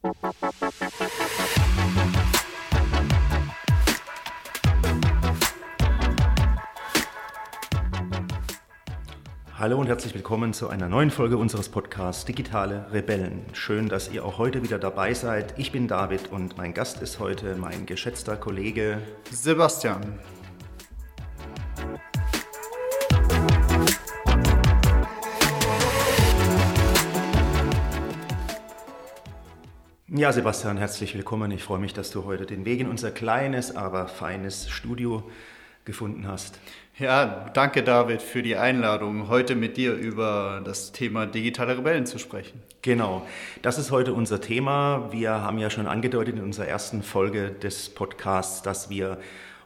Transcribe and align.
Hallo 0.00 0.12
und 9.76 9.88
herzlich 9.88 10.14
willkommen 10.14 10.52
zu 10.52 10.68
einer 10.68 10.88
neuen 10.88 11.10
Folge 11.10 11.36
unseres 11.36 11.68
Podcasts 11.68 12.24
Digitale 12.24 12.86
Rebellen. 12.92 13.44
Schön, 13.54 13.88
dass 13.88 14.08
ihr 14.12 14.24
auch 14.24 14.38
heute 14.38 14.62
wieder 14.62 14.78
dabei 14.78 15.14
seid. 15.14 15.58
Ich 15.58 15.72
bin 15.72 15.88
David 15.88 16.30
und 16.30 16.56
mein 16.56 16.74
Gast 16.74 17.02
ist 17.02 17.18
heute 17.18 17.56
mein 17.56 17.84
geschätzter 17.84 18.36
Kollege 18.36 19.02
Sebastian. 19.32 20.20
Ja, 30.18 30.32
Sebastian, 30.32 30.78
herzlich 30.78 31.14
willkommen. 31.14 31.52
Ich 31.52 31.62
freue 31.62 31.78
mich, 31.78 31.94
dass 31.94 32.10
du 32.10 32.24
heute 32.24 32.44
den 32.44 32.64
Weg 32.64 32.80
in 32.80 32.88
unser 32.88 33.12
kleines, 33.12 33.76
aber 33.76 34.08
feines 34.08 34.68
Studio 34.68 35.22
gefunden 35.84 36.26
hast. 36.26 36.58
Ja, 36.98 37.48
danke 37.54 37.84
David 37.84 38.20
für 38.20 38.42
die 38.42 38.56
Einladung, 38.56 39.28
heute 39.28 39.54
mit 39.54 39.76
dir 39.76 39.94
über 39.94 40.60
das 40.64 40.90
Thema 40.90 41.26
digitale 41.26 41.78
Rebellen 41.78 42.04
zu 42.04 42.18
sprechen. 42.18 42.60
Genau, 42.82 43.24
das 43.62 43.78
ist 43.78 43.92
heute 43.92 44.12
unser 44.12 44.40
Thema. 44.40 45.06
Wir 45.12 45.40
haben 45.40 45.58
ja 45.58 45.70
schon 45.70 45.86
angedeutet 45.86 46.34
in 46.34 46.42
unserer 46.42 46.66
ersten 46.66 47.04
Folge 47.04 47.50
des 47.50 47.88
Podcasts, 47.88 48.62
dass 48.62 48.90
wir 48.90 49.18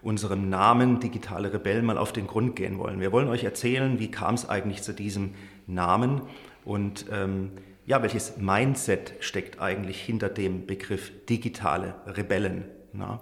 unserem 0.02 0.50
Namen 0.50 1.00
Digitale 1.00 1.50
Rebellen 1.50 1.86
mal 1.86 1.96
auf 1.96 2.12
den 2.12 2.26
Grund 2.26 2.56
gehen 2.56 2.78
wollen. 2.78 3.00
Wir 3.00 3.10
wollen 3.10 3.28
euch 3.28 3.44
erzählen, 3.44 3.98
wie 3.98 4.10
kam 4.10 4.34
es 4.34 4.46
eigentlich 4.50 4.82
zu 4.82 4.92
diesem 4.92 5.30
Namen 5.66 6.20
und 6.66 7.06
ähm, 7.10 7.52
ja, 7.84 8.02
welches 8.02 8.36
Mindset 8.36 9.14
steckt 9.20 9.60
eigentlich 9.60 10.00
hinter 10.00 10.28
dem 10.28 10.66
Begriff 10.66 11.10
digitale 11.26 11.94
Rebellen. 12.06 12.64
Na? 12.92 13.20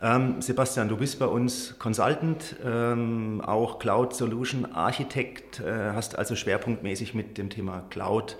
Ähm, 0.00 0.40
Sebastian, 0.40 0.88
du 0.88 0.96
bist 0.96 1.18
bei 1.18 1.26
uns 1.26 1.78
Consultant, 1.78 2.56
ähm, 2.64 3.40
auch 3.40 3.78
Cloud 3.78 4.14
Solution 4.14 4.72
Architekt, 4.72 5.60
äh, 5.60 5.92
hast 5.92 6.16
also 6.16 6.36
schwerpunktmäßig 6.36 7.14
mit 7.14 7.36
dem 7.36 7.50
Thema 7.50 7.84
Cloud 7.90 8.36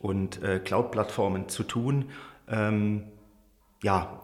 und 0.00 0.42
äh, 0.42 0.58
Cloud-Plattformen 0.58 1.48
zu 1.48 1.62
tun. 1.62 2.06
Ähm, 2.48 3.04
ja, 3.82 4.20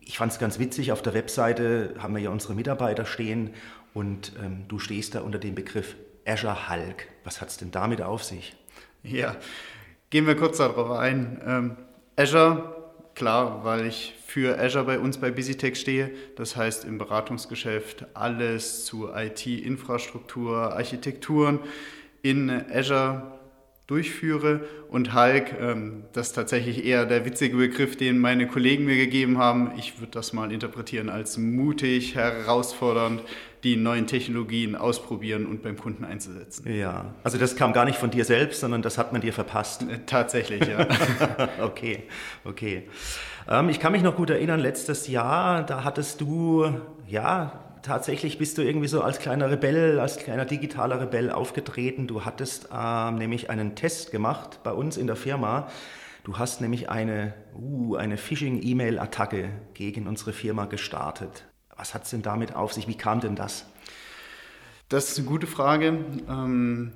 ich 0.00 0.18
fand 0.18 0.32
es 0.32 0.38
ganz 0.38 0.58
witzig, 0.58 0.92
auf 0.92 1.00
der 1.00 1.14
Webseite 1.14 1.94
haben 1.98 2.14
wir 2.14 2.22
ja 2.22 2.30
unsere 2.30 2.54
Mitarbeiter 2.54 3.06
stehen 3.06 3.50
und 3.94 4.32
ähm, 4.42 4.64
du 4.68 4.78
stehst 4.78 5.14
da 5.14 5.22
unter 5.22 5.38
dem 5.38 5.54
Begriff 5.54 5.96
Azure 6.26 6.68
Hulk. 6.68 7.08
Was 7.22 7.40
hat 7.40 7.48
es 7.48 7.56
denn 7.56 7.70
damit 7.70 8.02
auf 8.02 8.22
sich? 8.22 8.54
Ja, 9.02 9.36
gehen 10.14 10.28
wir 10.28 10.36
kurz 10.36 10.58
darauf 10.58 10.92
ein. 10.92 11.40
Ähm, 11.44 11.76
Azure, 12.14 12.72
klar, 13.16 13.64
weil 13.64 13.84
ich 13.84 14.14
für 14.24 14.56
Azure 14.60 14.84
bei 14.84 15.00
uns 15.00 15.18
bei 15.18 15.32
BusyTech 15.32 15.74
stehe. 15.74 16.12
Das 16.36 16.54
heißt 16.54 16.84
im 16.84 16.98
Beratungsgeschäft 16.98 18.06
alles 18.14 18.84
zu 18.84 19.08
IT-Infrastruktur, 19.12 20.72
Architekturen 20.72 21.58
in 22.22 22.48
Azure 22.72 23.34
durchführe 23.88 24.60
und 24.88 25.14
Hulk, 25.14 25.56
ähm, 25.60 26.04
das 26.12 26.28
ist 26.28 26.34
tatsächlich 26.34 26.86
eher 26.86 27.06
der 27.06 27.24
witzige 27.24 27.56
Begriff, 27.56 27.96
den 27.96 28.18
meine 28.18 28.46
Kollegen 28.46 28.84
mir 28.84 28.96
gegeben 28.96 29.38
haben. 29.38 29.72
Ich 29.76 29.98
würde 30.00 30.12
das 30.12 30.32
mal 30.32 30.52
interpretieren 30.52 31.10
als 31.10 31.36
mutig, 31.38 32.14
herausfordernd, 32.14 33.20
die 33.64 33.76
neuen 33.76 34.06
Technologien 34.06 34.76
ausprobieren 34.76 35.46
und 35.46 35.62
beim 35.62 35.76
Kunden 35.76 36.04
einzusetzen. 36.04 36.70
Ja, 36.70 37.14
also 37.24 37.38
das 37.38 37.56
kam 37.56 37.72
gar 37.72 37.86
nicht 37.86 37.98
von 37.98 38.10
dir 38.10 38.24
selbst, 38.24 38.60
sondern 38.60 38.82
das 38.82 38.98
hat 38.98 39.12
man 39.12 39.22
dir 39.22 39.32
verpasst. 39.32 39.82
Äh, 39.82 40.00
tatsächlich, 40.06 40.68
ja. 40.68 40.86
okay, 41.62 42.04
okay. 42.44 42.84
Ähm, 43.48 43.70
ich 43.70 43.80
kann 43.80 43.92
mich 43.92 44.02
noch 44.02 44.16
gut 44.16 44.30
erinnern, 44.30 44.60
letztes 44.60 45.08
Jahr, 45.08 45.64
da 45.64 45.82
hattest 45.82 46.20
du, 46.20 46.68
ja, 47.06 47.64
tatsächlich 47.82 48.38
bist 48.38 48.58
du 48.58 48.62
irgendwie 48.62 48.88
so 48.88 49.02
als 49.02 49.18
kleiner 49.18 49.50
Rebell, 49.50 49.98
als 49.98 50.18
kleiner 50.18 50.44
digitaler 50.44 51.00
Rebell 51.00 51.30
aufgetreten. 51.30 52.06
Du 52.06 52.24
hattest 52.24 52.68
ähm, 52.74 53.16
nämlich 53.16 53.50
einen 53.50 53.74
Test 53.74 54.10
gemacht 54.10 54.60
bei 54.62 54.72
uns 54.72 54.96
in 54.96 55.06
der 55.06 55.16
Firma. 55.16 55.68
Du 56.24 56.38
hast 56.38 56.62
nämlich 56.62 56.88
eine, 56.88 57.34
uh, 57.54 57.96
eine 57.96 58.16
Phishing-E-Mail-Attacke 58.16 59.50
gegen 59.74 60.06
unsere 60.06 60.32
Firma 60.32 60.64
gestartet. 60.64 61.44
Was 61.76 61.94
hat 61.94 62.04
es 62.04 62.10
denn 62.10 62.22
damit 62.22 62.54
auf 62.54 62.72
sich? 62.72 62.88
Wie 62.88 62.96
kam 62.96 63.20
denn 63.20 63.36
das? 63.36 63.66
Das 64.88 65.10
ist 65.10 65.18
eine 65.18 65.26
gute 65.26 65.46
Frage. 65.46 66.04
Ähm, 66.28 66.92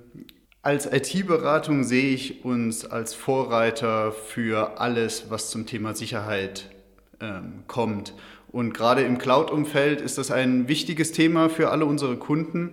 als 0.63 0.87
IT-Beratung 0.87 1.85
sehe 1.85 2.15
ich 2.15 2.45
uns 2.45 2.85
als 2.85 3.15
Vorreiter 3.15 4.13
für 4.13 4.81
alles, 4.81 5.31
was 5.31 5.51
zum 5.51 5.67
Thema 5.67 5.95
Sicherheit 5.95 6.71
ähm, 7.21 7.65
kommt. 7.67 8.15
Und 8.51 8.75
gerade 8.75 9.03
im 9.03 9.19
Cloud-Umfeld 9.19 10.01
ist 10.01 10.19
das 10.19 10.31
ein 10.31 10.69
wichtiges 10.69 11.13
Thema 11.13 11.49
für 11.49 11.71
alle 11.71 11.87
unsere 11.87 12.17
Kunden. 12.17 12.73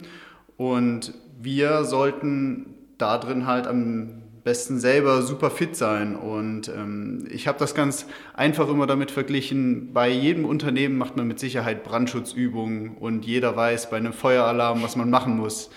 Und 0.57 1.13
wir 1.39 1.83
sollten 1.85 2.75
da 2.97 3.17
drin 3.17 3.45
halt 3.45 3.67
am 3.67 4.24
besten 4.45 4.79
selber 4.79 5.23
super 5.23 5.51
fit 5.51 5.75
sein. 5.75 6.15
Und 6.15 6.69
ähm, 6.69 7.27
ich 7.29 7.49
habe 7.49 7.59
das 7.59 7.75
ganz 7.75 8.05
einfach 8.33 8.69
immer 8.69 8.87
damit 8.87 9.11
verglichen, 9.11 9.91
bei 9.91 10.09
jedem 10.09 10.45
Unternehmen 10.45 10.97
macht 10.97 11.17
man 11.17 11.27
mit 11.27 11.39
Sicherheit 11.39 11.83
Brandschutzübungen 11.83 12.95
und 12.95 13.25
jeder 13.25 13.57
weiß 13.57 13.89
bei 13.89 13.97
einem 13.97 14.13
Feueralarm, 14.13 14.81
was 14.81 14.95
man 14.95 15.09
machen 15.09 15.35
muss 15.35 15.69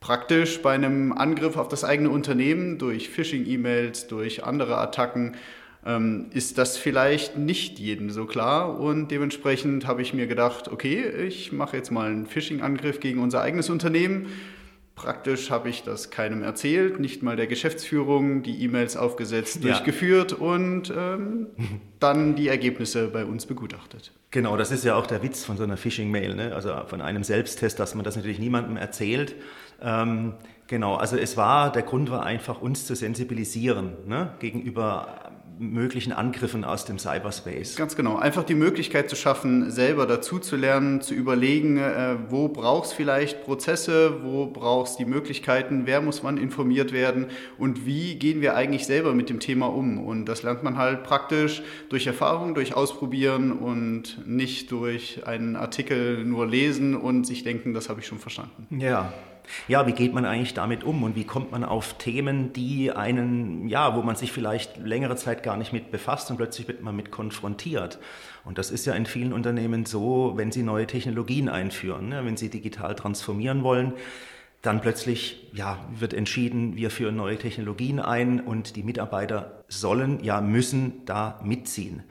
praktisch 0.00 0.62
bei 0.62 0.72
einem 0.72 1.12
Angriff 1.12 1.56
auf 1.56 1.68
das 1.68 1.82
eigene 1.82 2.10
Unternehmen 2.10 2.78
durch 2.78 3.08
Phishing-E-Mails, 3.08 4.06
durch 4.06 4.44
andere 4.44 4.78
Attacken, 4.78 5.34
ähm, 5.84 6.26
ist 6.32 6.58
das 6.58 6.76
vielleicht 6.76 7.36
nicht 7.38 7.78
jedem 7.78 8.10
so 8.10 8.26
klar. 8.26 8.78
Und 8.78 9.10
dementsprechend 9.10 9.86
habe 9.86 10.02
ich 10.02 10.14
mir 10.14 10.26
gedacht, 10.26 10.68
okay, 10.68 11.08
ich 11.26 11.52
mache 11.52 11.76
jetzt 11.76 11.90
mal 11.90 12.10
einen 12.10 12.26
Phishing-Angriff 12.26 13.00
gegen 13.00 13.20
unser 13.20 13.40
eigenes 13.40 13.70
Unternehmen. 13.70 14.26
Praktisch 14.96 15.50
habe 15.50 15.68
ich 15.68 15.82
das 15.82 16.10
keinem 16.10 16.42
erzählt, 16.42 16.98
nicht 16.98 17.22
mal 17.22 17.36
der 17.36 17.46
Geschäftsführung, 17.46 18.42
die 18.42 18.64
E-Mails 18.64 18.96
aufgesetzt, 18.96 19.56
ja. 19.56 19.72
durchgeführt 19.72 20.32
und 20.32 20.90
ähm, 20.96 21.48
dann 22.00 22.34
die 22.34 22.48
Ergebnisse 22.48 23.08
bei 23.08 23.26
uns 23.26 23.44
begutachtet. 23.44 24.12
Genau, 24.30 24.56
das 24.56 24.70
ist 24.70 24.86
ja 24.86 24.94
auch 24.94 25.06
der 25.06 25.22
Witz 25.22 25.44
von 25.44 25.58
so 25.58 25.64
einer 25.64 25.76
Phishing-Mail, 25.76 26.34
ne? 26.34 26.54
also 26.54 26.74
von 26.86 27.02
einem 27.02 27.24
Selbsttest, 27.24 27.78
dass 27.78 27.94
man 27.94 28.04
das 28.04 28.16
natürlich 28.16 28.38
niemandem 28.38 28.78
erzählt. 28.78 29.34
Ähm, 29.82 30.32
genau, 30.66 30.94
also 30.96 31.18
es 31.18 31.36
war, 31.36 31.70
der 31.70 31.82
Grund 31.82 32.10
war 32.10 32.24
einfach, 32.24 32.62
uns 32.62 32.86
zu 32.86 32.96
sensibilisieren 32.96 33.98
ne? 34.06 34.32
gegenüber 34.38 35.35
möglichen 35.58 36.12
Angriffen 36.12 36.64
aus 36.64 36.84
dem 36.84 36.98
Cyberspace. 36.98 37.76
Ganz 37.76 37.96
genau. 37.96 38.16
Einfach 38.16 38.44
die 38.44 38.54
Möglichkeit 38.54 39.08
zu 39.08 39.16
schaffen, 39.16 39.70
selber 39.70 40.06
dazu 40.06 40.38
zu 40.38 40.56
lernen, 40.56 41.00
zu 41.00 41.14
überlegen, 41.14 41.78
äh, 41.78 42.16
wo 42.28 42.48
brauchst 42.48 42.94
vielleicht 42.94 43.44
Prozesse, 43.44 44.22
wo 44.22 44.46
brauchst 44.46 44.98
die 44.98 45.04
Möglichkeiten, 45.04 45.82
wer 45.86 46.00
muss 46.00 46.22
wann 46.22 46.36
informiert 46.36 46.92
werden 46.92 47.26
und 47.58 47.86
wie 47.86 48.16
gehen 48.16 48.40
wir 48.40 48.54
eigentlich 48.54 48.86
selber 48.86 49.14
mit 49.14 49.30
dem 49.30 49.40
Thema 49.40 49.66
um. 49.66 50.04
Und 50.04 50.26
das 50.26 50.42
lernt 50.42 50.62
man 50.62 50.76
halt 50.76 51.02
praktisch 51.04 51.62
durch 51.88 52.06
Erfahrung, 52.06 52.54
durch 52.54 52.74
Ausprobieren 52.74 53.52
und 53.52 54.26
nicht 54.26 54.70
durch 54.70 55.26
einen 55.26 55.56
Artikel 55.56 56.24
nur 56.24 56.46
lesen 56.46 56.94
und 56.96 57.26
sich 57.26 57.44
denken, 57.44 57.72
das 57.74 57.88
habe 57.88 58.00
ich 58.00 58.06
schon 58.06 58.18
verstanden. 58.18 58.66
Ja, 58.78 59.12
ja, 59.68 59.86
wie 59.86 59.92
geht 59.92 60.12
man 60.12 60.24
eigentlich 60.24 60.54
damit 60.54 60.84
um 60.84 61.02
und 61.02 61.16
wie 61.16 61.24
kommt 61.24 61.52
man 61.52 61.64
auf 61.64 61.94
Themen, 61.98 62.52
die 62.52 62.92
einen, 62.92 63.68
ja, 63.68 63.96
wo 63.96 64.02
man 64.02 64.16
sich 64.16 64.32
vielleicht 64.32 64.76
längere 64.78 65.16
Zeit 65.16 65.42
gar 65.42 65.56
nicht 65.56 65.72
mit 65.72 65.90
befasst 65.90 66.30
und 66.30 66.36
plötzlich 66.36 66.68
wird 66.68 66.82
man 66.82 66.96
mit 66.96 67.10
konfrontiert. 67.10 67.98
Und 68.44 68.58
das 68.58 68.70
ist 68.70 68.86
ja 68.86 68.94
in 68.94 69.06
vielen 69.06 69.32
Unternehmen 69.32 69.86
so, 69.86 70.34
wenn 70.36 70.52
sie 70.52 70.62
neue 70.62 70.86
Technologien 70.86 71.48
einführen, 71.48 72.08
ne, 72.08 72.24
wenn 72.24 72.36
sie 72.36 72.48
digital 72.48 72.94
transformieren 72.94 73.62
wollen, 73.62 73.92
dann 74.62 74.80
plötzlich 74.80 75.48
ja, 75.52 75.78
wird 75.96 76.12
entschieden, 76.12 76.76
wir 76.76 76.90
führen 76.90 77.16
neue 77.16 77.38
Technologien 77.38 78.00
ein 78.00 78.40
und 78.40 78.76
die 78.76 78.82
Mitarbeiter 78.82 79.64
sollen, 79.68 80.22
ja 80.24 80.40
müssen 80.40 81.04
da 81.04 81.40
mitziehen. 81.44 82.02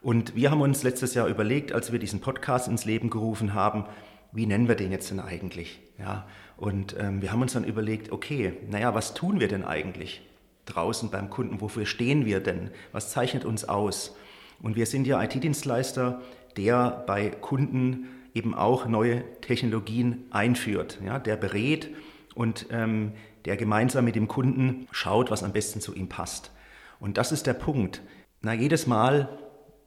Und 0.00 0.34
wir 0.34 0.50
haben 0.50 0.60
uns 0.60 0.82
letztes 0.82 1.14
Jahr 1.14 1.28
überlegt, 1.28 1.72
als 1.72 1.92
wir 1.92 1.98
diesen 1.98 2.20
Podcast 2.20 2.68
ins 2.68 2.84
Leben 2.84 3.08
gerufen 3.08 3.54
haben, 3.54 3.84
wie 4.32 4.46
nennen 4.46 4.66
wir 4.66 4.74
den 4.74 4.90
jetzt 4.90 5.10
denn 5.10 5.20
eigentlich? 5.20 5.80
Ja, 5.98 6.26
und 6.62 6.94
ähm, 6.96 7.20
wir 7.20 7.32
haben 7.32 7.42
uns 7.42 7.54
dann 7.54 7.64
überlegt, 7.64 8.12
okay, 8.12 8.52
naja, 8.70 8.94
was 8.94 9.14
tun 9.14 9.40
wir 9.40 9.48
denn 9.48 9.64
eigentlich 9.64 10.22
draußen 10.64 11.10
beim 11.10 11.28
Kunden? 11.28 11.60
Wofür 11.60 11.86
stehen 11.86 12.24
wir 12.24 12.38
denn? 12.38 12.70
Was 12.92 13.10
zeichnet 13.10 13.44
uns 13.44 13.68
aus? 13.68 14.14
Und 14.62 14.76
wir 14.76 14.86
sind 14.86 15.08
ja 15.08 15.20
IT-Dienstleister, 15.20 16.22
der 16.56 17.02
bei 17.08 17.30
Kunden 17.30 18.06
eben 18.32 18.54
auch 18.54 18.86
neue 18.86 19.24
Technologien 19.40 20.24
einführt, 20.30 21.00
ja, 21.04 21.18
der 21.18 21.34
berät 21.34 21.88
und 22.36 22.68
ähm, 22.70 23.10
der 23.44 23.56
gemeinsam 23.56 24.04
mit 24.04 24.14
dem 24.14 24.28
Kunden 24.28 24.86
schaut, 24.92 25.32
was 25.32 25.42
am 25.42 25.52
besten 25.52 25.80
zu 25.80 25.96
ihm 25.96 26.08
passt. 26.08 26.52
Und 27.00 27.18
das 27.18 27.32
ist 27.32 27.48
der 27.48 27.54
Punkt. 27.54 28.02
Na, 28.40 28.52
jedes 28.52 28.86
Mal, 28.86 29.36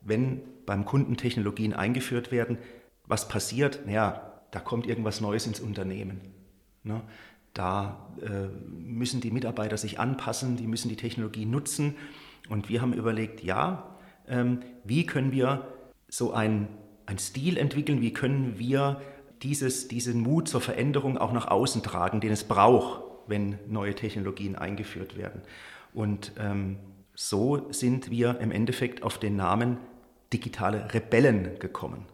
wenn 0.01 0.41
beim 0.65 0.83
Kunden 0.83 1.15
Technologien 1.15 1.71
eingeführt 1.71 2.33
werden, 2.33 2.57
was 3.05 3.29
passiert? 3.29 3.85
Naja, 3.85 4.41
da 4.51 4.59
kommt 4.59 4.87
irgendwas 4.87 5.21
Neues 5.21 5.47
ins 5.47 5.61
Unternehmen. 5.61 6.35
Ne? 6.85 7.01
Da 7.53 8.09
äh, 8.21 8.47
müssen 8.69 9.21
die 9.21 9.31
Mitarbeiter 9.31 9.77
sich 9.77 9.99
anpassen, 9.99 10.57
die 10.57 10.67
müssen 10.67 10.89
die 10.89 10.97
Technologie 10.97 11.45
nutzen 11.45 11.95
Und 12.49 12.69
wir 12.69 12.81
haben 12.81 12.93
überlegt, 12.93 13.43
ja, 13.43 13.95
ähm, 14.27 14.59
wie 14.83 15.05
können 15.05 15.31
wir 15.31 15.67
so 16.07 16.33
einen 16.33 16.67
Stil 17.17 17.57
entwickeln, 17.57 18.01
wie 18.01 18.13
können 18.13 18.59
wir 18.59 19.01
dieses, 19.41 19.87
diesen 19.87 20.21
Mut 20.21 20.47
zur 20.47 20.61
Veränderung 20.61 21.17
auch 21.17 21.33
nach 21.33 21.47
außen 21.47 21.81
tragen, 21.83 22.19
den 22.21 22.31
es 22.31 22.43
braucht, 22.43 23.01
wenn 23.27 23.57
neue 23.67 23.95
Technologien 23.95 24.55
eingeführt 24.55 25.17
werden. 25.17 25.41
Und 25.93 26.33
ähm, 26.39 26.77
so 27.15 27.71
sind 27.71 28.11
wir 28.11 28.39
im 28.39 28.51
Endeffekt 28.51 29.03
auf 29.03 29.17
den 29.17 29.35
Namen 29.35 29.77
digitale 30.33 30.93
Rebellen 30.93 31.57
gekommen. 31.59 32.05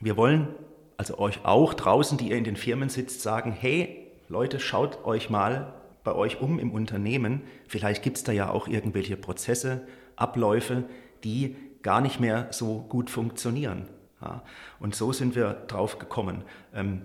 Wir 0.00 0.16
wollen 0.16 0.48
also 0.96 1.18
euch 1.18 1.44
auch 1.44 1.74
draußen, 1.74 2.18
die 2.18 2.30
ihr 2.30 2.36
in 2.36 2.44
den 2.44 2.56
Firmen 2.56 2.88
sitzt, 2.88 3.20
sagen, 3.20 3.52
hey 3.52 4.07
Leute, 4.30 4.60
schaut 4.60 5.06
euch 5.06 5.30
mal 5.30 5.72
bei 6.04 6.14
euch 6.14 6.42
um 6.42 6.58
im 6.58 6.70
Unternehmen. 6.70 7.42
Vielleicht 7.66 8.02
gibt 8.02 8.18
es 8.18 8.24
da 8.24 8.32
ja 8.32 8.50
auch 8.50 8.68
irgendwelche 8.68 9.16
Prozesse, 9.16 9.86
Abläufe, 10.16 10.84
die 11.24 11.56
gar 11.82 12.02
nicht 12.02 12.20
mehr 12.20 12.48
so 12.50 12.80
gut 12.90 13.08
funktionieren. 13.08 13.88
Ja, 14.20 14.42
und 14.80 14.94
so 14.94 15.14
sind 15.14 15.34
wir 15.34 15.54
drauf 15.68 15.98
gekommen. 15.98 16.44
Ähm, 16.74 17.02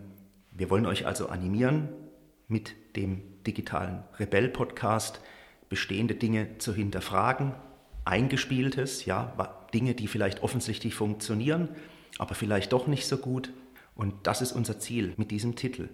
wir 0.51 0.69
wollen 0.69 0.85
euch 0.85 1.05
also 1.05 1.29
animieren, 1.29 1.87
mit 2.49 2.75
dem 2.97 3.21
digitalen 3.47 4.03
Rebell-Podcast 4.19 5.21
bestehende 5.69 6.15
Dinge 6.15 6.57
zu 6.57 6.73
hinterfragen, 6.73 7.53
eingespieltes, 8.03 9.05
ja, 9.05 9.33
Dinge, 9.73 9.95
die 9.95 10.07
vielleicht 10.07 10.43
offensichtlich 10.43 10.93
funktionieren, 10.93 11.69
aber 12.17 12.35
vielleicht 12.35 12.73
doch 12.73 12.87
nicht 12.87 13.07
so 13.07 13.17
gut. 13.17 13.53
Und 13.95 14.27
das 14.27 14.41
ist 14.41 14.51
unser 14.51 14.77
Ziel 14.79 15.13
mit 15.15 15.31
diesem 15.31 15.55
Titel. 15.55 15.87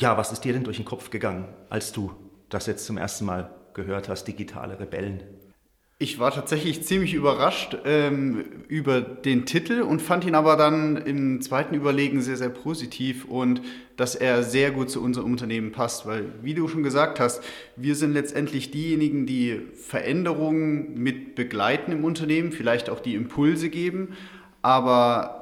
Ja, 0.00 0.16
was 0.16 0.32
ist 0.32 0.46
dir 0.46 0.54
denn 0.54 0.64
durch 0.64 0.78
den 0.78 0.86
Kopf 0.86 1.10
gegangen, 1.10 1.44
als 1.68 1.92
du 1.92 2.10
das 2.48 2.66
jetzt 2.66 2.86
zum 2.86 2.96
ersten 2.96 3.26
Mal 3.26 3.50
gehört 3.74 4.08
hast, 4.08 4.24
digitale 4.24 4.80
Rebellen? 4.80 5.22
Ich 5.98 6.18
war 6.18 6.30
tatsächlich 6.30 6.82
ziemlich 6.84 7.12
überrascht 7.12 7.76
ähm, 7.84 8.42
über 8.68 9.02
den 9.02 9.44
Titel 9.44 9.82
und 9.82 10.00
fand 10.00 10.24
ihn 10.24 10.34
aber 10.34 10.56
dann 10.56 10.96
im 10.96 11.42
zweiten 11.42 11.74
Überlegen 11.74 12.22
sehr, 12.22 12.38
sehr 12.38 12.48
positiv 12.48 13.26
und 13.26 13.60
dass 13.98 14.14
er 14.14 14.42
sehr 14.42 14.70
gut 14.70 14.88
zu 14.88 15.02
unserem 15.02 15.30
Unternehmen 15.30 15.70
passt, 15.70 16.06
weil, 16.06 16.32
wie 16.40 16.54
du 16.54 16.66
schon 16.66 16.82
gesagt 16.82 17.20
hast, 17.20 17.42
wir 17.76 17.94
sind 17.94 18.14
letztendlich 18.14 18.70
diejenigen, 18.70 19.26
die 19.26 19.60
Veränderungen 19.74 20.94
mit 20.94 21.34
begleiten 21.34 21.92
im 21.92 22.04
Unternehmen, 22.04 22.52
vielleicht 22.52 22.88
auch 22.88 23.00
die 23.00 23.14
Impulse 23.14 23.68
geben, 23.68 24.16
aber 24.62 25.39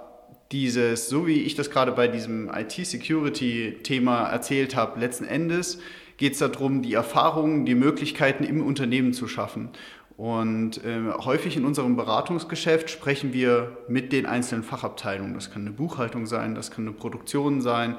dieses, 0.53 1.09
so 1.09 1.27
wie 1.27 1.43
ich 1.43 1.55
das 1.55 1.71
gerade 1.71 1.93
bei 1.93 2.09
diesem 2.09 2.51
IT-Security-Thema 2.53 4.29
erzählt 4.29 4.75
habe, 4.75 4.99
letzten 4.99 5.25
Endes 5.25 5.79
geht 6.17 6.33
es 6.33 6.39
darum, 6.39 6.83
die 6.83 6.95
Erfahrungen, 6.95 7.65
die 7.65 7.75
Möglichkeiten 7.75 8.45
im 8.45 8.63
Unternehmen 8.63 9.13
zu 9.13 9.29
schaffen. 9.29 9.71
Und 10.17 10.85
äh, 10.85 11.13
häufig 11.25 11.57
in 11.57 11.65
unserem 11.65 11.95
Beratungsgeschäft 11.95 12.91
sprechen 12.91 13.33
wir 13.33 13.77
mit 13.87 14.13
den 14.13 14.27
einzelnen 14.27 14.65
Fachabteilungen. 14.65 15.35
Das 15.35 15.53
kann 15.53 15.63
eine 15.63 15.71
Buchhaltung 15.71 16.27
sein, 16.27 16.57
das 16.57 16.73
kann 16.73 16.89
eine 16.89 16.97
Produktion 16.97 17.61
sein, 17.61 17.95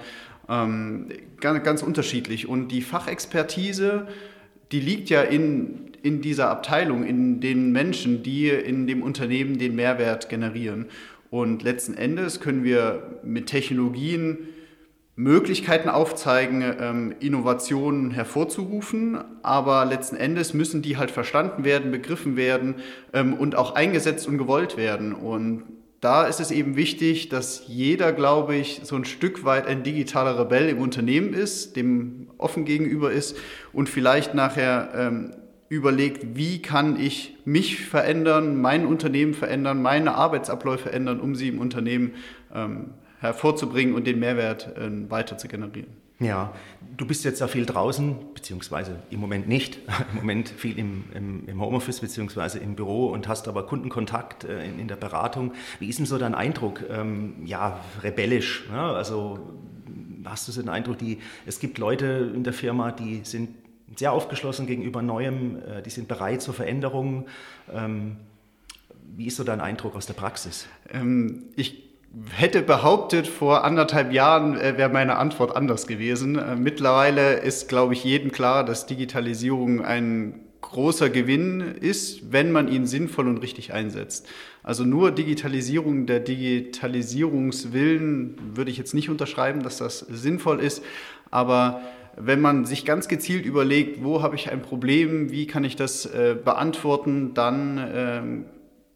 ähm, 0.50 1.08
ganz, 1.40 1.64
ganz 1.64 1.82
unterschiedlich. 1.82 2.50
Und 2.50 2.70
die 2.70 2.82
Fachexpertise, 2.82 4.08
die 4.74 4.82
liegt 4.82 5.10
ja 5.10 5.22
in, 5.22 5.92
in 6.04 6.22
dieser 6.22 6.50
Abteilung, 6.50 7.06
in 7.06 7.40
den 7.40 7.72
Menschen, 7.72 8.22
die 8.22 8.50
in 8.50 8.86
dem 8.86 9.02
Unternehmen 9.02 9.58
den 9.58 9.76
Mehrwert 9.76 10.28
generieren. 10.28 10.88
Und 11.30 11.64
letzten 11.64 11.94
Endes 11.94 12.40
können 12.40 12.64
wir 12.64 13.20
mit 13.24 13.48
Technologien 13.48 14.50
Möglichkeiten 15.16 15.90
aufzeigen, 15.90 16.64
ähm, 16.80 17.14
Innovationen 17.20 18.12
hervorzurufen, 18.12 19.20
aber 19.44 19.84
letzten 19.84 20.16
Endes 20.16 20.54
müssen 20.54 20.82
die 20.82 20.96
halt 20.96 21.12
verstanden 21.12 21.66
werden, 21.66 21.92
begriffen 21.92 22.38
werden 22.38 22.76
ähm, 23.14 23.34
und 23.34 23.56
auch 23.56 23.76
eingesetzt 23.76 24.30
und 24.30 24.38
gewollt 24.38 24.78
werden. 24.78 25.14
Und 25.14 25.64
da 26.00 26.26
ist 26.26 26.40
es 26.40 26.52
eben 26.52 26.78
wichtig, 26.78 27.28
dass 27.28 27.64
jeder, 27.68 28.14
glaube 28.14 28.56
ich, 28.56 28.80
so 28.84 28.96
ein 28.96 29.04
Stück 29.04 29.44
weit 29.44 29.68
ein 29.68 29.84
digitaler 29.84 30.40
Rebell 30.40 30.70
im 30.70 30.80
Unternehmen 30.80 31.34
ist, 31.34 31.76
dem 31.76 32.30
offen 32.38 32.64
gegenüber 32.64 33.12
ist 33.12 33.36
und 33.74 33.90
vielleicht 33.90 34.34
nachher 34.34 34.92
ähm, 34.96 35.32
überlegt, 35.70 36.36
wie 36.36 36.62
kann 36.62 37.00
ich 37.00 37.38
mich 37.46 37.86
verändern, 37.86 38.60
mein 38.60 38.86
Unternehmen 38.86 39.34
verändern, 39.34 39.82
meine 39.82 40.16
Arbeitsabläufe 40.16 40.92
ändern, 40.92 41.20
um 41.20 41.36
sie 41.36 41.48
im 41.48 41.60
Unternehmen 41.60 42.14
ähm, 42.54 42.92
hervorzubringen 43.20 43.94
und 43.94 44.08
den 44.08 44.20
Mehrwert 44.20 44.76
äh, 44.78 44.90
weiter 45.10 45.38
zu 45.38 45.48
generieren. 45.48 45.90
Ja, 46.22 46.54
du 46.98 47.06
bist 47.06 47.24
jetzt 47.24 47.40
ja 47.40 47.48
viel 47.48 47.66
draußen, 47.66 48.16
beziehungsweise 48.34 49.00
im 49.10 49.22
Moment 49.22 49.48
nicht, 49.48 49.78
im 50.12 50.18
Moment 50.18 50.50
viel 50.50 50.78
im, 50.78 51.06
im, 51.14 51.48
im 51.48 51.62
Homeoffice, 51.62 52.02
beziehungsweise 52.02 52.60
im 52.60 52.76
Büro 52.76 53.08
und 53.08 53.28
hast 53.28 53.48
aber 53.48 53.66
Kundenkontakt 53.66 54.44
äh, 54.44 54.66
in, 54.66 54.80
in, 54.80 54.88
der 54.88 54.98
Beratung. 54.98 55.54
Wie 55.80 55.88
ist 55.88 56.00
denn 56.00 56.06
so 56.06 56.18
dein 56.18 56.36
Eindruck? 56.36 56.84
Ähm, 56.90 57.36
ja, 57.46 57.80
rebellisch. 58.04 58.68
Ne? 58.70 58.82
Also 58.82 59.40
hast 60.26 60.48
du 60.48 60.52
so 60.52 60.62
den 60.62 60.70
Eindruck, 60.70 60.98
die, 60.98 61.20
es 61.46 61.60
gibt 61.60 61.78
Leute 61.78 62.32
in 62.36 62.44
der 62.44 62.54
Firma, 62.54 62.92
die 62.92 63.22
sind 63.24 63.50
sehr 64.00 64.14
aufgeschlossen 64.14 64.66
gegenüber 64.66 65.02
Neuem, 65.02 65.58
äh, 65.58 65.82
die 65.84 65.90
sind 65.90 66.08
bereit 66.08 66.42
zur 66.42 66.54
Veränderung. 66.54 67.28
Ähm, 67.72 68.16
wie 69.16 69.28
ist 69.28 69.36
so 69.36 69.44
dein 69.44 69.60
Eindruck 69.60 69.96
aus 69.96 70.06
der 70.06 70.14
Praxis? 70.14 70.68
Ähm, 70.90 71.48
ich 71.58 71.84
hätte 72.32 72.62
behauptet, 72.62 73.28
vor 73.28 73.66
anderthalb 73.66 74.14
Jahren 74.14 74.58
äh, 74.58 74.78
wäre 74.78 74.88
meine 74.90 75.18
Antwort 75.18 75.54
anders 75.56 75.86
gewesen. 75.86 76.40
Äh, 76.40 76.56
mittlerweile 76.56 77.40
ist, 77.40 77.68
glaube 77.68 77.94
ich, 77.94 78.06
jedem 78.06 78.32
klar, 78.32 78.64
dass 78.64 78.86
Digitalisierung 78.86 79.84
ein 79.84 80.46
großer 80.62 81.10
Gewinn 81.10 81.60
ist, 81.60 82.32
wenn 82.32 82.54
man 82.54 82.70
ihn 82.70 82.88
sinnvoll 82.88 83.28
und 83.28 83.40
richtig 83.40 83.74
einsetzt. 83.74 84.30
Also 84.64 84.86
nur 84.86 85.12
Digitalisierung 85.12 86.06
der 86.06 86.22
Digitalisierungswillen 86.22 88.56
würde 88.56 88.72
ich 88.72 88.78
jetzt 88.78 88.94
nicht 88.94 89.10
unterschreiben, 89.10 89.62
dass 89.62 89.76
das 89.78 90.00
sinnvoll 90.00 90.62
ist, 90.62 90.86
aber 91.32 91.82
wenn 92.18 92.42
man 92.42 92.66
sich 92.66 92.86
ganz 92.86 93.08
gezielt 93.08 93.46
überlegt, 93.46 94.04
wo 94.04 94.22
habe 94.22 94.36
ich 94.36 94.52
ein 94.52 94.62
Problem, 94.62 95.32
wie 95.32 95.48
kann 95.48 95.64
ich 95.64 95.76
das 95.76 96.06
äh, 96.06 96.36
beantworten, 96.44 97.34
dann 97.34 97.90
ähm, 97.94 98.46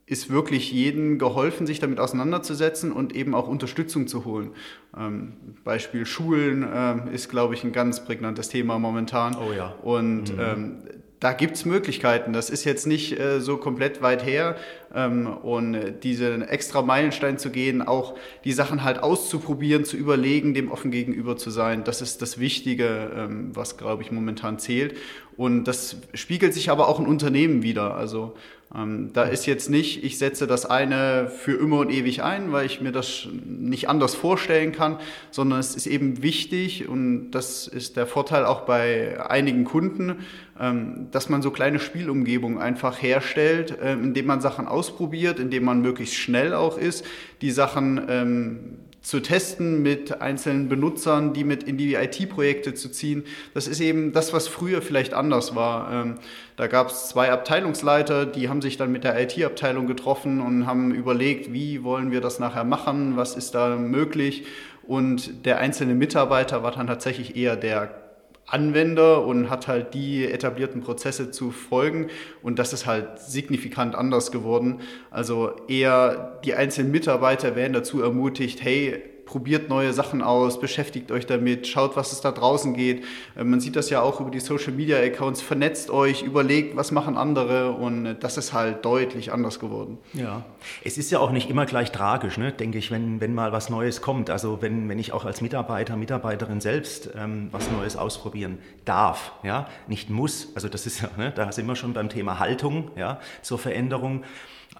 ist 0.06 0.30
wirklich 0.30 0.72
jedem 0.72 1.18
geholfen, 1.18 1.66
sich 1.66 1.80
damit 1.80 2.00
auseinanderzusetzen 2.00 2.92
und 2.92 3.16
eben 3.16 3.34
auch 3.34 3.48
Unterstützung 3.48 4.08
zu 4.08 4.26
holen. 4.26 4.52
Ähm, 4.98 5.34
Beispiel 5.64 6.06
Schulen 6.06 6.64
äh, 6.64 7.14
ist, 7.14 7.30
glaube 7.30 7.54
ich, 7.54 7.64
ein 7.64 7.72
ganz 7.72 8.04
prägnantes 8.04 8.50
Thema 8.50 8.80
momentan. 8.80 9.36
Oh 9.36 9.54
ja. 9.54 9.76
Und 9.82 10.36
mhm. 10.36 10.76
Da 11.24 11.32
gibt 11.32 11.56
es 11.56 11.64
Möglichkeiten. 11.64 12.34
Das 12.34 12.50
ist 12.50 12.66
jetzt 12.66 12.86
nicht 12.86 13.18
äh, 13.18 13.40
so 13.40 13.56
komplett 13.56 14.02
weit 14.02 14.26
her. 14.26 14.58
Ähm, 14.94 15.26
und 15.26 16.02
diesen 16.04 16.42
extra 16.42 16.82
Meilenstein 16.82 17.38
zu 17.38 17.50
gehen, 17.50 17.82
auch 17.82 18.16
die 18.44 18.52
Sachen 18.52 18.84
halt 18.84 19.02
auszuprobieren, 19.02 19.86
zu 19.86 19.96
überlegen, 19.96 20.54
dem 20.54 20.70
offen 20.70 20.92
gegenüber 20.92 21.38
zu 21.38 21.50
sein, 21.50 21.86
das 21.86 22.02
ist 22.02 22.22
das 22.22 22.40
Wichtige, 22.40 23.10
ähm, 23.16 23.52
was, 23.54 23.78
glaube 23.78 24.04
ich, 24.04 24.12
momentan 24.12 24.60
zählt. 24.60 24.98
Und 25.38 25.64
das 25.64 25.96
spiegelt 26.14 26.54
sich 26.54 26.70
aber 26.70 26.90
auch 26.90 27.00
in 27.00 27.08
Unternehmen 27.08 27.64
wieder. 27.64 27.96
Also 27.96 28.36
da 28.76 29.24
ist 29.24 29.46
jetzt 29.46 29.70
nicht, 29.70 30.04
ich 30.04 30.18
setze 30.18 30.48
das 30.48 30.66
eine 30.66 31.28
für 31.30 31.54
immer 31.54 31.78
und 31.78 31.92
ewig 31.92 32.24
ein, 32.24 32.52
weil 32.52 32.66
ich 32.66 32.82
mir 32.82 32.92
das 32.92 33.28
nicht 33.46 33.88
anders 33.88 34.16
vorstellen 34.16 34.72
kann, 34.72 34.98
sondern 35.30 35.60
es 35.60 35.76
ist 35.76 35.86
eben 35.86 36.24
wichtig 36.24 36.90
und 36.90 37.30
das 37.32 37.68
ist 37.68 37.98
der 37.98 38.08
Vorteil 38.08 38.46
auch 38.46 38.62
bei 38.62 39.30
einigen 39.30 39.64
Kunden, 39.64 40.16
ähm, 40.60 41.08
dass 41.12 41.30
man 41.30 41.44
so 41.44 41.52
kleine 41.52 41.80
Spielumgebungen 41.80 42.58
einfach 42.58 43.00
herstellt, 43.00 43.78
ähm, 43.80 44.06
indem 44.06 44.26
man 44.26 44.42
Sachen 44.42 44.68
ausprobiert, 44.68 45.40
indem 45.40 45.66
man 45.66 45.82
möglichst 45.82 46.16
schnell 46.16 46.56
auch 46.56 46.80
ist, 46.80 47.06
die 47.42 47.52
Sachen 47.52 48.02
ähm, 48.10 48.78
zu 49.04 49.20
testen 49.20 49.84
mit 49.84 50.22
einzelnen 50.22 50.70
Benutzern, 50.70 51.34
die 51.34 51.44
mit 51.44 51.64
in 51.64 51.78
die 51.78 51.96
IT-Projekte 51.96 52.74
zu 52.74 52.90
ziehen. 52.90 53.26
Das 53.54 53.68
ist 53.68 53.82
eben 53.82 54.14
das, 54.14 54.32
was 54.32 54.48
früher 54.48 54.82
vielleicht 54.82 55.14
anders 55.14 55.56
war. 55.56 55.92
Ähm, 55.92 56.16
da 56.56 56.68
gab 56.68 56.88
es 56.88 57.10
zwei 57.10 57.30
Abteilungsleiter, 57.30 58.26
die 58.26 58.48
haben 58.48 58.62
sich 58.62 58.78
dann 58.78 58.92
mit 58.92 59.04
der 59.04 59.22
IT-Abteilung 59.22 59.88
getroffen 59.88 60.40
und 60.40 60.66
haben 60.66 60.96
überlegt, 60.96 61.52
wie 61.52 61.84
wollen 61.84 62.12
wir 62.12 62.22
das 62.22 62.40
nachher 62.40 62.64
machen, 62.64 63.18
was 63.18 63.36
ist 63.36 63.54
da 63.54 63.76
möglich. 63.76 64.46
Und 64.84 65.46
der 65.46 65.60
einzelne 65.60 65.96
Mitarbeiter 65.96 66.64
war 66.64 66.72
dann 66.72 66.88
tatsächlich 66.88 67.36
eher 67.36 67.58
der 67.58 68.03
Anwender 68.48 69.26
und 69.26 69.50
hat 69.50 69.68
halt 69.68 69.94
die 69.94 70.26
etablierten 70.26 70.82
Prozesse 70.82 71.32
zu 71.32 71.52
folgen. 71.52 72.10
Und 72.42 72.60
das 72.60 72.74
ist 72.74 72.86
halt 72.86 73.20
signifikant 73.20 73.96
anders 73.96 74.32
geworden. 74.32 74.82
Also 75.12 75.56
eher 75.68 76.40
die 76.44 76.54
einzelnen 76.54 76.92
Mitarbeiter 76.92 77.56
werden 77.56 77.74
dazu 77.74 78.02
ermutigt, 78.02 78.64
hey, 78.64 79.13
probiert 79.34 79.68
neue 79.68 79.94
Sachen 79.94 80.22
aus, 80.22 80.60
beschäftigt 80.60 81.12
euch 81.12 81.26
damit, 81.26 81.66
schaut, 81.66 81.96
was 81.96 82.12
es 82.12 82.22
da 82.22 82.32
draußen 82.32 82.76
geht. 82.76 83.04
Äh, 83.36 83.44
man 83.44 83.60
sieht 83.60 83.76
das 83.76 83.90
ja 83.90 84.00
auch 84.00 84.22
über 84.22 84.30
die 84.30 84.40
Social 84.40 84.74
Media 84.74 84.98
Accounts, 85.00 85.42
vernetzt 85.42 85.90
euch, 85.90 86.22
überlegt, 86.22 86.76
was 86.76 86.92
machen 86.92 87.18
andere 87.18 87.72
und 87.72 88.06
äh, 88.06 88.16
das 88.20 88.38
ist 88.38 88.54
halt 88.54 88.86
deutlich 88.86 89.34
anders 89.34 89.60
geworden. 89.60 89.98
Ja, 90.14 90.46
es 90.84 91.00
ist 91.00 91.10
ja 91.10 91.18
auch 91.18 91.32
nicht 91.32 91.50
immer 91.50 91.66
gleich 91.66 91.92
tragisch, 91.92 92.38
ne? 92.38 92.52
denke 92.52 92.78
ich, 92.78 92.92
wenn, 92.92 93.22
wenn 93.22 93.34
mal 93.34 93.52
was 93.52 93.72
Neues 93.72 94.02
kommt. 94.02 94.30
Also 94.30 94.62
wenn, 94.62 94.88
wenn 94.88 95.00
ich 95.00 95.14
auch 95.14 95.26
als 95.26 95.42
Mitarbeiter, 95.42 95.96
Mitarbeiterin 95.96 96.62
selbst 96.62 97.10
ähm, 97.18 97.48
was 97.52 97.72
Neues 97.72 97.98
ausprobieren 97.98 98.60
darf, 98.86 99.32
ja, 99.42 99.68
nicht 99.88 100.12
muss. 100.12 100.50
Also 100.54 100.70
das 100.70 100.86
ist 100.86 101.02
ja, 101.02 101.10
ne? 101.18 101.34
da 101.36 101.52
sind 101.52 101.66
wir 101.66 101.76
schon 101.76 101.94
beim 101.94 102.10
Thema 102.10 102.38
Haltung 102.38 102.92
ja, 102.96 103.20
zur 103.42 103.58
Veränderung. 103.58 104.24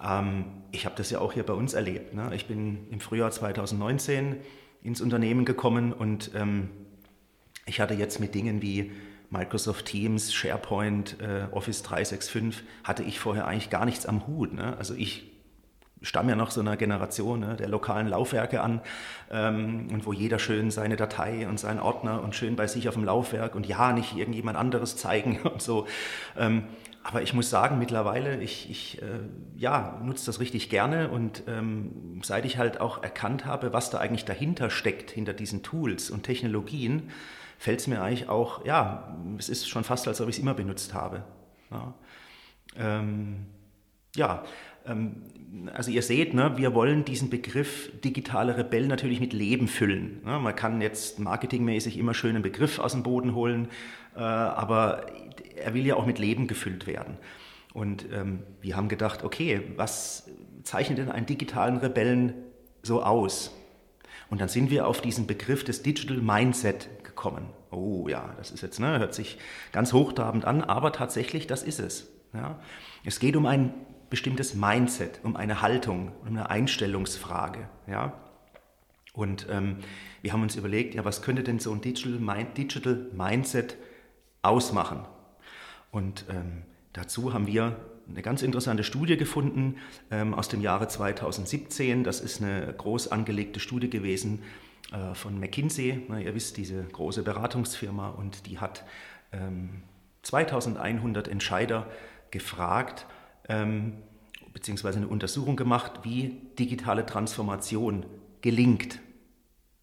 Ähm, 0.04 0.44
ich 0.72 0.84
habe 0.84 0.94
das 0.96 1.10
ja 1.10 1.20
auch 1.20 1.32
hier 1.32 1.44
bei 1.44 1.52
uns 1.52 1.74
erlebt. 1.74 2.14
Ne? 2.14 2.30
Ich 2.34 2.46
bin 2.46 2.86
im 2.90 3.00
Frühjahr 3.00 3.30
2019 3.30 4.36
ins 4.82 5.00
Unternehmen 5.00 5.44
gekommen 5.44 5.92
und 5.92 6.32
ähm, 6.34 6.70
ich 7.66 7.80
hatte 7.80 7.94
jetzt 7.94 8.20
mit 8.20 8.34
Dingen 8.34 8.60
wie 8.60 8.92
Microsoft 9.30 9.86
Teams, 9.86 10.32
SharePoint, 10.32 11.20
äh, 11.20 11.46
Office 11.50 11.82
365 11.82 12.62
hatte 12.84 13.02
ich 13.02 13.18
vorher 13.18 13.46
eigentlich 13.46 13.70
gar 13.70 13.84
nichts 13.84 14.06
am 14.06 14.26
Hut. 14.26 14.52
Ne? 14.52 14.76
Also 14.76 14.94
ich 14.94 15.33
stamme 16.04 16.30
ja 16.30 16.36
noch 16.36 16.50
so 16.50 16.60
einer 16.60 16.76
Generation 16.76 17.40
ne, 17.40 17.56
der 17.56 17.68
lokalen 17.68 18.08
Laufwerke 18.08 18.60
an 18.60 18.80
ähm, 19.30 19.88
und 19.92 20.06
wo 20.06 20.12
jeder 20.12 20.38
schön 20.38 20.70
seine 20.70 20.96
Datei 20.96 21.48
und 21.48 21.58
seinen 21.58 21.80
Ordner 21.80 22.22
und 22.22 22.34
schön 22.34 22.56
bei 22.56 22.66
sich 22.66 22.88
auf 22.88 22.94
dem 22.94 23.04
Laufwerk 23.04 23.54
und 23.54 23.66
ja, 23.66 23.92
nicht 23.92 24.16
irgendjemand 24.16 24.56
anderes 24.56 24.96
zeigen 24.96 25.40
und 25.44 25.62
so. 25.62 25.86
Ähm, 26.38 26.64
aber 27.02 27.20
ich 27.20 27.34
muss 27.34 27.50
sagen, 27.50 27.78
mittlerweile, 27.78 28.40
ich, 28.40 28.70
ich 28.70 29.02
äh, 29.02 29.20
ja, 29.56 30.00
nutze 30.02 30.24
das 30.24 30.40
richtig 30.40 30.70
gerne 30.70 31.10
und 31.10 31.42
ähm, 31.46 32.20
seit 32.22 32.46
ich 32.46 32.56
halt 32.56 32.80
auch 32.80 33.02
erkannt 33.02 33.44
habe, 33.44 33.74
was 33.74 33.90
da 33.90 33.98
eigentlich 33.98 34.24
dahinter 34.24 34.70
steckt, 34.70 35.10
hinter 35.10 35.34
diesen 35.34 35.62
Tools 35.62 36.10
und 36.10 36.22
Technologien, 36.22 37.10
fällt 37.58 37.80
es 37.80 37.86
mir 37.88 38.02
eigentlich 38.02 38.30
auch, 38.30 38.64
ja, 38.64 39.14
es 39.38 39.50
ist 39.50 39.68
schon 39.68 39.84
fast, 39.84 40.08
als 40.08 40.22
ob 40.22 40.28
ich 40.28 40.36
es 40.36 40.42
immer 40.42 40.54
benutzt 40.54 40.94
habe. 40.94 41.24
Ja, 41.70 41.94
ähm, 42.78 43.46
ja 44.16 44.42
also 45.72 45.90
ihr 45.90 46.02
seht, 46.02 46.34
ne, 46.34 46.56
wir 46.56 46.74
wollen 46.74 47.04
diesen 47.04 47.30
Begriff 47.30 47.90
digitale 48.02 48.56
Rebell 48.56 48.86
natürlich 48.86 49.20
mit 49.20 49.32
Leben 49.32 49.68
füllen. 49.68 50.20
Ne? 50.24 50.38
Man 50.38 50.54
kann 50.54 50.80
jetzt 50.80 51.18
marketingmäßig 51.18 51.98
immer 51.98 52.14
schön 52.14 52.30
einen 52.30 52.42
Begriff 52.42 52.78
aus 52.78 52.92
dem 52.92 53.02
Boden 53.02 53.34
holen, 53.34 53.68
äh, 54.16 54.20
aber 54.20 55.06
er 55.56 55.74
will 55.74 55.86
ja 55.86 55.96
auch 55.96 56.06
mit 56.06 56.18
Leben 56.18 56.46
gefüllt 56.46 56.86
werden. 56.86 57.18
Und 57.72 58.06
ähm, 58.12 58.40
wir 58.60 58.76
haben 58.76 58.88
gedacht, 58.88 59.24
okay, 59.24 59.62
was 59.76 60.30
zeichnet 60.62 60.98
denn 60.98 61.10
einen 61.10 61.26
digitalen 61.26 61.76
Rebellen 61.76 62.34
so 62.82 63.02
aus? 63.02 63.52
Und 64.30 64.40
dann 64.40 64.48
sind 64.48 64.70
wir 64.70 64.86
auf 64.86 65.00
diesen 65.00 65.26
Begriff 65.26 65.64
des 65.64 65.82
Digital 65.82 66.18
Mindset 66.18 66.88
gekommen. 67.04 67.46
Oh 67.70 68.08
ja, 68.08 68.34
das 68.38 68.50
ist 68.50 68.62
jetzt, 68.62 68.80
ne, 68.80 68.98
hört 68.98 69.14
sich 69.14 69.38
ganz 69.72 69.92
hochtrabend 69.92 70.44
an, 70.44 70.62
aber 70.62 70.92
tatsächlich, 70.92 71.46
das 71.46 71.62
ist 71.62 71.80
es. 71.80 72.10
Ja. 72.32 72.58
Es 73.04 73.20
geht 73.20 73.36
um 73.36 73.46
ein 73.46 73.74
bestimmtes 74.10 74.54
Mindset, 74.54 75.20
um 75.22 75.36
eine 75.36 75.62
Haltung, 75.62 76.12
um 76.22 76.28
eine 76.28 76.50
Einstellungsfrage. 76.50 77.68
Ja. 77.86 78.12
Und 79.12 79.46
ähm, 79.50 79.76
wir 80.22 80.32
haben 80.32 80.42
uns 80.42 80.56
überlegt, 80.56 80.94
ja, 80.94 81.04
was 81.04 81.22
könnte 81.22 81.42
denn 81.42 81.58
so 81.58 81.72
ein 81.72 81.80
Digital, 81.80 82.18
Mind, 82.18 82.56
Digital 82.56 83.06
Mindset 83.12 83.76
ausmachen? 84.42 85.04
Und 85.90 86.24
ähm, 86.28 86.62
dazu 86.92 87.32
haben 87.32 87.46
wir 87.46 87.76
eine 88.08 88.22
ganz 88.22 88.42
interessante 88.42 88.84
Studie 88.84 89.16
gefunden 89.16 89.76
ähm, 90.10 90.34
aus 90.34 90.48
dem 90.48 90.60
Jahre 90.60 90.88
2017. 90.88 92.04
Das 92.04 92.20
ist 92.20 92.42
eine 92.42 92.74
groß 92.76 93.08
angelegte 93.08 93.60
Studie 93.60 93.88
gewesen 93.88 94.42
äh, 94.92 95.14
von 95.14 95.38
McKinsey. 95.38 96.02
Na, 96.08 96.20
ihr 96.20 96.34
wisst, 96.34 96.56
diese 96.56 96.82
große 96.84 97.22
Beratungsfirma 97.22 98.10
und 98.10 98.46
die 98.46 98.58
hat 98.58 98.84
ähm, 99.32 99.82
2100 100.22 101.28
Entscheider 101.28 101.86
gefragt, 102.30 103.06
ähm, 103.48 103.94
beziehungsweise 104.52 104.98
eine 104.98 105.08
Untersuchung 105.08 105.56
gemacht, 105.56 106.00
wie 106.02 106.36
digitale 106.58 107.04
Transformation 107.04 108.06
gelingt 108.40 109.00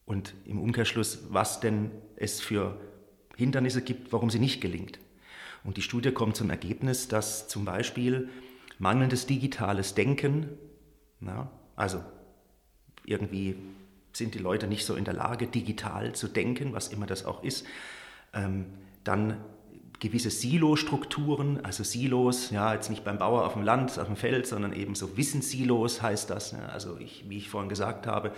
und 0.05 0.33
im 0.45 0.59
Umkehrschluss, 0.59 1.25
was 1.29 1.59
denn 1.59 1.91
es 2.15 2.41
für 2.41 2.79
Hindernisse 3.35 3.81
gibt, 3.81 4.11
warum 4.13 4.29
sie 4.29 4.39
nicht 4.39 4.61
gelingt. 4.61 4.99
Und 5.63 5.77
die 5.77 5.81
Studie 5.81 6.11
kommt 6.11 6.35
zum 6.35 6.49
Ergebnis, 6.49 7.07
dass 7.07 7.47
zum 7.47 7.65
Beispiel 7.65 8.29
mangelndes 8.79 9.27
digitales 9.27 9.93
Denken, 9.93 10.49
na, 11.19 11.51
also 11.75 12.03
irgendwie 13.05 13.55
sind 14.13 14.33
die 14.35 14.39
Leute 14.39 14.67
nicht 14.67 14.85
so 14.85 14.95
in 14.95 15.05
der 15.05 15.13
Lage, 15.13 15.47
digital 15.47 16.13
zu 16.13 16.27
denken, 16.27 16.73
was 16.73 16.89
immer 16.89 17.05
das 17.05 17.25
auch 17.25 17.43
ist, 17.43 17.65
ähm, 18.33 18.65
dann 19.03 19.37
gewisse 20.01 20.31
Silo-Strukturen, 20.31 21.63
also 21.63 21.83
Silos, 21.83 22.49
ja, 22.49 22.73
jetzt 22.73 22.89
nicht 22.89 23.03
beim 23.03 23.19
Bauer 23.19 23.45
auf 23.45 23.53
dem 23.53 23.61
Land, 23.61 23.99
auf 23.99 24.07
dem 24.07 24.15
Feld, 24.15 24.47
sondern 24.47 24.73
eben 24.73 24.95
so 24.95 25.15
Wissenssilos 25.15 26.01
heißt 26.01 26.29
das. 26.29 26.51
Ja, 26.51 26.65
also 26.73 26.97
ich, 26.97 27.29
wie 27.29 27.37
ich 27.37 27.49
vorhin 27.49 27.69
gesagt 27.69 28.07
habe, 28.07 28.31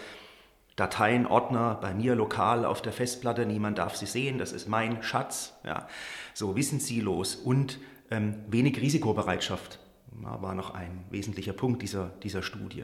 Dateien, 0.75 1.25
Ordner 1.25 1.77
bei 1.81 1.93
mir 1.93 2.15
lokal 2.15 2.65
auf 2.65 2.81
der 2.81 2.91
Festplatte, 2.91 3.45
niemand 3.45 3.77
darf 3.77 3.95
sie 3.95 4.05
sehen, 4.05 4.37
das 4.37 4.51
ist 4.51 4.67
mein 4.67 5.01
Schatz. 5.03 5.53
Ja. 5.63 5.87
So 6.33 6.55
Wissenssilos 6.57 7.35
und 7.35 7.79
ähm, 8.11 8.35
wenig 8.47 8.81
Risikobereitschaft 8.81 9.79
war 10.11 10.53
noch 10.55 10.73
ein 10.73 11.05
wesentlicher 11.11 11.53
Punkt 11.53 11.81
dieser, 11.81 12.11
dieser 12.23 12.43
Studie. 12.43 12.83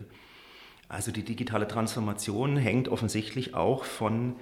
Also 0.88 1.12
die 1.12 1.24
digitale 1.24 1.68
Transformation 1.68 2.56
hängt 2.56 2.88
offensichtlich 2.88 3.56
auch 3.56 3.84
von 3.84 4.36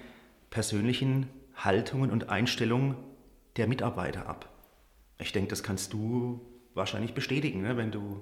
persönlichen 0.51 1.27
Haltungen 1.55 2.11
und 2.11 2.29
Einstellungen 2.29 2.95
der 3.57 3.67
Mitarbeiter 3.67 4.27
ab. 4.27 4.49
Ich 5.19 5.31
denke, 5.31 5.49
das 5.49 5.63
kannst 5.63 5.93
du 5.93 6.41
wahrscheinlich 6.73 7.13
bestätigen, 7.13 7.61
ne, 7.61 7.75
wenn 7.75 7.91
du 7.91 8.21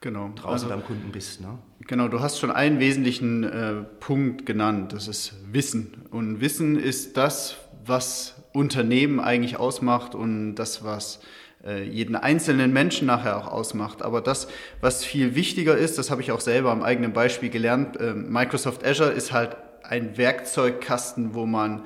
genau. 0.00 0.30
draußen 0.34 0.50
also, 0.50 0.68
beim 0.68 0.84
Kunden 0.84 1.12
bist. 1.12 1.40
Ne? 1.40 1.58
Genau, 1.86 2.08
du 2.08 2.20
hast 2.20 2.38
schon 2.38 2.50
einen 2.50 2.80
wesentlichen 2.80 3.44
äh, 3.44 3.74
Punkt 4.00 4.46
genannt, 4.46 4.92
das 4.92 5.08
ist 5.08 5.34
Wissen. 5.52 6.06
Und 6.10 6.40
Wissen 6.40 6.78
ist 6.78 7.16
das, 7.16 7.56
was 7.84 8.34
Unternehmen 8.52 9.20
eigentlich 9.20 9.58
ausmacht 9.58 10.14
und 10.14 10.54
das, 10.54 10.82
was 10.82 11.20
äh, 11.64 11.84
jeden 11.84 12.16
einzelnen 12.16 12.72
Menschen 12.72 13.06
nachher 13.06 13.36
auch 13.36 13.48
ausmacht. 13.48 14.02
Aber 14.02 14.20
das, 14.20 14.48
was 14.80 15.04
viel 15.04 15.34
wichtiger 15.34 15.76
ist, 15.76 15.98
das 15.98 16.10
habe 16.10 16.22
ich 16.22 16.32
auch 16.32 16.40
selber 16.40 16.70
am 16.70 16.82
eigenen 16.82 17.12
Beispiel 17.12 17.50
gelernt, 17.50 17.98
äh, 17.98 18.14
Microsoft 18.14 18.84
Azure 18.84 19.10
ist 19.10 19.32
halt 19.32 19.56
ein 19.82 20.16
Werkzeugkasten, 20.16 21.34
wo 21.34 21.46
man 21.46 21.82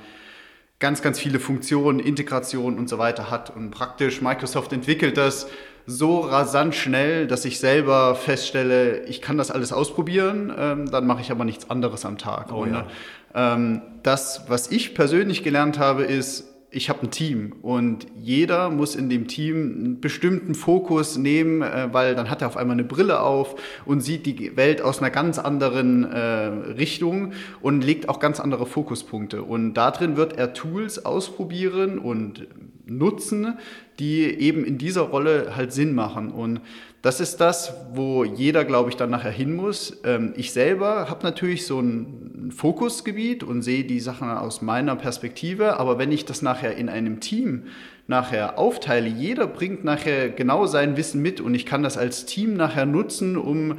ganz, 0.80 1.02
ganz 1.02 1.20
viele 1.20 1.38
Funktionen, 1.38 2.00
Integrationen 2.00 2.78
und 2.78 2.88
so 2.88 2.98
weiter 2.98 3.30
hat. 3.30 3.54
Und 3.54 3.70
praktisch 3.70 4.20
Microsoft 4.22 4.72
entwickelt 4.72 5.16
das 5.16 5.46
so 5.86 6.20
rasant 6.20 6.74
schnell, 6.74 7.26
dass 7.26 7.44
ich 7.44 7.58
selber 7.58 8.14
feststelle, 8.14 9.04
ich 9.04 9.20
kann 9.20 9.38
das 9.38 9.50
alles 9.50 9.72
ausprobieren, 9.72 10.52
ähm, 10.56 10.90
dann 10.90 11.06
mache 11.06 11.20
ich 11.20 11.30
aber 11.30 11.44
nichts 11.44 11.70
anderes 11.70 12.04
am 12.04 12.18
Tag. 12.18 12.52
Oh, 12.52 12.62
und, 12.62 12.72
ja. 12.72 12.86
ähm, 13.34 13.82
das, 14.02 14.44
was 14.48 14.70
ich 14.70 14.94
persönlich 14.94 15.42
gelernt 15.42 15.78
habe, 15.78 16.04
ist, 16.04 16.49
ich 16.72 16.88
habe 16.88 17.02
ein 17.02 17.10
Team 17.10 17.54
und 17.62 18.06
jeder 18.20 18.70
muss 18.70 18.94
in 18.94 19.08
dem 19.08 19.26
Team 19.26 19.56
einen 19.56 20.00
bestimmten 20.00 20.54
Fokus 20.54 21.16
nehmen, 21.16 21.62
äh, 21.62 21.88
weil 21.92 22.14
dann 22.14 22.30
hat 22.30 22.42
er 22.42 22.48
auf 22.48 22.56
einmal 22.56 22.74
eine 22.74 22.84
Brille 22.84 23.20
auf 23.20 23.56
und 23.84 24.00
sieht 24.00 24.26
die 24.26 24.56
Welt 24.56 24.80
aus 24.80 25.00
einer 25.00 25.10
ganz 25.10 25.38
anderen 25.38 26.04
äh, 26.04 26.18
Richtung 26.18 27.32
und 27.60 27.82
legt 27.82 28.08
auch 28.08 28.20
ganz 28.20 28.38
andere 28.38 28.66
Fokuspunkte. 28.66 29.42
Und 29.42 29.74
darin 29.74 30.16
wird 30.16 30.34
er 30.34 30.52
Tools 30.52 31.04
ausprobieren 31.04 31.98
und 31.98 32.46
nutzen, 32.90 33.58
die 33.98 34.22
eben 34.22 34.64
in 34.64 34.78
dieser 34.78 35.02
Rolle 35.02 35.56
halt 35.56 35.72
Sinn 35.72 35.94
machen. 35.94 36.30
Und 36.30 36.60
das 37.02 37.20
ist 37.20 37.38
das, 37.38 37.72
wo 37.94 38.24
jeder, 38.24 38.64
glaube 38.64 38.90
ich, 38.90 38.96
dann 38.96 39.10
nachher 39.10 39.30
hin 39.30 39.54
muss. 39.54 40.00
Ähm, 40.04 40.34
ich 40.36 40.52
selber 40.52 41.08
habe 41.08 41.24
natürlich 41.24 41.66
so 41.66 41.80
ein 41.80 42.52
Fokusgebiet 42.54 43.42
und 43.42 43.62
sehe 43.62 43.84
die 43.84 44.00
Sachen 44.00 44.28
aus 44.28 44.60
meiner 44.60 44.96
Perspektive, 44.96 45.78
aber 45.78 45.98
wenn 45.98 46.12
ich 46.12 46.26
das 46.26 46.42
nachher 46.42 46.76
in 46.76 46.88
einem 46.90 47.20
Team 47.20 47.64
nachher 48.06 48.58
aufteile, 48.58 49.08
jeder 49.08 49.46
bringt 49.46 49.84
nachher 49.84 50.28
genau 50.28 50.66
sein 50.66 50.96
Wissen 50.96 51.22
mit 51.22 51.40
und 51.40 51.54
ich 51.54 51.64
kann 51.64 51.82
das 51.82 51.96
als 51.96 52.26
Team 52.26 52.54
nachher 52.54 52.84
nutzen, 52.84 53.36
um 53.38 53.78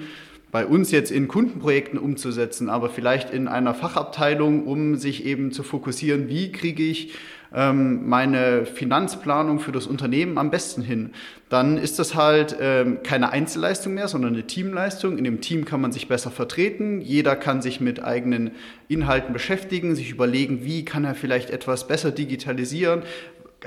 bei 0.52 0.66
uns 0.66 0.92
jetzt 0.92 1.12
in 1.12 1.28
Kundenprojekten 1.28 2.00
umzusetzen, 2.00 2.70
aber 2.70 2.90
vielleicht 2.90 3.30
in 3.30 3.48
einer 3.48 3.74
Fachabteilung, 3.74 4.66
um 4.66 4.96
sich 4.96 5.26
eben 5.26 5.52
zu 5.52 5.64
fokussieren, 5.64 6.28
wie 6.28 6.52
kriege 6.52 6.84
ich 6.84 7.14
ähm, 7.54 8.08
meine 8.08 8.66
Finanzplanung 8.66 9.60
für 9.60 9.72
das 9.72 9.88
Unternehmen 9.88 10.38
am 10.38 10.52
besten 10.52 10.82
hin. 10.82 11.12
Dann 11.50 11.78
ist 11.78 12.00
das 12.00 12.16
halt 12.16 12.56
ähm, 12.60 13.00
keine 13.04 13.32
Einzelleistung 13.32 13.94
mehr, 13.94 14.08
sondern 14.08 14.34
eine 14.34 14.48
Teamleistung. 14.48 15.18
In 15.18 15.24
dem 15.24 15.42
Team 15.42 15.66
kann 15.66 15.82
man 15.82 15.92
sich 15.92 16.08
besser 16.08 16.32
vertreten. 16.32 17.02
Jeder 17.02 17.36
kann 17.36 17.62
sich 17.62 17.82
mit 17.82 18.04
eigenen 18.04 18.52
Inhalten 18.88 19.34
beschäftigen, 19.34 19.96
sich 19.96 20.12
überlegen, 20.12 20.64
wie 20.64 20.86
kann 20.86 21.04
er 21.04 21.16
vielleicht 21.16 21.50
etwas 21.50 21.88
besser 21.88 22.12
digitalisieren, 22.12 23.04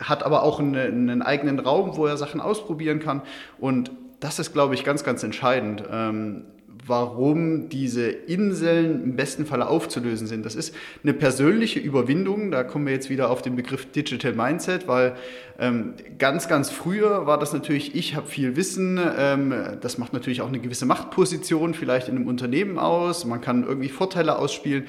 hat 0.01 0.25
aber 0.25 0.43
auch 0.43 0.61
einen, 0.61 0.77
einen 0.77 1.23
eigenen 1.23 1.59
Raum, 1.59 1.97
wo 1.97 2.07
er 2.07 2.17
Sachen 2.17 2.41
ausprobieren 2.41 3.01
kann. 3.01 3.23
Und 3.59 3.91
das 4.21 4.39
ist, 4.39 4.53
glaube 4.53 4.75
ich, 4.75 4.85
ganz, 4.85 5.05
ganz 5.05 5.23
entscheidend. 5.23 5.85
Ähm, 5.91 6.45
warum 6.87 7.69
diese 7.69 8.09
Inseln 8.09 9.03
im 9.03 9.17
besten 9.17 9.47
Falle 9.47 9.69
aufzulösen 9.69 10.27
sind. 10.27 10.45
Das 10.45 10.55
ist 10.55 10.75
eine 11.03 11.15
persönliche 11.15 11.81
Überwindung. 11.81 12.51
Da 12.51 12.65
kommen 12.65 12.87
wir 12.87 12.93
jetzt 12.93 13.11
wieder 13.11 13.31
auf 13.31 13.43
den 13.43 13.57
Begriff 13.57 13.91
Digital 13.91 14.33
Mindset, 14.33 14.87
weil 14.89 15.17
ähm, 15.59 15.95
ganz, 16.19 16.49
ganz 16.49 16.71
früher 16.71 17.27
war 17.27 17.39
das 17.39 17.53
natürlich, 17.53 17.95
ich 17.95 18.17
habe 18.17 18.27
viel 18.27 18.57
Wissen. 18.57 19.01
Ähm, 19.19 19.55
das 19.81 19.99
macht 19.99 20.13
natürlich 20.13 20.43
auch 20.43 20.49
eine 20.49 20.61
gewisse 20.61 20.87
Machtposition 20.87 21.75
vielleicht 21.75 22.09
in 22.09 22.17
einem 22.17 22.27
Unternehmen 22.27 22.79
aus. 22.79 23.25
Man 23.25 23.41
kann 23.41 23.65
irgendwie 23.65 23.89
Vorteile 23.89 24.39
ausspielen. 24.39 24.85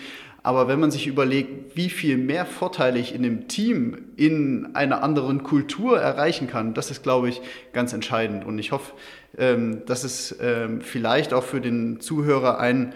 Aber 0.45 0.67
wenn 0.67 0.79
man 0.79 0.91
sich 0.91 1.07
überlegt, 1.07 1.75
wie 1.75 1.89
viel 1.89 2.17
mehr 2.17 2.45
Vorteile 2.45 2.99
ich 2.99 3.15
in 3.15 3.25
einem 3.25 3.47
Team, 3.47 3.97
in 4.15 4.75
einer 4.75 5.01
anderen 5.01 5.41
Kultur 5.41 5.99
erreichen 5.99 6.47
kann, 6.47 6.75
das 6.75 6.91
ist, 6.91 7.01
glaube 7.01 7.29
ich, 7.29 7.41
ganz 7.73 7.93
entscheidend. 7.93 8.45
Und 8.45 8.59
ich 8.59 8.71
hoffe, 8.71 8.93
ähm, 9.39 9.81
dass 9.87 10.03
es 10.03 10.37
ähm, 10.39 10.81
vielleicht 10.81 11.33
auch 11.33 11.43
für 11.43 11.61
den 11.61 11.99
Zuhörer 11.99 12.59
ein, 12.59 12.93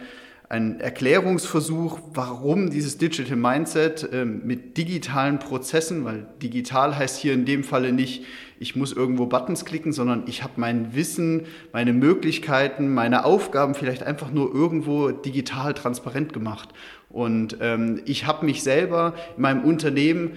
ein 0.48 0.80
Erklärungsversuch, 0.80 2.00
warum 2.14 2.70
dieses 2.70 3.00
Digital 3.00 3.36
Mindset 3.36 4.08
ähm, 4.14 4.42
mit 4.46 4.78
digitalen 4.78 5.40
Prozessen, 5.40 6.06
weil 6.06 6.28
digital 6.44 6.96
heißt 6.96 7.18
hier 7.18 7.34
in 7.34 7.46
dem 7.46 7.64
Falle 7.64 7.92
nicht, 7.92 8.26
ich 8.60 8.76
muss 8.76 8.92
irgendwo 8.92 9.26
Buttons 9.26 9.66
klicken, 9.66 9.92
sondern 9.92 10.24
ich 10.28 10.44
habe 10.44 10.54
mein 10.58 10.94
Wissen, 10.94 11.46
meine 11.72 11.94
Möglichkeiten, 11.94 12.94
meine 12.94 13.26
Aufgaben 13.26 13.74
vielleicht 13.74 14.04
einfach 14.04 14.32
nur 14.32 14.54
irgendwo 14.54 15.10
digital 15.10 15.74
transparent 15.74 16.34
gemacht. 16.34 16.70
Und 17.10 17.58
ähm, 17.60 18.02
ich 18.06 18.28
habe 18.28 18.46
mich 18.46 18.62
selber 18.62 19.16
in 19.36 19.42
meinem 19.42 19.64
Unternehmen 19.64 20.34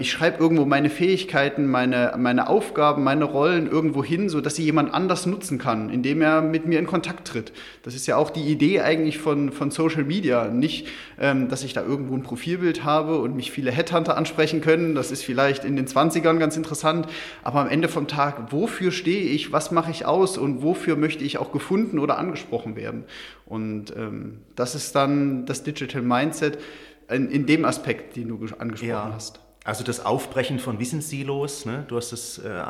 ich 0.00 0.10
schreibe 0.10 0.38
irgendwo 0.38 0.64
meine 0.64 0.90
Fähigkeiten, 0.90 1.68
meine, 1.68 2.14
meine 2.18 2.48
Aufgaben, 2.48 3.04
meine 3.04 3.24
Rollen 3.24 3.70
irgendwo 3.70 4.02
hin, 4.02 4.28
sodass 4.28 4.56
sie 4.56 4.64
jemand 4.64 4.92
anders 4.92 5.26
nutzen 5.26 5.58
kann, 5.58 5.90
indem 5.90 6.22
er 6.22 6.42
mit 6.42 6.66
mir 6.66 6.80
in 6.80 6.88
Kontakt 6.88 7.28
tritt. 7.28 7.52
Das 7.84 7.94
ist 7.94 8.08
ja 8.08 8.16
auch 8.16 8.30
die 8.30 8.42
Idee 8.42 8.80
eigentlich 8.80 9.18
von, 9.18 9.52
von 9.52 9.70
Social 9.70 10.02
Media. 10.02 10.48
Nicht, 10.48 10.88
ähm, 11.20 11.48
dass 11.48 11.62
ich 11.62 11.72
da 11.72 11.84
irgendwo 11.84 12.14
ein 12.16 12.24
Profilbild 12.24 12.82
habe 12.82 13.20
und 13.20 13.36
mich 13.36 13.52
viele 13.52 13.70
Headhunter 13.70 14.16
ansprechen 14.16 14.60
können. 14.60 14.96
Das 14.96 15.12
ist 15.12 15.22
vielleicht 15.22 15.64
in 15.64 15.76
den 15.76 15.86
20ern 15.86 16.38
ganz 16.38 16.56
interessant. 16.56 17.06
Aber 17.44 17.60
am 17.60 17.68
Ende 17.68 17.86
vom 17.86 18.08
Tag, 18.08 18.50
wofür 18.50 18.90
stehe 18.90 19.22
ich, 19.22 19.52
was 19.52 19.70
mache 19.70 19.92
ich 19.92 20.04
aus 20.04 20.36
und 20.36 20.62
wofür 20.62 20.96
möchte 20.96 21.22
ich 21.22 21.38
auch 21.38 21.52
gefunden 21.52 22.00
oder 22.00 22.18
angesprochen 22.18 22.74
werden? 22.74 23.04
Und 23.46 23.94
ähm, 23.96 24.38
das 24.56 24.74
ist 24.74 24.96
dann 24.96 25.46
das 25.46 25.62
Digital 25.62 26.02
Mindset 26.02 26.58
in, 27.08 27.30
in 27.30 27.46
dem 27.46 27.64
Aspekt, 27.64 28.16
den 28.16 28.26
du 28.26 28.40
angesprochen 28.58 28.88
ja. 28.88 29.12
hast. 29.14 29.38
Also 29.70 29.84
das 29.84 30.04
Aufbrechen 30.04 30.58
von 30.58 30.80
Wissenssilos, 30.80 31.64
ne? 31.64 31.84
du 31.86 31.96
hast 31.96 32.10
es 32.10 32.38
äh, 32.38 32.60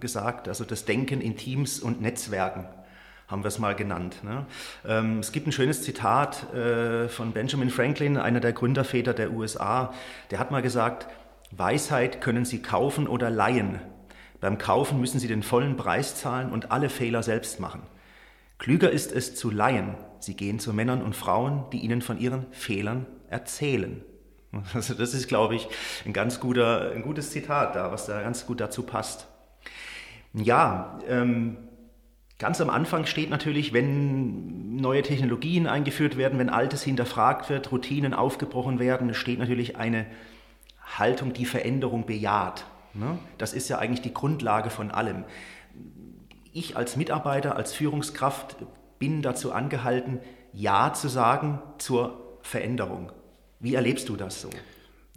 gesagt, 0.00 0.48
also 0.48 0.64
das 0.64 0.84
Denken 0.84 1.20
in 1.20 1.36
Teams 1.36 1.78
und 1.78 2.00
Netzwerken 2.00 2.66
haben 3.28 3.44
wir 3.44 3.46
es 3.46 3.60
mal 3.60 3.76
genannt. 3.76 4.24
Ne? 4.24 4.44
Ähm, 4.84 5.20
es 5.20 5.30
gibt 5.30 5.46
ein 5.46 5.52
schönes 5.52 5.84
Zitat 5.84 6.52
äh, 6.52 7.08
von 7.08 7.30
Benjamin 7.30 7.70
Franklin, 7.70 8.16
einer 8.16 8.40
der 8.40 8.52
Gründerväter 8.54 9.14
der 9.14 9.30
USA, 9.30 9.94
der 10.32 10.40
hat 10.40 10.50
mal 10.50 10.60
gesagt, 10.60 11.06
Weisheit 11.52 12.20
können 12.20 12.44
Sie 12.44 12.60
kaufen 12.60 13.06
oder 13.06 13.30
leihen. 13.30 13.78
Beim 14.40 14.58
Kaufen 14.58 14.98
müssen 14.98 15.20
Sie 15.20 15.28
den 15.28 15.44
vollen 15.44 15.76
Preis 15.76 16.16
zahlen 16.16 16.50
und 16.50 16.72
alle 16.72 16.88
Fehler 16.88 17.22
selbst 17.22 17.60
machen. 17.60 17.82
Klüger 18.58 18.90
ist 18.90 19.12
es 19.12 19.36
zu 19.36 19.52
leihen. 19.52 19.94
Sie 20.18 20.34
gehen 20.34 20.58
zu 20.58 20.72
Männern 20.72 21.02
und 21.02 21.14
Frauen, 21.14 21.66
die 21.72 21.78
Ihnen 21.78 22.02
von 22.02 22.18
ihren 22.18 22.46
Fehlern 22.50 23.06
erzählen. 23.30 24.02
Also 24.74 24.94
das 24.94 25.14
ist, 25.14 25.28
glaube 25.28 25.54
ich, 25.56 25.68
ein 26.06 26.12
ganz 26.12 26.40
guter, 26.40 26.92
ein 26.92 27.02
gutes 27.02 27.30
Zitat 27.30 27.76
da, 27.76 27.92
was 27.92 28.06
da 28.06 28.22
ganz 28.22 28.46
gut 28.46 28.60
dazu 28.60 28.82
passt. 28.82 29.28
Ja, 30.34 30.98
ähm, 31.08 31.56
ganz 32.38 32.60
am 32.60 32.70
Anfang 32.70 33.06
steht 33.06 33.30
natürlich, 33.30 33.72
wenn 33.72 34.76
neue 34.76 35.02
Technologien 35.02 35.66
eingeführt 35.66 36.16
werden, 36.16 36.38
wenn 36.38 36.50
Altes 36.50 36.82
hinterfragt 36.82 37.50
wird, 37.50 37.72
Routinen 37.72 38.14
aufgebrochen 38.14 38.78
werden, 38.78 39.14
steht 39.14 39.38
natürlich 39.38 39.76
eine 39.76 40.06
Haltung, 40.96 41.32
die 41.32 41.44
Veränderung 41.44 42.06
bejaht. 42.06 42.64
Ne? 42.94 43.18
Das 43.36 43.52
ist 43.52 43.68
ja 43.68 43.78
eigentlich 43.78 44.02
die 44.02 44.14
Grundlage 44.14 44.70
von 44.70 44.90
allem. 44.90 45.24
Ich 46.52 46.76
als 46.76 46.96
Mitarbeiter, 46.96 47.56
als 47.56 47.72
Führungskraft 47.72 48.56
bin 48.98 49.22
dazu 49.22 49.52
angehalten, 49.52 50.20
Ja 50.52 50.92
zu 50.92 51.08
sagen 51.08 51.60
zur 51.78 52.38
Veränderung. 52.42 53.12
Wie 53.60 53.74
erlebst 53.74 54.08
du 54.08 54.16
das 54.16 54.40
so? 54.40 54.50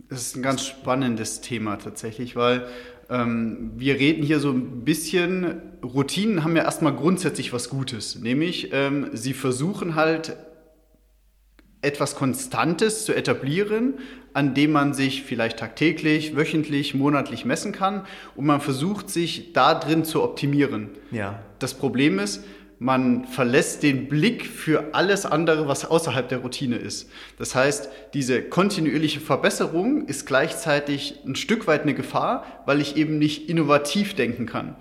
Das 0.10 0.21
ist 0.21 0.36
ein 0.36 0.41
ganz 0.41 0.65
spannendes 0.65 1.41
Thema 1.41 1.77
tatsächlich, 1.77 2.36
weil 2.36 2.67
ähm, 3.10 3.71
wir 3.75 3.95
reden 3.95 4.24
hier 4.24 4.39
so 4.39 4.51
ein 4.51 4.83
bisschen, 4.83 5.62
Routinen 5.83 6.43
haben 6.43 6.55
ja 6.55 6.63
erstmal 6.63 6.95
grundsätzlich 6.95 7.53
was 7.53 7.69
Gutes, 7.69 8.15
nämlich 8.15 8.69
ähm, 8.71 9.10
sie 9.13 9.33
versuchen 9.33 9.95
halt 9.95 10.36
etwas 11.81 12.15
Konstantes 12.15 13.06
zu 13.06 13.13
etablieren, 13.13 13.95
an 14.34 14.54
dem 14.54 14.71
man 14.71 14.93
sich 14.93 15.23
vielleicht 15.23 15.58
tagtäglich, 15.60 16.36
wöchentlich, 16.36 16.93
monatlich 16.93 17.43
messen 17.43 17.71
kann 17.71 18.06
und 18.36 18.45
man 18.45 18.62
versucht 18.62 19.10
sich 19.10 19.54
da 19.54 19.73
drin 19.73 20.06
zu 20.06 20.23
optimieren. 20.23 20.89
Ja. 21.12 21.43
Das 21.60 21.73
Problem 21.73 22.17
ist, 22.19 22.43
man 22.82 23.26
verlässt 23.26 23.84
den 23.84 24.10
Blick 24.10 24.44
für 24.48 24.96
alles 24.96 25.28
andere, 25.28 25.67
was 25.67 25.86
außerhalb 25.86 26.28
der 26.30 26.39
Routine 26.39 26.78
ist. 26.78 27.12
Das 27.38 27.54
heißt, 27.54 27.89
diese 28.15 28.41
kontinuierliche 28.41 29.20
Verbesserung 29.20 30.08
ist 30.08 30.26
gleichzeitig 30.26 31.20
ein 31.24 31.36
Stück 31.36 31.67
weit 31.67 31.84
eine 31.84 31.94
Gefahr, 31.94 32.44
weil 32.65 32.82
ich 32.82 32.98
eben 32.98 33.20
nicht 33.20 33.48
innovativ 33.50 34.15
denken 34.15 34.48
kann. 34.48 34.78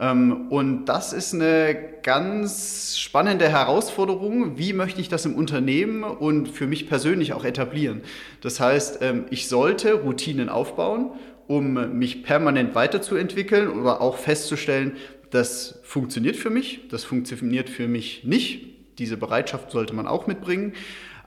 Ähm, 0.00 0.46
und 0.48 0.86
das 0.86 1.12
ist 1.12 1.34
eine 1.34 1.76
ganz 2.02 2.96
spannende 2.98 3.50
Herausforderung. 3.50 4.56
Wie 4.56 4.72
möchte 4.72 5.02
ich 5.02 5.10
das 5.10 5.26
im 5.26 5.34
Unternehmen 5.34 6.02
und 6.02 6.48
für 6.48 6.66
mich 6.66 6.88
persönlich 6.88 7.34
auch 7.34 7.44
etablieren? 7.44 8.00
Das 8.40 8.58
heißt, 8.58 9.00
ähm, 9.02 9.26
ich 9.28 9.48
sollte 9.48 9.92
Routinen 9.92 10.48
aufbauen, 10.48 11.10
um 11.46 11.98
mich 11.98 12.22
permanent 12.22 12.74
weiterzuentwickeln 12.74 13.68
oder 13.68 14.00
auch 14.00 14.16
festzustellen, 14.16 14.96
das 15.34 15.80
funktioniert 15.82 16.36
für 16.36 16.50
mich, 16.50 16.80
das 16.90 17.04
funktioniert 17.04 17.68
für 17.68 17.88
mich 17.88 18.24
nicht. 18.24 18.66
Diese 18.98 19.16
Bereitschaft 19.16 19.72
sollte 19.72 19.92
man 19.92 20.06
auch 20.06 20.26
mitbringen. 20.28 20.74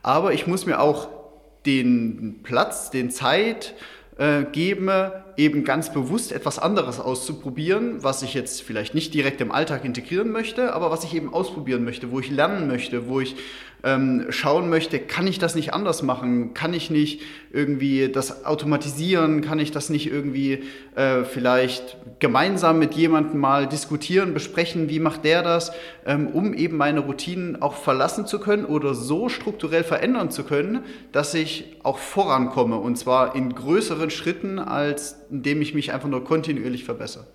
Aber 0.02 0.34
ich 0.34 0.48
muss 0.48 0.66
mir 0.66 0.80
auch 0.80 1.10
den 1.66 2.40
Platz, 2.44 2.90
den 2.90 3.12
Zeit 3.12 3.74
äh, 4.18 4.44
geben, 4.46 4.90
eben 5.36 5.66
ganz 5.66 5.92
bewusst 5.92 6.32
etwas 6.32 6.58
anderes 6.58 7.02
auszuprobieren, 7.02 8.04
was 8.04 8.24
ich 8.24 8.34
jetzt 8.34 8.62
vielleicht 8.62 8.96
nicht 8.96 9.14
direkt 9.14 9.42
im 9.42 9.52
Alltag 9.52 9.84
integrieren 9.84 10.32
möchte, 10.32 10.74
aber 10.74 10.90
was 10.90 11.04
ich 11.04 11.14
eben 11.14 11.34
ausprobieren 11.34 11.84
möchte, 11.84 12.10
wo 12.10 12.22
ich 12.22 12.32
lernen 12.32 12.68
möchte, 12.68 13.10
wo 13.10 13.20
ich 13.20 13.36
ähm, 13.84 14.26
schauen 14.30 14.70
möchte, 14.70 15.00
kann 15.00 15.28
ich 15.28 15.40
das 15.40 15.56
nicht 15.56 15.74
anders 15.74 16.02
machen? 16.02 16.54
Kann 16.54 16.74
ich 16.74 16.90
nicht 16.90 17.22
irgendwie 17.52 18.10
das 18.10 18.46
automatisieren? 18.46 19.42
Kann 19.42 19.60
ich 19.60 19.72
das 19.72 19.90
nicht 19.90 20.12
irgendwie 20.12 20.64
äh, 20.96 21.24
vielleicht 21.24 21.98
gemeinsam 22.20 22.80
mit 22.80 22.96
jemandem 22.96 23.40
mal 23.40 23.68
diskutieren, 23.68 24.34
besprechen, 24.34 24.90
wie 24.90 25.00
macht 25.00 25.24
der 25.24 25.44
das, 25.44 25.72
ähm, 26.06 26.28
um 26.28 26.54
eben 26.54 26.78
meine 26.78 27.02
Routinen 27.02 27.62
auch 27.62 27.76
verlassen 27.76 28.26
zu 28.26 28.40
können 28.40 28.66
oder 28.66 28.94
so 28.94 29.30
strukturell 29.30 29.84
verändern 29.84 30.32
zu 30.32 30.44
können, 30.44 30.84
dass 31.12 31.34
ich 31.34 31.78
auch 31.84 32.00
vorankomme 32.00 32.78
und 32.78 32.98
zwar 32.98 33.36
in 33.36 33.54
größeren 33.54 34.10
Schritten, 34.10 34.60
als 34.60 35.18
indem 35.30 35.62
ich 35.62 35.74
mich 35.74 35.94
einfach 35.94 36.10
nur 36.10 36.24
kontinuierlich 36.24 36.84
verbessere. 36.84 37.26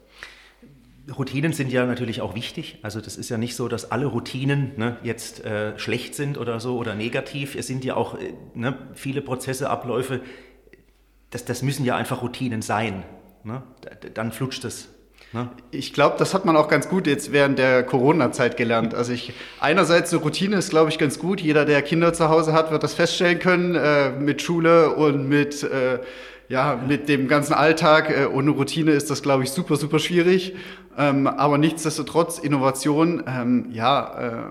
Routinen 1.10 1.52
sind 1.52 1.72
ja 1.72 1.84
natürlich 1.84 2.20
auch 2.20 2.34
wichtig. 2.34 2.78
Also 2.82 3.00
das 3.00 3.16
ist 3.16 3.28
ja 3.28 3.36
nicht 3.36 3.56
so, 3.56 3.68
dass 3.68 3.90
alle 3.90 4.06
Routinen 4.06 4.72
ne, 4.76 4.98
jetzt 5.02 5.44
äh, 5.44 5.76
schlecht 5.78 6.14
sind 6.14 6.38
oder 6.38 6.60
so 6.60 6.76
oder 6.76 6.94
negativ. 6.94 7.56
Es 7.56 7.66
sind 7.66 7.84
ja 7.84 7.96
auch 7.96 8.18
äh, 8.18 8.34
ne, 8.54 8.78
viele 8.94 9.20
Prozesse, 9.20 9.68
Abläufe. 9.68 10.20
Das, 11.30 11.44
das 11.44 11.62
müssen 11.62 11.84
ja 11.84 11.96
einfach 11.96 12.22
Routinen 12.22 12.62
sein. 12.62 13.02
Ne? 13.42 13.62
Dann 14.14 14.30
flutscht 14.30 14.64
es. 14.64 14.88
Ne? 15.32 15.48
Ich 15.72 15.92
glaube, 15.92 16.16
das 16.18 16.34
hat 16.34 16.44
man 16.44 16.56
auch 16.56 16.68
ganz 16.68 16.88
gut 16.88 17.06
jetzt 17.06 17.32
während 17.32 17.58
der 17.58 17.82
Corona-Zeit 17.82 18.56
gelernt. 18.56 18.94
Also 18.94 19.12
ich 19.12 19.32
einerseits 19.58 20.12
eine 20.12 20.22
Routine 20.22 20.56
ist, 20.56 20.70
glaube 20.70 20.90
ich, 20.90 20.98
ganz 20.98 21.18
gut. 21.18 21.40
Jeder, 21.40 21.64
der 21.64 21.82
Kinder 21.82 22.12
zu 22.12 22.28
Hause 22.28 22.52
hat, 22.52 22.70
wird 22.70 22.82
das 22.82 22.94
feststellen 22.94 23.40
können 23.40 23.74
äh, 23.74 24.10
mit 24.10 24.42
Schule 24.42 24.94
und 24.94 25.28
mit 25.28 25.64
äh, 25.64 25.98
ja, 26.52 26.78
mit 26.86 27.08
dem 27.08 27.28
ganzen 27.28 27.54
Alltag 27.54 28.10
äh, 28.10 28.26
ohne 28.26 28.50
Routine 28.50 28.90
ist 28.90 29.10
das, 29.10 29.22
glaube 29.22 29.42
ich, 29.42 29.50
super, 29.50 29.76
super 29.76 29.98
schwierig. 29.98 30.54
Ähm, 30.96 31.26
aber 31.26 31.58
nichtsdestotrotz 31.58 32.38
Innovation, 32.38 33.24
ähm, 33.26 33.66
ja, 33.70 34.50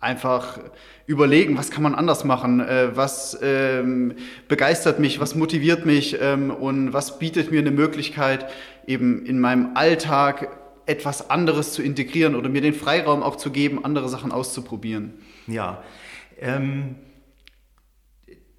einfach 0.00 0.58
überlegen, 1.06 1.58
was 1.58 1.70
kann 1.70 1.82
man 1.82 1.94
anders 1.94 2.24
machen, 2.24 2.60
äh, 2.60 2.96
was 2.96 3.38
ähm, 3.42 4.14
begeistert 4.48 4.98
mich, 4.98 5.20
was 5.20 5.34
motiviert 5.34 5.84
mich 5.84 6.16
ähm, 6.20 6.50
und 6.50 6.92
was 6.92 7.18
bietet 7.18 7.50
mir 7.50 7.60
eine 7.60 7.70
Möglichkeit, 7.70 8.46
eben 8.86 9.26
in 9.26 9.40
meinem 9.40 9.70
Alltag 9.74 10.48
etwas 10.86 11.30
anderes 11.30 11.72
zu 11.72 11.82
integrieren 11.82 12.34
oder 12.34 12.48
mir 12.48 12.62
den 12.62 12.74
Freiraum 12.74 13.22
auch 13.22 13.36
zu 13.36 13.50
geben, 13.50 13.84
andere 13.84 14.08
Sachen 14.08 14.32
auszuprobieren. 14.32 15.14
Ja. 15.46 15.82
Ähm 16.40 16.96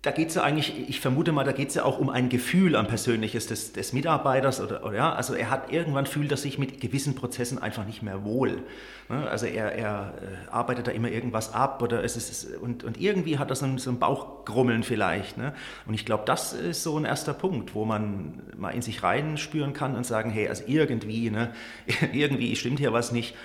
da 0.02 0.10
geht 0.10 0.30
es 0.30 0.36
ja 0.36 0.42
eigentlich, 0.42 0.90
ich 0.90 1.00
vermute 1.00 1.32
mal, 1.32 1.44
da 1.44 1.52
geht 1.52 1.70
es 1.70 1.76
ja 1.76 1.84
auch 1.84 2.00
um 2.00 2.10
ein 2.10 2.30
Gefühl, 2.30 2.76
ein 2.76 2.88
persönliches 2.88 3.46
des, 3.46 3.72
des 3.72 3.94
Mitarbeiters 3.94 4.60
oder, 4.60 4.84
oder, 4.84 4.96
ja, 4.96 5.14
also 5.14 5.36
er 5.36 5.52
hat 5.52 5.72
irgendwann 5.72 6.08
fühlt 6.08 6.32
er 6.32 6.38
sich 6.38 6.58
mit 6.58 6.82
gewissen 6.82 7.14
Prozessen 7.14 7.60
einfach 7.62 7.86
nicht 7.86 8.02
mehr 8.02 8.24
wohl. 8.24 8.64
Ne? 9.10 9.30
Also 9.30 9.46
er, 9.46 9.74
er 9.74 10.14
äh, 10.20 10.50
arbeitet 10.50 10.88
da 10.88 10.92
immer 10.92 11.10
irgendwas 11.10 11.54
ab 11.54 11.84
oder 11.84 12.04
es 12.04 12.18
ist 12.18 12.48
und, 12.56 12.84
und 12.84 13.00
irgendwie 13.00 13.38
hat 13.38 13.52
er 13.52 13.56
so 13.56 13.68
ein, 13.68 13.78
so 13.78 13.92
ein 13.92 14.00
Bauchgrummeln 14.00 14.82
vielleicht. 14.82 15.38
Ne? 15.38 15.54
Und 15.86 15.94
ich 15.94 16.04
glaube, 16.04 16.24
das 16.26 16.54
ist 16.54 16.82
so 16.82 16.98
ein 16.98 17.06
erster 17.06 17.36
Punkt, 17.36 17.76
wo 17.76 17.86
man 17.86 18.42
mal 18.58 18.72
in 18.72 18.82
sich 18.82 19.04
reinspüren 19.04 19.74
kann 19.74 19.96
und 19.96 20.04
sagen, 20.08 20.32
hey, 20.32 20.48
also 20.48 20.64
irgendwie, 20.66 21.30
ne, 21.30 21.54
irgendwie 22.12 22.56
stimmt 22.56 22.80
hier 22.80 22.92
was 22.92 23.12
nicht. 23.12 23.36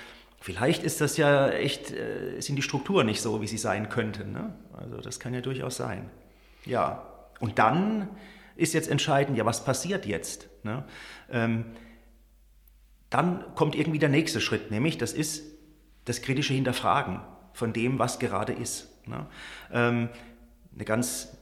Vielleicht 0.40 0.84
ist 0.84 1.02
das 1.02 1.18
ja 1.18 1.50
echt, 1.50 1.92
äh, 1.92 2.40
sind 2.40 2.56
die 2.56 2.62
Strukturen 2.62 3.04
nicht 3.04 3.20
so, 3.20 3.42
wie 3.42 3.46
sie 3.46 3.58
sein 3.58 3.90
könnten. 3.90 4.32
Ne? 4.32 4.54
Also 4.72 5.02
das 5.02 5.20
kann 5.20 5.34
ja 5.34 5.42
durchaus 5.42 5.76
sein. 5.76 6.08
Ja, 6.66 7.02
und 7.40 7.58
dann 7.58 8.08
ist 8.56 8.74
jetzt 8.74 8.88
entscheidend, 8.88 9.36
ja, 9.36 9.44
was 9.44 9.64
passiert 9.64 10.06
jetzt? 10.06 10.48
Ne? 10.64 10.84
Ähm, 11.30 11.64
dann 13.10 13.44
kommt 13.54 13.74
irgendwie 13.74 13.98
der 13.98 14.08
nächste 14.08 14.40
Schritt, 14.40 14.70
nämlich 14.70 14.98
das 14.98 15.12
ist 15.12 15.44
das 16.04 16.22
kritische 16.22 16.54
Hinterfragen 16.54 17.20
von 17.52 17.72
dem, 17.72 17.98
was 17.98 18.18
gerade 18.18 18.52
ist. 18.52 18.88
Ne? 19.06 19.26
Ähm, 19.72 20.08
eine 20.74 20.84
ganz 20.84 21.36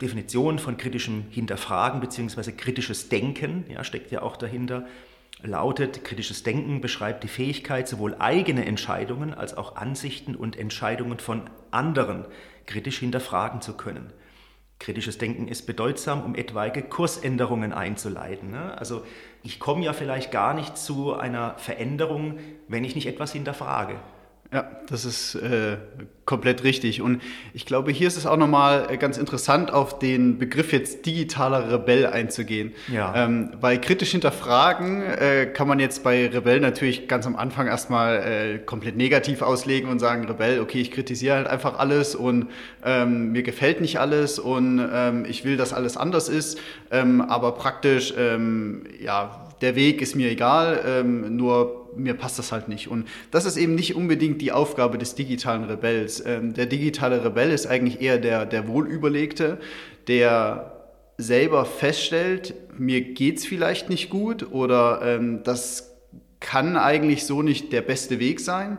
Definition 0.00 0.58
von 0.58 0.76
kritischem 0.76 1.26
Hinterfragen 1.30 2.00
bzw. 2.00 2.52
kritisches 2.52 3.08
Denken 3.08 3.64
ja, 3.68 3.84
steckt 3.84 4.10
ja 4.10 4.22
auch 4.22 4.36
dahinter 4.36 4.86
lautet, 5.42 6.04
kritisches 6.04 6.42
Denken 6.42 6.80
beschreibt 6.80 7.22
die 7.22 7.28
Fähigkeit, 7.28 7.88
sowohl 7.88 8.16
eigene 8.18 8.64
Entscheidungen 8.64 9.34
als 9.34 9.54
auch 9.56 9.76
Ansichten 9.76 10.34
und 10.34 10.56
Entscheidungen 10.56 11.18
von 11.18 11.50
anderen 11.70 12.24
kritisch 12.66 12.98
hinterfragen 12.98 13.60
zu 13.60 13.76
können. 13.76 14.12
Kritisches 14.78 15.18
Denken 15.18 15.48
ist 15.48 15.66
bedeutsam, 15.66 16.24
um 16.24 16.34
etwaige 16.34 16.82
Kursänderungen 16.82 17.72
einzuleiten. 17.72 18.50
Ne? 18.50 18.76
Also 18.76 19.04
ich 19.42 19.58
komme 19.58 19.84
ja 19.84 19.92
vielleicht 19.92 20.30
gar 20.30 20.52
nicht 20.52 20.76
zu 20.76 21.14
einer 21.14 21.56
Veränderung, 21.58 22.38
wenn 22.68 22.84
ich 22.84 22.94
nicht 22.94 23.06
etwas 23.06 23.32
hinterfrage. 23.32 24.00
Ja, 24.52 24.70
das 24.88 25.04
ist 25.04 25.34
äh, 25.34 25.78
komplett 26.26 26.62
richtig. 26.62 27.02
Und 27.02 27.20
ich 27.54 27.66
glaube, 27.66 27.90
hier 27.90 28.06
ist 28.06 28.16
es 28.16 28.24
auch 28.24 28.36
nochmal 28.36 28.86
äh, 28.88 28.96
ganz 28.98 29.18
interessant, 29.18 29.72
auf 29.72 29.98
den 29.98 30.38
Begriff 30.38 30.72
jetzt 30.72 31.06
digitaler 31.06 31.72
Rebell 31.72 32.06
einzugehen. 32.06 32.72
Ja. 32.92 33.14
Ähm, 33.16 33.50
weil 33.60 33.80
kritisch 33.80 34.12
hinterfragen 34.12 35.02
äh, 35.02 35.46
kann 35.46 35.66
man 35.66 35.80
jetzt 35.80 36.04
bei 36.04 36.28
Rebell 36.28 36.60
natürlich 36.60 37.08
ganz 37.08 37.26
am 37.26 37.34
Anfang 37.34 37.66
erstmal 37.66 38.16
äh, 38.18 38.58
komplett 38.58 38.96
negativ 38.96 39.42
auslegen 39.42 39.90
und 39.90 39.98
sagen, 39.98 40.24
Rebell, 40.26 40.60
okay, 40.60 40.80
ich 40.80 40.92
kritisiere 40.92 41.36
halt 41.36 41.46
einfach 41.48 41.78
alles 41.78 42.14
und 42.14 42.48
ähm, 42.84 43.32
mir 43.32 43.42
gefällt 43.42 43.80
nicht 43.80 43.98
alles 43.98 44.38
und 44.38 44.88
ähm, 44.92 45.24
ich 45.28 45.44
will, 45.44 45.56
dass 45.56 45.72
alles 45.72 45.96
anders 45.96 46.28
ist. 46.28 46.60
Ähm, 46.92 47.22
aber 47.22 47.52
praktisch, 47.52 48.14
ähm, 48.16 48.84
ja, 49.00 49.48
der 49.62 49.74
Weg 49.74 50.00
ist 50.00 50.14
mir 50.14 50.30
egal, 50.30 50.80
ähm, 50.86 51.36
nur 51.36 51.83
mir 51.96 52.14
passt 52.14 52.38
das 52.38 52.52
halt 52.52 52.68
nicht. 52.68 52.88
Und 52.88 53.08
das 53.30 53.44
ist 53.44 53.56
eben 53.56 53.74
nicht 53.74 53.94
unbedingt 53.94 54.40
die 54.40 54.52
Aufgabe 54.52 54.98
des 54.98 55.14
digitalen 55.14 55.64
Rebells. 55.64 56.24
Ähm, 56.24 56.54
der 56.54 56.66
digitale 56.66 57.24
Rebell 57.24 57.50
ist 57.50 57.66
eigentlich 57.66 58.00
eher 58.00 58.18
der, 58.18 58.46
der 58.46 58.68
Wohlüberlegte, 58.68 59.58
der 60.08 60.72
selber 61.16 61.64
feststellt, 61.64 62.54
mir 62.76 63.00
geht's 63.00 63.46
vielleicht 63.46 63.88
nicht 63.88 64.10
gut 64.10 64.50
oder 64.50 65.00
ähm, 65.02 65.42
das 65.44 65.94
kann 66.40 66.76
eigentlich 66.76 67.24
so 67.24 67.42
nicht 67.42 67.72
der 67.72 67.82
beste 67.82 68.18
Weg 68.18 68.40
sein. 68.40 68.78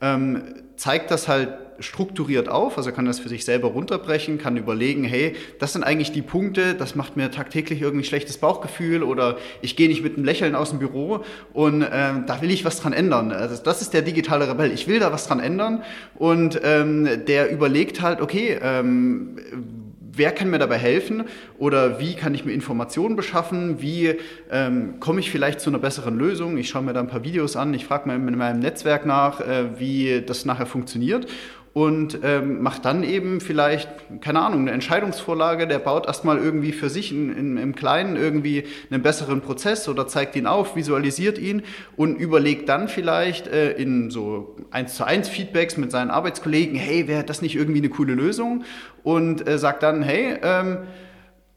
Ähm, 0.00 0.42
zeigt 0.76 1.10
das 1.10 1.28
halt 1.28 1.50
strukturiert 1.80 2.48
auf, 2.48 2.76
also 2.76 2.92
kann 2.92 3.04
das 3.04 3.20
für 3.20 3.28
sich 3.28 3.44
selber 3.44 3.68
runterbrechen, 3.68 4.38
kann 4.38 4.56
überlegen, 4.56 5.04
hey, 5.04 5.34
das 5.58 5.72
sind 5.72 5.84
eigentlich 5.84 6.12
die 6.12 6.22
Punkte, 6.22 6.74
das 6.74 6.94
macht 6.94 7.16
mir 7.16 7.30
tagtäglich 7.30 7.80
irgendwie 7.80 8.04
schlechtes 8.04 8.38
Bauchgefühl 8.38 9.02
oder 9.02 9.38
ich 9.62 9.76
gehe 9.76 9.88
nicht 9.88 10.02
mit 10.02 10.16
einem 10.16 10.24
Lächeln 10.24 10.54
aus 10.54 10.70
dem 10.70 10.78
Büro 10.78 11.24
und 11.52 11.86
ähm, 11.90 12.24
da 12.26 12.42
will 12.42 12.50
ich 12.50 12.64
was 12.64 12.80
dran 12.80 12.92
ändern. 12.92 13.32
Also 13.32 13.62
das 13.62 13.82
ist 13.82 13.94
der 13.94 14.02
digitale 14.02 14.48
Rebell. 14.48 14.72
Ich 14.72 14.88
will 14.88 14.98
da 14.98 15.12
was 15.12 15.26
dran 15.26 15.40
ändern 15.40 15.82
und 16.16 16.60
ähm, 16.64 17.08
der 17.26 17.50
überlegt 17.50 18.02
halt, 18.02 18.20
okay, 18.20 18.58
ähm, 18.60 19.36
wer 20.18 20.32
kann 20.32 20.50
mir 20.50 20.58
dabei 20.58 20.76
helfen 20.76 21.24
oder 21.58 22.00
wie 22.00 22.14
kann 22.14 22.34
ich 22.34 22.44
mir 22.44 22.52
Informationen 22.52 23.16
beschaffen, 23.16 23.80
wie 23.80 24.16
ähm, 24.50 25.00
komme 25.00 25.20
ich 25.20 25.30
vielleicht 25.30 25.60
zu 25.60 25.70
einer 25.70 25.78
besseren 25.78 26.18
Lösung. 26.18 26.58
Ich 26.58 26.68
schaue 26.68 26.82
mir 26.82 26.92
da 26.92 27.00
ein 27.00 27.06
paar 27.06 27.24
Videos 27.24 27.56
an, 27.56 27.72
ich 27.72 27.86
frage 27.86 28.08
mal 28.08 28.16
in 28.16 28.36
meinem 28.36 28.58
Netzwerk 28.58 29.06
nach, 29.06 29.40
äh, 29.40 29.78
wie 29.78 30.22
das 30.26 30.44
nachher 30.44 30.66
funktioniert 30.66 31.26
und 31.78 32.18
ähm, 32.24 32.60
macht 32.60 32.86
dann 32.86 33.04
eben 33.04 33.40
vielleicht, 33.40 33.88
keine 34.20 34.40
Ahnung, 34.40 34.62
eine 34.62 34.72
Entscheidungsvorlage, 34.72 35.68
der 35.68 35.78
baut 35.78 36.08
erstmal 36.08 36.36
irgendwie 36.36 36.72
für 36.72 36.90
sich 36.90 37.12
in, 37.12 37.32
in, 37.32 37.56
im 37.56 37.76
Kleinen 37.76 38.16
irgendwie 38.16 38.64
einen 38.90 39.00
besseren 39.00 39.42
Prozess 39.42 39.88
oder 39.88 40.08
zeigt 40.08 40.34
ihn 40.34 40.48
auf, 40.48 40.74
visualisiert 40.74 41.38
ihn 41.38 41.62
und 41.96 42.16
überlegt 42.16 42.68
dann 42.68 42.88
vielleicht 42.88 43.46
äh, 43.46 43.74
in 43.74 44.10
so 44.10 44.56
eins 44.72 44.96
zu 44.96 45.04
eins 45.04 45.28
Feedbacks 45.28 45.76
mit 45.76 45.92
seinen 45.92 46.10
Arbeitskollegen, 46.10 46.74
hey, 46.74 47.06
wäre 47.06 47.22
das 47.22 47.42
nicht 47.42 47.54
irgendwie 47.54 47.78
eine 47.78 47.90
coole 47.90 48.14
Lösung? 48.14 48.64
Und 49.04 49.48
äh, 49.48 49.56
sagt 49.56 49.84
dann, 49.84 50.02
hey, 50.02 50.36
ähm, 50.42 50.78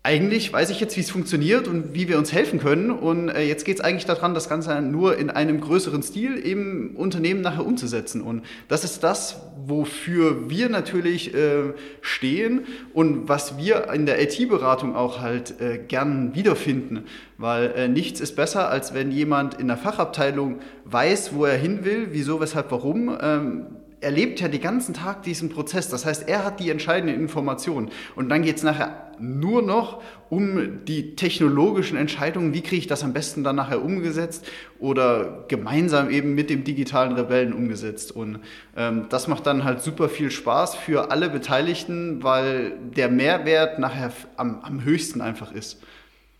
eigentlich 0.04 0.52
weiß 0.52 0.72
ich 0.72 0.80
jetzt, 0.80 0.98
wie 0.98 1.02
es 1.02 1.12
funktioniert 1.12 1.68
und 1.68 1.94
wie 1.94 2.08
wir 2.08 2.18
uns 2.18 2.34
helfen 2.34 2.60
können. 2.60 2.90
Und 2.90 3.30
äh, 3.30 3.44
jetzt 3.44 3.66
geht 3.66 3.78
es 3.78 3.82
eigentlich 3.82 4.06
daran, 4.06 4.34
das 4.34 4.50
Ganze 4.50 4.82
nur 4.82 5.16
in 5.18 5.30
einem 5.30 5.62
größeren 5.62 6.02
Stil 6.02 6.38
im 6.38 6.96
Unternehmen 6.96 7.42
nachher 7.42 7.66
umzusetzen. 7.66 8.22
Und 8.22 8.44
das 8.68 8.84
ist 8.84 9.04
das, 9.04 9.42
wofür 9.64 10.50
wir 10.50 10.70
natürlich 10.70 11.36
äh, 11.36 11.74
stehen 12.02 12.62
und 12.94 13.30
was 13.30 13.60
wir 13.60 13.90
in 13.94 14.08
der 14.08 14.20
IT-Beratung 14.24 14.96
auch 14.96 15.22
halt 15.22 15.62
äh, 15.62 15.78
gern 15.78 16.34
wiederfinden. 16.34 17.06
Weil 17.38 17.72
äh, 17.76 17.88
nichts 17.88 18.20
ist 18.22 18.36
besser, 18.36 18.70
als 18.70 18.96
wenn 18.96 19.12
jemand 19.12 19.60
in 19.60 19.68
der 19.68 19.78
Fachabteilung 19.78 20.62
weiß, 20.86 21.36
wo 21.36 21.46
er 21.46 21.58
hin 21.58 21.86
will, 21.86 22.08
wieso, 22.10 22.42
weshalb, 22.42 22.72
warum. 22.72 23.16
Ähm, 23.22 23.68
erlebt 24.02 24.42
ja 24.42 24.48
den 24.48 24.62
ganzen 24.62 24.94
Tag 24.94 25.24
diesen 25.24 25.50
Prozess. 25.50 25.88
Das 25.90 26.06
heißt, 26.06 26.28
er 26.28 26.44
hat 26.44 26.60
die 26.60 26.70
entscheidenden 26.70 27.16
Informationen. 27.16 27.90
Und 28.16 28.30
dann 28.30 28.42
geht 28.42 28.58
es 28.58 28.64
nachher 28.64 29.12
nur 29.20 29.62
noch 29.62 30.02
um 30.30 30.84
die 30.86 31.16
technologischen 31.16 31.98
Entscheidungen. 31.98 32.54
Wie 32.54 32.62
kriege 32.62 32.78
ich 32.78 32.88
das 32.88 33.04
am 33.04 33.14
besten 33.14 33.44
dann 33.44 33.56
nachher 33.56 33.84
umgesetzt 33.84 34.46
oder 34.80 35.46
gemeinsam 35.48 36.10
eben 36.10 36.34
mit 36.34 36.50
dem 36.50 36.64
digitalen 36.64 37.14
Rebellen 37.14 37.54
umgesetzt? 37.54 38.12
Und 38.12 38.40
ähm, 38.76 39.06
das 39.10 39.28
macht 39.28 39.46
dann 39.46 39.64
halt 39.64 39.82
super 39.82 40.10
viel 40.10 40.32
Spaß 40.32 40.76
für 40.76 41.12
alle 41.12 41.30
Beteiligten, 41.30 42.24
weil 42.24 42.74
der 42.96 43.10
Mehrwert 43.10 43.78
nachher 43.78 44.12
am, 44.36 44.62
am 44.62 44.84
höchsten 44.84 45.22
einfach 45.22 45.52
ist. 45.52 45.84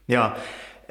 Ja, 0.08 0.36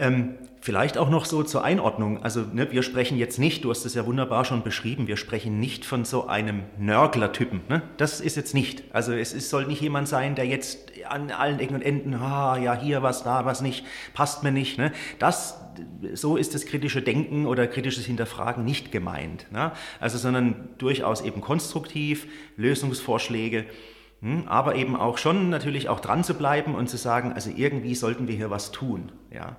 ähm, 0.00 0.34
Vielleicht 0.62 0.98
auch 0.98 1.08
noch 1.08 1.24
so 1.24 1.42
zur 1.42 1.64
Einordnung. 1.64 2.22
Also 2.22 2.42
ne, 2.42 2.70
wir 2.70 2.82
sprechen 2.82 3.16
jetzt 3.16 3.38
nicht, 3.38 3.64
du 3.64 3.70
hast 3.70 3.86
es 3.86 3.94
ja 3.94 4.04
wunderbar 4.04 4.44
schon 4.44 4.62
beschrieben, 4.62 5.06
wir 5.06 5.16
sprechen 5.16 5.58
nicht 5.58 5.86
von 5.86 6.04
so 6.04 6.26
einem 6.26 6.64
Nörgler-Typen. 6.78 7.62
Ne? 7.70 7.80
Das 7.96 8.20
ist 8.20 8.36
jetzt 8.36 8.52
nicht. 8.52 8.84
Also 8.92 9.14
es 9.14 9.32
ist, 9.32 9.48
soll 9.48 9.66
nicht 9.66 9.80
jemand 9.80 10.06
sein, 10.06 10.34
der 10.34 10.44
jetzt 10.44 10.92
an 11.08 11.30
allen 11.30 11.60
Ecken 11.60 11.76
und 11.76 11.82
Enden, 11.82 12.12
ah, 12.12 12.58
ja, 12.58 12.78
hier 12.78 13.02
was, 13.02 13.22
da 13.22 13.46
was 13.46 13.62
nicht, 13.62 13.86
passt 14.12 14.42
mir 14.42 14.52
nicht. 14.52 14.76
Ne? 14.76 14.92
Das, 15.18 15.58
so 16.12 16.36
ist 16.36 16.54
das 16.54 16.66
kritische 16.66 17.00
Denken 17.00 17.46
oder 17.46 17.66
kritisches 17.66 18.04
Hinterfragen 18.04 18.62
nicht 18.62 18.92
gemeint. 18.92 19.46
Ne? 19.50 19.72
Also 19.98 20.18
sondern 20.18 20.68
durchaus 20.76 21.22
eben 21.22 21.40
konstruktiv, 21.40 22.26
Lösungsvorschläge 22.58 23.64
hm, 24.20 24.46
aber 24.46 24.74
eben 24.74 24.94
auch 24.94 25.16
schon 25.16 25.48
natürlich 25.48 25.88
auch 25.88 26.00
dran 26.00 26.22
zu 26.22 26.34
bleiben 26.34 26.74
und 26.74 26.90
zu 26.90 26.98
sagen, 26.98 27.32
also 27.32 27.50
irgendwie 27.56 27.94
sollten 27.94 28.28
wir 28.28 28.36
hier 28.36 28.50
was 28.50 28.70
tun. 28.70 29.10
Ja. 29.32 29.56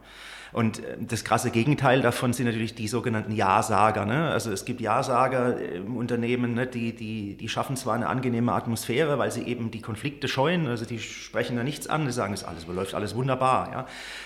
Und 0.51 0.83
äh, 0.83 0.97
das 0.99 1.23
krasse 1.23 1.51
Gegenteil 1.51 2.01
davon 2.01 2.33
sind 2.33 2.45
natürlich 2.45 2.75
die 2.75 2.87
sogenannten 2.87 3.31
Ja-Sager. 3.31 4.05
Ne? 4.05 4.29
Also 4.29 4.51
es 4.51 4.65
gibt 4.65 4.81
Ja-Sager 4.81 5.59
im 5.59 5.95
Unternehmen, 5.97 6.53
ne? 6.53 6.67
die, 6.67 6.95
die, 6.95 7.37
die 7.37 7.49
schaffen 7.49 7.75
zwar 7.75 7.95
eine 7.95 8.07
angenehme 8.07 8.53
Atmosphäre, 8.53 9.17
weil 9.17 9.31
sie 9.31 9.43
eben 9.43 9.71
die 9.71 9.81
Konflikte 9.81 10.27
scheuen, 10.27 10.67
also 10.67 10.85
die 10.85 10.99
sprechen 10.99 11.55
da 11.55 11.63
nichts 11.63 11.87
an, 11.87 12.05
die 12.05 12.11
sagen, 12.11 12.33
es 12.33 12.43
alles 12.43 12.67
läuft 12.67 12.93
alles 12.93 13.15
wunderbar. 13.15 13.71
Ja? 13.71 13.85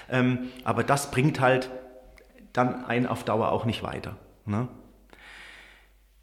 Ähm, 0.09 0.49
aber 0.63 0.83
das 0.83 1.11
bringt 1.11 1.39
halt 1.39 1.69
dann 2.53 2.85
einen 2.85 3.05
auf 3.05 3.23
Dauer 3.23 3.51
auch 3.51 3.65
nicht 3.65 3.83
weiter. 3.83 4.15
Ne? 4.45 4.67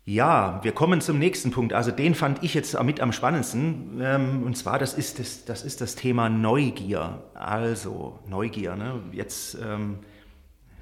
Ja, 0.05 0.59
wir 0.65 0.73
kommen 0.73 1.01
zum 1.01 1.21
nächsten 1.21 1.53
Punkt. 1.53 1.73
Also 1.73 1.93
den 1.93 2.17
fand 2.17 2.43
ich 2.43 2.55
jetzt 2.55 2.81
mit 2.83 3.01
am 3.01 3.12
spannendsten. 3.12 4.01
Ähm, 4.03 4.43
und 4.43 4.57
zwar, 4.57 4.81
das 4.81 4.95
ist 4.95 5.21
das, 5.21 5.45
das, 5.45 5.62
ist 5.62 5.81
das 5.81 5.95
Thema 5.95 6.29
Neugier. 6.29 7.23
Also 7.35 8.19
Neugier. 8.29 8.75
Ne? 8.75 9.01
Jetzt, 9.12 9.57
ähm, 9.62 10.01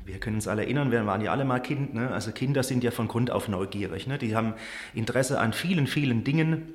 wir 0.07 0.19
können 0.19 0.37
uns 0.37 0.49
alle 0.49 0.63
erinnern, 0.63 0.91
wir 0.91 1.05
waren 1.05 1.21
ja 1.21 1.33
alle 1.33 1.45
mal 1.45 1.61
Kind. 1.61 1.93
Ne? 1.93 2.11
Also 2.11 2.33
Kinder 2.33 2.63
sind 2.63 2.83
ja 2.83 2.91
von 2.91 3.09
Grund 3.09 3.31
auf 3.31 3.47
neugierig. 3.47 4.07
Ne? 4.07 4.17
Die 4.17 4.35
haben 4.35 4.55
Interesse 4.95 5.39
an 5.39 5.53
vielen, 5.53 5.87
vielen 5.87 6.25
Dingen. 6.25 6.73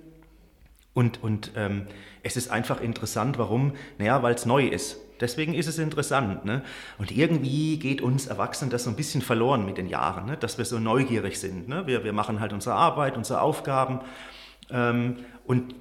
Und, 0.96 1.22
und 1.22 1.52
ähm, 1.56 1.88
es 2.24 2.38
ist 2.38 2.50
einfach 2.50 2.82
interessant, 2.82 3.38
warum? 3.38 3.74
Naja, 4.00 4.24
weil 4.24 4.34
es 4.34 4.48
neu 4.48 4.66
ist. 4.66 4.98
Deswegen 5.20 5.54
ist 5.54 5.68
es 5.68 5.78
interessant. 5.78 6.46
Ne? 6.46 6.64
Und 6.98 7.12
irgendwie 7.12 7.78
geht 7.78 8.02
uns 8.02 8.28
Erwachsenen 8.28 8.72
das 8.72 8.86
so 8.86 8.90
ein 8.90 8.96
bisschen 8.96 9.22
verloren 9.22 9.66
mit 9.66 9.78
den 9.78 9.88
Jahren, 9.88 10.26
ne? 10.26 10.38
dass 10.38 10.58
wir 10.58 10.66
so 10.66 10.80
neugierig 10.80 11.38
sind. 11.38 11.68
Ne? 11.68 11.86
Wir, 11.86 12.04
wir 12.06 12.14
machen 12.14 12.40
halt 12.40 12.54
unsere 12.54 12.76
Arbeit, 12.76 13.18
unsere 13.18 13.42
Aufgaben. 13.42 14.00
Ähm, 14.70 15.18
und 15.46 15.76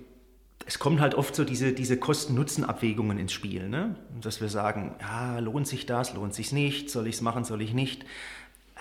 es 0.67 0.81
kommen 0.81 1.01
halt 1.01 1.15
oft 1.15 1.37
so 1.37 1.45
diese, 1.45 1.73
diese 1.73 1.97
Kosten-Nutzen-Abwägungen 1.97 3.19
ins 3.19 3.33
Spiel, 3.33 3.69
ne? 3.69 3.95
dass 4.21 4.41
wir 4.41 4.49
sagen, 4.49 4.97
ja, 5.01 5.39
lohnt 5.39 5.69
sich 5.69 5.87
das, 5.87 6.13
lohnt 6.15 6.35
sich 6.35 6.53
nicht, 6.53 6.91
soll 6.91 7.07
ich 7.07 7.15
es 7.17 7.21
machen, 7.21 7.45
soll 7.45 7.63
ich 7.63 7.73
nicht. 7.73 8.05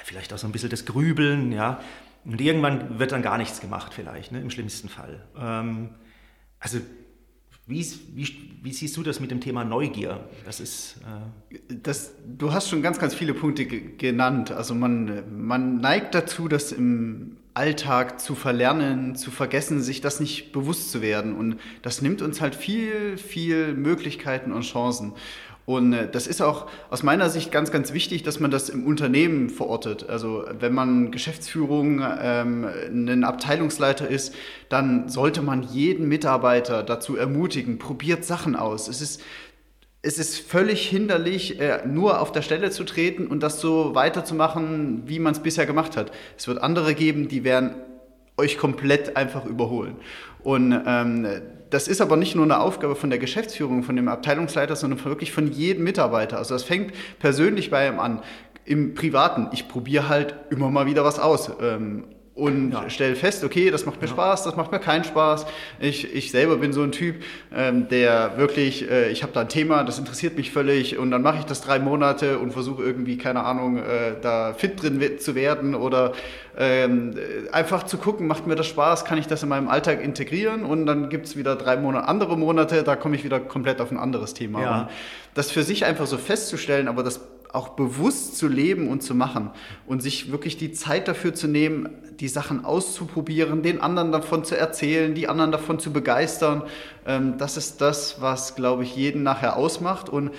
Vielleicht 0.03 0.33
auch 0.33 0.37
so 0.39 0.47
ein 0.47 0.51
bisschen 0.51 0.69
das 0.69 0.85
Grübeln, 0.85 1.51
ja. 1.51 1.79
Und 2.25 2.41
irgendwann 2.41 2.99
wird 2.99 3.11
dann 3.11 3.21
gar 3.21 3.37
nichts 3.37 3.61
gemacht, 3.61 3.93
vielleicht, 3.93 4.31
ne? 4.31 4.41
im 4.41 4.49
schlimmsten 4.49 4.89
Fall. 4.89 5.21
Ähm, 5.37 5.89
also 6.63 6.79
wie, 7.67 7.85
wie, 8.13 8.27
wie, 8.61 8.73
siehst 8.73 8.95
du 8.97 9.03
das 9.03 9.19
mit 9.19 9.31
dem 9.31 9.39
Thema 9.39 9.63
Neugier? 9.63 10.27
Das 10.45 10.59
ist. 10.59 10.97
Äh 11.51 11.57
das, 11.83 12.13
du 12.25 12.51
hast 12.53 12.69
schon 12.69 12.81
ganz, 12.81 12.99
ganz 12.99 13.13
viele 13.13 13.33
Punkte 13.33 13.65
genannt. 13.65 14.51
Also 14.51 14.73
man, 14.73 15.23
man 15.45 15.77
neigt 15.77 16.15
dazu, 16.15 16.47
das 16.47 16.71
im 16.71 17.37
Alltag 17.53 18.19
zu 18.19 18.35
verlernen, 18.35 19.15
zu 19.15 19.29
vergessen, 19.29 19.81
sich 19.81 20.01
das 20.01 20.19
nicht 20.19 20.51
bewusst 20.51 20.91
zu 20.91 21.01
werden. 21.01 21.35
Und 21.35 21.57
das 21.81 22.01
nimmt 22.01 22.21
uns 22.21 22.41
halt 22.41 22.55
viel, 22.55 23.17
viel 23.17 23.73
Möglichkeiten 23.73 24.51
und 24.51 24.63
Chancen. 24.63 25.13
Und 25.65 25.93
äh, 25.93 26.09
das 26.09 26.27
ist 26.27 26.41
auch 26.41 26.67
aus 26.89 27.03
meiner 27.03 27.29
Sicht 27.29 27.51
ganz, 27.51 27.71
ganz 27.71 27.93
wichtig, 27.93 28.23
dass 28.23 28.39
man 28.39 28.51
das 28.51 28.69
im 28.69 28.85
Unternehmen 28.85 29.49
verortet. 29.49 30.09
Also 30.09 30.43
wenn 30.59 30.73
man 30.73 31.11
Geschäftsführung, 31.11 32.01
ähm, 32.01 32.67
ein 32.89 33.23
Abteilungsleiter 33.23 34.07
ist, 34.07 34.35
dann 34.69 35.09
sollte 35.09 35.41
man 35.41 35.63
jeden 35.63 36.07
Mitarbeiter 36.07 36.83
dazu 36.83 37.15
ermutigen, 37.15 37.79
probiert 37.79 38.25
Sachen 38.25 38.55
aus. 38.55 38.87
Es 38.87 39.01
ist 39.01 39.21
es 40.05 40.19
ist 40.19 40.37
völlig 40.37 40.85
hinderlich, 40.89 41.61
äh, 41.61 41.87
nur 41.87 42.19
auf 42.19 42.33
der 42.33 42.41
Stelle 42.41 42.71
zu 42.71 42.83
treten 42.83 43.25
und 43.25 43.41
das 43.41 43.61
so 43.61 43.95
weiterzumachen, 43.95 45.03
wie 45.05 45.17
man 45.17 45.31
es 45.31 45.39
bisher 45.39 45.65
gemacht 45.65 45.95
hat. 45.95 46.11
Es 46.37 46.45
wird 46.45 46.61
andere 46.61 46.93
geben, 46.93 47.29
die 47.29 47.45
werden 47.45 47.71
euch 48.35 48.57
komplett 48.57 49.15
einfach 49.15 49.45
überholen. 49.45 49.95
Und 50.43 50.77
ähm, 50.85 51.25
das 51.73 51.87
ist 51.87 52.01
aber 52.01 52.17
nicht 52.17 52.35
nur 52.35 52.45
eine 52.45 52.59
Aufgabe 52.59 52.95
von 52.95 53.09
der 53.09 53.17
Geschäftsführung, 53.17 53.81
von 53.83 53.95
dem 53.95 54.07
Abteilungsleiter, 54.07 54.75
sondern 54.75 55.03
wirklich 55.05 55.31
von 55.31 55.51
jedem 55.51 55.83
Mitarbeiter. 55.83 56.37
Also 56.37 56.53
das 56.53 56.63
fängt 56.63 56.93
persönlich 57.17 57.71
bei 57.71 57.87
ihm 57.87 57.99
an. 57.99 58.21
Im 58.63 58.93
Privaten, 58.93 59.49
ich 59.51 59.67
probiere 59.67 60.07
halt 60.07 60.35
immer 60.51 60.69
mal 60.69 60.85
wieder 60.85 61.03
was 61.03 61.19
aus. 61.19 61.51
Ähm, 61.59 62.05
und 62.35 62.71
ja. 62.71 62.89
stelle 62.89 63.15
fest, 63.15 63.43
okay, 63.43 63.69
das 63.69 63.85
macht 63.85 64.01
mir 64.01 64.07
ja. 64.07 64.13
Spaß, 64.13 64.43
das 64.43 64.55
macht 64.55 64.71
mir 64.71 64.79
keinen 64.79 65.03
Spaß. 65.03 65.45
Ich, 65.79 66.15
ich 66.15 66.31
selber 66.31 66.57
bin 66.57 66.73
so 66.73 66.81
ein 66.81 66.91
Typ, 66.91 67.23
ähm, 67.55 67.87
der 67.89 68.37
wirklich, 68.37 68.89
äh, 68.89 69.11
ich 69.11 69.21
habe 69.21 69.33
da 69.33 69.41
ein 69.41 69.49
Thema, 69.49 69.83
das 69.83 69.99
interessiert 69.99 70.35
mich 70.35 70.51
völlig 70.51 70.97
und 70.97 71.11
dann 71.11 71.21
mache 71.21 71.39
ich 71.39 71.45
das 71.45 71.61
drei 71.61 71.77
Monate 71.77 72.39
und 72.39 72.51
versuche 72.51 72.81
irgendwie, 72.81 73.17
keine 73.17 73.43
Ahnung, 73.43 73.77
äh, 73.77 74.15
da 74.19 74.53
fit 74.55 74.81
drin 74.81 74.99
zu 75.19 75.35
werden 75.35 75.75
oder 75.75 76.13
ähm, 76.57 77.15
einfach 77.51 77.83
zu 77.83 77.97
gucken, 77.97 78.25
macht 78.25 78.47
mir 78.47 78.55
das 78.55 78.65
Spaß, 78.65 79.05
kann 79.05 79.19
ich 79.19 79.27
das 79.27 79.43
in 79.43 79.49
meinem 79.49 79.67
Alltag 79.67 80.03
integrieren 80.03 80.65
und 80.65 80.87
dann 80.87 81.09
gibt's 81.09 81.35
wieder 81.35 81.55
drei 81.55 81.77
Monate, 81.77 82.07
andere 82.07 82.35
Monate, 82.35 82.83
da 82.83 82.95
komme 82.95 83.15
ich 83.15 83.23
wieder 83.23 83.39
komplett 83.39 83.79
auf 83.79 83.91
ein 83.91 83.97
anderes 83.97 84.33
Thema. 84.33 84.61
Ja. 84.61 84.81
Und 84.81 84.89
das 85.35 85.51
für 85.51 85.63
sich 85.63 85.85
einfach 85.85 86.07
so 86.07 86.17
festzustellen, 86.17 86.87
aber 86.87 87.03
das 87.03 87.21
auch 87.53 87.69
bewusst 87.69 88.37
zu 88.37 88.47
leben 88.47 88.89
und 88.89 89.03
zu 89.03 89.15
machen 89.15 89.51
und 89.85 90.01
sich 90.01 90.31
wirklich 90.31 90.57
die 90.57 90.73
Zeit 90.73 91.07
dafür 91.07 91.33
zu 91.33 91.47
nehmen, 91.47 91.89
die 92.19 92.27
Sachen 92.27 92.65
auszuprobieren, 92.65 93.61
den 93.61 93.79
anderen 93.79 94.11
davon 94.11 94.43
zu 94.43 94.57
erzählen, 94.57 95.13
die 95.13 95.27
anderen 95.27 95.51
davon 95.51 95.79
zu 95.79 95.93
begeistern. 95.93 96.63
Ähm, 97.05 97.35
das 97.37 97.55
ist 97.55 97.79
das, 97.79 98.21
was, 98.21 98.55
glaube 98.55 98.83
ich, 98.83 98.95
jeden 98.95 99.23
nachher 99.23 99.55
ausmacht. 99.55 100.09
Und 100.09 100.31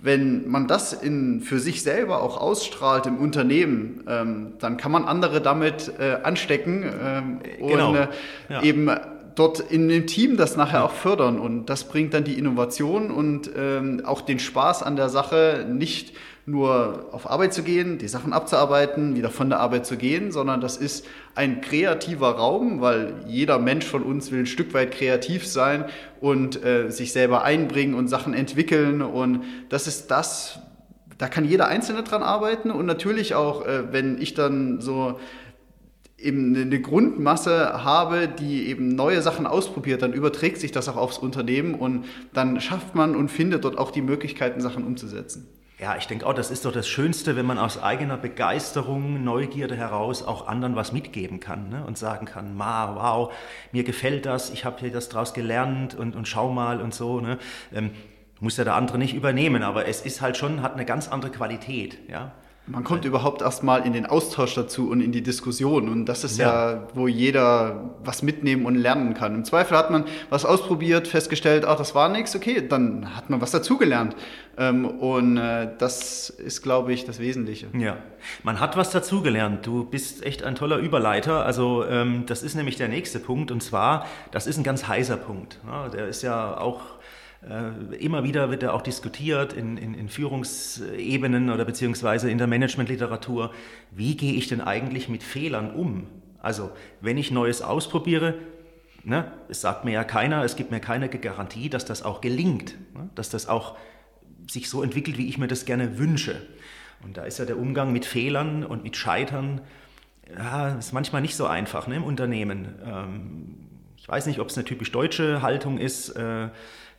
wenn 0.00 0.48
man 0.50 0.66
das 0.66 0.92
in, 0.92 1.42
für 1.42 1.60
sich 1.60 1.82
selber 1.82 2.22
auch 2.22 2.40
ausstrahlt 2.40 3.06
im 3.06 3.18
Unternehmen, 3.18 4.02
ähm, 4.08 4.54
dann 4.58 4.76
kann 4.76 4.92
man 4.92 5.04
andere 5.04 5.40
damit 5.40 5.92
äh, 5.98 6.18
anstecken 6.22 6.84
ähm, 6.84 7.40
genau. 7.58 7.90
und 7.90 7.96
äh, 7.96 8.08
ja. 8.48 8.62
eben 8.62 8.90
dort 9.34 9.60
in 9.60 9.88
dem 9.88 10.06
Team 10.06 10.36
das 10.36 10.56
nachher 10.56 10.84
auch 10.84 10.92
fördern. 10.92 11.38
Und 11.38 11.66
das 11.66 11.84
bringt 11.84 12.14
dann 12.14 12.24
die 12.24 12.38
Innovation 12.38 13.10
und 13.10 13.50
ähm, 13.56 14.02
auch 14.04 14.20
den 14.20 14.38
Spaß 14.38 14.82
an 14.82 14.96
der 14.96 15.08
Sache 15.08 15.66
nicht 15.68 16.14
nur 16.44 17.08
auf 17.12 17.30
Arbeit 17.30 17.54
zu 17.54 17.62
gehen, 17.62 17.98
die 17.98 18.08
Sachen 18.08 18.32
abzuarbeiten, 18.32 19.14
wieder 19.14 19.30
von 19.30 19.48
der 19.48 19.60
Arbeit 19.60 19.86
zu 19.86 19.96
gehen, 19.96 20.32
sondern 20.32 20.60
das 20.60 20.76
ist 20.76 21.06
ein 21.36 21.60
kreativer 21.60 22.30
Raum, 22.30 22.80
weil 22.80 23.14
jeder 23.28 23.58
Mensch 23.58 23.86
von 23.86 24.02
uns 24.02 24.32
will 24.32 24.40
ein 24.40 24.46
Stück 24.46 24.74
weit 24.74 24.90
kreativ 24.90 25.46
sein 25.46 25.84
und 26.20 26.64
äh, 26.64 26.90
sich 26.90 27.12
selber 27.12 27.44
einbringen 27.44 27.94
und 27.94 28.08
Sachen 28.08 28.34
entwickeln. 28.34 29.02
Und 29.02 29.44
das 29.68 29.86
ist 29.86 30.10
das, 30.10 30.58
da 31.18 31.28
kann 31.28 31.44
jeder 31.44 31.68
Einzelne 31.68 32.02
dran 32.02 32.24
arbeiten 32.24 32.72
und 32.72 32.86
natürlich 32.86 33.36
auch, 33.36 33.64
äh, 33.64 33.92
wenn 33.92 34.20
ich 34.20 34.34
dann 34.34 34.80
so 34.80 35.20
eben 36.22 36.54
eine 36.56 36.80
Grundmasse 36.80 37.84
habe, 37.84 38.28
die 38.28 38.68
eben 38.68 38.94
neue 38.94 39.22
Sachen 39.22 39.46
ausprobiert, 39.46 40.02
dann 40.02 40.12
überträgt 40.12 40.58
sich 40.58 40.72
das 40.72 40.88
auch 40.88 40.96
aufs 40.96 41.18
Unternehmen 41.18 41.74
und 41.74 42.04
dann 42.32 42.60
schafft 42.60 42.94
man 42.94 43.16
und 43.16 43.30
findet 43.30 43.64
dort 43.64 43.78
auch 43.78 43.90
die 43.90 44.02
Möglichkeiten, 44.02 44.60
Sachen 44.60 44.84
umzusetzen. 44.84 45.48
Ja, 45.82 45.96
ich 45.96 46.06
denke 46.06 46.26
auch, 46.26 46.32
das 46.32 46.52
ist 46.52 46.64
doch 46.64 46.70
das 46.70 46.86
Schönste, 46.86 47.34
wenn 47.34 47.44
man 47.44 47.58
aus 47.58 47.82
eigener 47.82 48.16
Begeisterung, 48.16 49.24
Neugierde 49.24 49.74
heraus 49.74 50.22
auch 50.22 50.46
anderen 50.46 50.76
was 50.76 50.92
mitgeben 50.92 51.40
kann 51.40 51.70
ne? 51.70 51.84
und 51.84 51.98
sagen 51.98 52.24
kann, 52.24 52.56
ma, 52.56 52.94
wow, 52.94 53.32
mir 53.72 53.82
gefällt 53.82 54.24
das, 54.24 54.50
ich 54.50 54.64
habe 54.64 54.78
hier 54.78 54.92
das 54.92 55.08
draus 55.08 55.34
gelernt 55.34 55.96
und, 55.96 56.14
und 56.14 56.28
schau 56.28 56.52
mal 56.52 56.80
und 56.80 56.94
so. 56.94 57.20
Ne? 57.20 57.36
Ähm, 57.74 57.90
muss 58.38 58.56
ja 58.56 58.64
der 58.64 58.74
andere 58.74 58.98
nicht 58.98 59.14
übernehmen, 59.14 59.64
aber 59.64 59.88
es 59.88 60.02
ist 60.02 60.20
halt 60.20 60.36
schon, 60.36 60.62
hat 60.62 60.74
eine 60.74 60.84
ganz 60.84 61.08
andere 61.08 61.32
Qualität. 61.32 61.98
Ja? 62.08 62.30
Man 62.66 62.84
kommt 62.84 63.04
überhaupt 63.04 63.42
erstmal 63.42 63.84
in 63.84 63.92
den 63.92 64.06
Austausch 64.06 64.54
dazu 64.54 64.88
und 64.88 65.00
in 65.00 65.10
die 65.10 65.22
Diskussion. 65.22 65.88
Und 65.88 66.06
das 66.06 66.22
ist 66.22 66.38
ja. 66.38 66.72
ja. 66.72 66.88
wo 66.94 67.08
jeder 67.08 67.90
was 68.04 68.22
mitnehmen 68.22 68.66
und 68.66 68.76
lernen 68.76 69.14
kann. 69.14 69.34
Im 69.34 69.44
Zweifel 69.44 69.76
hat 69.76 69.90
man 69.90 70.04
was 70.30 70.44
ausprobiert, 70.44 71.08
festgestellt, 71.08 71.64
ach, 71.64 71.76
das 71.76 71.96
war 71.96 72.08
nichts, 72.08 72.36
okay, 72.36 72.66
dann 72.66 73.16
hat 73.16 73.30
man 73.30 73.40
was 73.40 73.50
dazugelernt. 73.50 74.14
Ähm, 74.56 74.84
und 74.84 75.38
äh, 75.38 75.70
das 75.76 76.30
ist, 76.30 76.62
glaube 76.62 76.92
ich, 76.92 77.04
das 77.04 77.18
Wesentliche. 77.18 77.66
Ja, 77.76 77.96
man 78.44 78.60
hat 78.60 78.76
was 78.76 78.90
dazugelernt. 78.90 79.66
Du 79.66 79.84
bist 79.84 80.24
echt 80.24 80.44
ein 80.44 80.54
toller 80.54 80.76
Überleiter. 80.76 81.44
Also 81.44 81.84
ähm, 81.84 82.24
das 82.26 82.44
ist 82.44 82.54
nämlich 82.54 82.76
der 82.76 82.88
nächste 82.88 83.18
Punkt. 83.18 83.50
Und 83.50 83.62
zwar, 83.62 84.06
das 84.30 84.46
ist 84.46 84.56
ein 84.56 84.62
ganz 84.62 84.86
heißer 84.86 85.16
Punkt. 85.16 85.58
Der 85.92 86.06
ist 86.06 86.22
ja 86.22 86.56
auch 86.58 86.80
immer 87.98 88.22
wieder 88.22 88.50
wird 88.50 88.62
er 88.62 88.72
auch 88.72 88.82
diskutiert 88.82 89.52
in, 89.52 89.76
in, 89.76 89.94
in 89.94 90.08
Führungsebenen 90.08 91.50
oder 91.50 91.64
beziehungsweise 91.64 92.30
in 92.30 92.38
der 92.38 92.46
Managementliteratur. 92.46 93.52
Wie 93.90 94.16
gehe 94.16 94.34
ich 94.34 94.46
denn 94.46 94.60
eigentlich 94.60 95.08
mit 95.08 95.24
Fehlern 95.24 95.74
um? 95.74 96.06
Also, 96.40 96.70
wenn 97.00 97.18
ich 97.18 97.30
Neues 97.32 97.60
ausprobiere, 97.60 98.34
ne, 99.04 99.32
es 99.48 99.60
sagt 99.60 99.84
mir 99.84 99.92
ja 99.92 100.04
keiner, 100.04 100.44
es 100.44 100.54
gibt 100.54 100.70
mir 100.70 100.80
keine 100.80 101.08
Garantie, 101.08 101.68
dass 101.68 101.84
das 101.84 102.04
auch 102.04 102.20
gelingt, 102.20 102.76
ne, 102.94 103.10
dass 103.16 103.28
das 103.28 103.48
auch 103.48 103.76
sich 104.48 104.68
so 104.68 104.82
entwickelt, 104.82 105.18
wie 105.18 105.28
ich 105.28 105.38
mir 105.38 105.48
das 105.48 105.64
gerne 105.64 105.98
wünsche. 105.98 106.36
Und 107.02 107.16
da 107.16 107.24
ist 107.24 107.38
ja 107.38 107.44
der 107.44 107.58
Umgang 107.58 107.92
mit 107.92 108.04
Fehlern 108.04 108.64
und 108.64 108.84
mit 108.84 108.96
Scheitern, 108.96 109.60
ja, 110.36 110.76
ist 110.78 110.92
manchmal 110.92 111.22
nicht 111.22 111.36
so 111.36 111.46
einfach 111.46 111.88
ne, 111.88 111.96
im 111.96 112.04
Unternehmen. 112.04 112.76
Ähm, 112.84 113.54
ich 113.96 114.08
weiß 114.08 114.26
nicht, 114.26 114.38
ob 114.38 114.48
es 114.48 114.56
eine 114.56 114.64
typisch 114.64 114.92
deutsche 114.92 115.42
Haltung 115.42 115.78
ist. 115.78 116.10
Äh, 116.10 116.48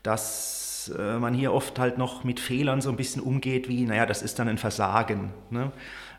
dass 0.04 0.92
äh, 0.98 1.18
man 1.18 1.34
hier 1.34 1.54
oft 1.54 1.80
halt 1.80 1.98
noch 1.98 2.24
mit 2.24 2.40
Fehlern 2.40 2.82
so 2.82 2.90
ein 2.90 2.98
bisschen 2.98 3.22
umgeht, 3.22 3.70
wie, 3.70 3.86
naja, 3.86 4.06
das 4.06 4.22
ist 4.22 4.38
dann 4.40 4.48
ein 4.48 4.58
Versagen. 4.58 5.34
Ne? 5.50 5.72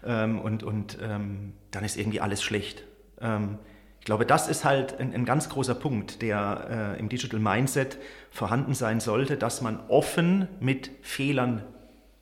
Ähm, 0.04 0.40
und 0.40 0.62
und 0.62 0.98
ähm, 1.02 1.52
dann 1.70 1.84
ist 1.84 1.96
irgendwie 1.96 2.20
alles 2.20 2.42
schlecht. 2.42 2.84
Ähm, 3.20 3.58
ich 4.00 4.06
glaube, 4.06 4.26
das 4.26 4.48
ist 4.48 4.64
halt 4.64 5.00
ein, 5.00 5.14
ein 5.14 5.24
ganz 5.24 5.48
großer 5.48 5.74
Punkt, 5.74 6.20
der 6.20 6.96
äh, 6.96 7.00
im 7.00 7.08
Digital 7.08 7.40
Mindset 7.40 7.98
vorhanden 8.30 8.74
sein 8.74 9.00
sollte, 9.00 9.36
dass 9.36 9.62
man 9.62 9.80
offen 9.88 10.48
mit 10.60 10.90
Fehlern 11.00 11.64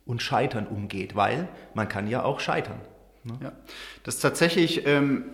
und 0.05 0.21
Scheitern 0.21 0.67
umgeht, 0.67 1.15
weil 1.15 1.47
man 1.73 1.89
kann 1.89 2.07
ja 2.07 2.23
auch 2.23 2.39
scheitern. 2.39 2.79
Ne? 3.23 3.37
Ja, 3.41 3.51
das 4.03 4.15
ist 4.15 4.21
tatsächlich 4.21 4.85
ähm, 4.85 5.25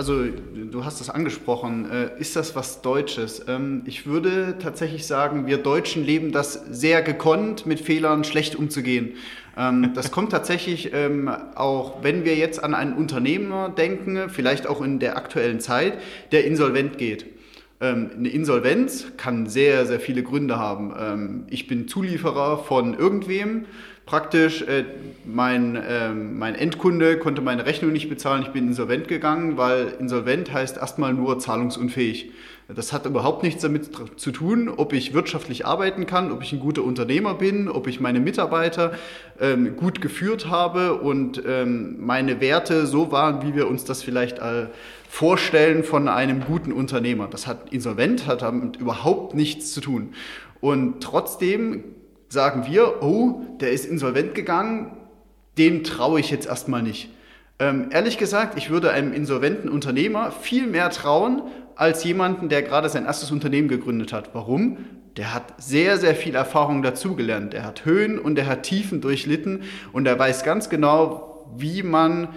also 0.00 0.24
du 0.24 0.82
hast 0.86 0.98
das 1.02 1.10
angesprochen, 1.10 1.90
äh, 1.90 2.18
ist 2.18 2.34
das 2.34 2.56
was 2.56 2.80
Deutsches? 2.80 3.44
Ähm, 3.48 3.82
ich 3.84 4.06
würde 4.06 4.56
tatsächlich 4.58 5.06
sagen, 5.06 5.46
wir 5.46 5.58
Deutschen 5.58 6.06
leben 6.06 6.32
das 6.32 6.54
sehr 6.70 7.02
gekonnt, 7.02 7.66
mit 7.66 7.80
Fehlern 7.80 8.24
schlecht 8.24 8.56
umzugehen. 8.56 9.16
Ähm, 9.58 9.90
das 9.94 10.10
kommt 10.10 10.32
tatsächlich 10.32 10.94
ähm, 10.94 11.28
auch, 11.54 12.02
wenn 12.02 12.24
wir 12.24 12.34
jetzt 12.34 12.64
an 12.64 12.72
einen 12.72 12.94
Unternehmer 12.94 13.68
denken, 13.68 14.30
vielleicht 14.30 14.66
auch 14.66 14.80
in 14.80 15.00
der 15.00 15.18
aktuellen 15.18 15.60
Zeit, 15.60 15.98
der 16.32 16.46
insolvent 16.46 16.96
geht. 16.96 17.26
Eine 17.82 18.28
Insolvenz 18.28 19.06
kann 19.16 19.46
sehr, 19.46 19.86
sehr 19.86 20.00
viele 20.00 20.22
Gründe 20.22 20.58
haben. 20.58 21.46
Ich 21.48 21.66
bin 21.66 21.88
Zulieferer 21.88 22.58
von 22.58 22.92
irgendwem, 22.92 23.64
praktisch, 24.10 24.62
äh, 24.62 24.84
mein, 25.24 25.76
äh, 25.76 26.08
mein 26.12 26.56
Endkunde 26.56 27.16
konnte 27.16 27.42
meine 27.42 27.64
Rechnung 27.64 27.92
nicht 27.92 28.08
bezahlen, 28.08 28.42
ich 28.42 28.48
bin 28.48 28.66
insolvent 28.66 29.06
gegangen, 29.06 29.56
weil 29.56 29.94
insolvent 30.00 30.52
heißt 30.52 30.78
erstmal 30.78 31.14
nur 31.14 31.38
zahlungsunfähig. 31.38 32.32
Das 32.74 32.92
hat 32.92 33.06
überhaupt 33.06 33.44
nichts 33.44 33.62
damit 33.62 33.88
zu 34.16 34.32
tun, 34.32 34.68
ob 34.68 34.92
ich 34.94 35.14
wirtschaftlich 35.14 35.64
arbeiten 35.64 36.06
kann, 36.06 36.32
ob 36.32 36.42
ich 36.42 36.52
ein 36.52 36.58
guter 36.58 36.82
Unternehmer 36.82 37.34
bin, 37.34 37.68
ob 37.68 37.86
ich 37.86 38.00
meine 38.00 38.18
Mitarbeiter 38.18 38.94
ähm, 39.40 39.76
gut 39.76 40.00
geführt 40.00 40.48
habe 40.48 40.94
und 40.94 41.40
ähm, 41.46 41.94
meine 42.00 42.40
Werte 42.40 42.86
so 42.86 43.12
waren, 43.12 43.46
wie 43.46 43.54
wir 43.54 43.68
uns 43.68 43.84
das 43.84 44.02
vielleicht 44.02 44.40
äh, 44.40 44.66
vorstellen 45.08 45.84
von 45.84 46.08
einem 46.08 46.40
guten 46.40 46.72
Unternehmer. 46.72 47.28
Das 47.30 47.46
hat 47.46 47.72
insolvent, 47.72 48.26
hat 48.26 48.42
damit 48.42 48.76
überhaupt 48.76 49.36
nichts 49.36 49.72
zu 49.72 49.80
tun. 49.80 50.14
Und 50.60 51.00
trotzdem 51.00 51.84
sagen 52.30 52.64
wir, 52.66 53.02
oh, 53.02 53.42
der 53.60 53.72
ist 53.72 53.84
insolvent 53.84 54.34
gegangen, 54.34 54.96
dem 55.58 55.84
traue 55.84 56.20
ich 56.20 56.30
jetzt 56.30 56.46
erstmal 56.46 56.82
nicht. 56.82 57.10
Ähm, 57.58 57.88
ehrlich 57.90 58.16
gesagt, 58.16 58.56
ich 58.56 58.70
würde 58.70 58.92
einem 58.92 59.12
insolventen 59.12 59.68
Unternehmer 59.68 60.30
viel 60.30 60.66
mehr 60.66 60.88
trauen 60.90 61.42
als 61.74 62.04
jemanden, 62.04 62.48
der 62.48 62.62
gerade 62.62 62.88
sein 62.88 63.04
erstes 63.04 63.30
Unternehmen 63.30 63.68
gegründet 63.68 64.12
hat. 64.12 64.30
Warum? 64.32 64.78
Der 65.16 65.34
hat 65.34 65.54
sehr, 65.58 65.98
sehr 65.98 66.14
viel 66.14 66.36
Erfahrung 66.36 66.82
dazugelernt. 66.82 67.52
Er 67.52 67.64
hat 67.64 67.84
Höhen 67.84 68.18
und 68.18 68.38
er 68.38 68.46
hat 68.46 68.62
Tiefen 68.62 69.00
durchlitten 69.00 69.64
und 69.92 70.06
er 70.06 70.18
weiß 70.18 70.44
ganz 70.44 70.70
genau, 70.70 71.52
wie 71.56 71.82
man 71.82 72.28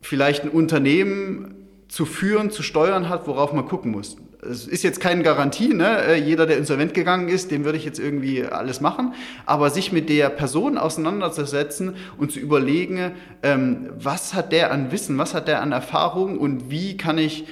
vielleicht 0.00 0.44
ein 0.44 0.50
Unternehmen 0.50 1.66
zu 1.88 2.06
führen, 2.06 2.50
zu 2.50 2.62
steuern 2.62 3.08
hat, 3.08 3.26
worauf 3.26 3.52
man 3.52 3.66
gucken 3.66 3.90
muss 3.90 4.16
es 4.44 4.66
ist 4.66 4.82
jetzt 4.82 5.00
keine 5.00 5.22
Garantie, 5.22 5.72
ne? 5.72 5.98
Äh, 6.04 6.14
jeder, 6.16 6.46
der 6.46 6.58
insolvent 6.58 6.94
gegangen 6.94 7.28
ist, 7.28 7.52
dem 7.52 7.64
würde 7.64 7.78
ich 7.78 7.84
jetzt 7.84 8.00
irgendwie 8.00 8.44
alles 8.44 8.80
machen. 8.80 9.14
Aber 9.46 9.70
sich 9.70 9.92
mit 9.92 10.08
der 10.08 10.30
Person 10.30 10.78
auseinanderzusetzen 10.78 11.94
und 12.18 12.32
zu 12.32 12.40
überlegen, 12.40 13.12
ähm, 13.44 13.90
was 13.96 14.34
hat 14.34 14.50
der 14.50 14.72
an 14.72 14.90
Wissen, 14.90 15.16
was 15.16 15.34
hat 15.34 15.46
der 15.46 15.62
an 15.62 15.70
Erfahrung 15.70 16.38
und 16.38 16.70
wie 16.70 16.96
kann 16.96 17.18
ich 17.18 17.46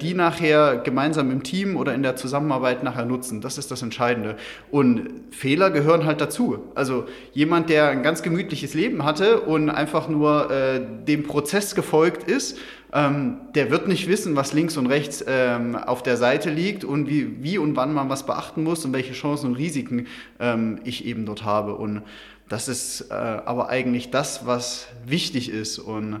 die 0.00 0.14
nachher 0.14 0.78
gemeinsam 0.78 1.30
im 1.30 1.44
Team 1.44 1.76
oder 1.76 1.94
in 1.94 2.02
der 2.02 2.16
Zusammenarbeit 2.16 2.82
nachher 2.82 3.04
nutzen. 3.04 3.40
Das 3.40 3.58
ist 3.58 3.70
das 3.70 3.82
Entscheidende. 3.82 4.36
Und 4.70 5.08
Fehler 5.30 5.70
gehören 5.70 6.04
halt 6.04 6.20
dazu. 6.20 6.58
Also 6.74 7.06
jemand, 7.32 7.70
der 7.70 7.88
ein 7.90 8.02
ganz 8.02 8.22
gemütliches 8.22 8.74
Leben 8.74 9.04
hatte 9.04 9.40
und 9.40 9.70
einfach 9.70 10.08
nur 10.08 10.50
äh, 10.50 10.80
dem 11.06 11.22
Prozess 11.22 11.76
gefolgt 11.76 12.28
ist, 12.28 12.58
ähm, 12.92 13.38
der 13.54 13.70
wird 13.70 13.88
nicht 13.88 14.06
wissen, 14.06 14.36
was 14.36 14.52
links 14.52 14.76
und 14.76 14.86
rechts 14.86 15.24
ähm, 15.26 15.76
auf 15.76 16.02
der 16.02 16.16
Seite 16.16 16.50
liegt 16.50 16.84
und 16.84 17.08
wie, 17.08 17.42
wie 17.42 17.56
und 17.56 17.74
wann 17.74 17.94
man 17.94 18.10
was 18.10 18.26
beachten 18.26 18.62
muss 18.62 18.84
und 18.84 18.92
welche 18.92 19.14
Chancen 19.14 19.46
und 19.46 19.54
Risiken 19.56 20.06
ähm, 20.38 20.80
ich 20.84 21.06
eben 21.06 21.24
dort 21.24 21.44
habe. 21.44 21.74
Und 21.74 22.02
das 22.48 22.68
ist 22.68 23.10
äh, 23.10 23.14
aber 23.14 23.70
eigentlich 23.70 24.10
das, 24.10 24.46
was 24.46 24.88
wichtig 25.06 25.48
ist 25.48 25.78
und 25.78 26.20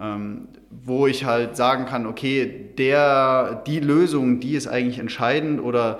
ähm, 0.00 0.48
wo 0.70 1.06
ich 1.06 1.24
halt 1.24 1.56
sagen 1.56 1.86
kann, 1.86 2.06
okay, 2.06 2.70
der, 2.78 3.62
die 3.66 3.80
Lösung, 3.80 4.40
die 4.40 4.54
ist 4.54 4.66
eigentlich 4.66 4.98
entscheidend 4.98 5.60
oder 5.60 5.98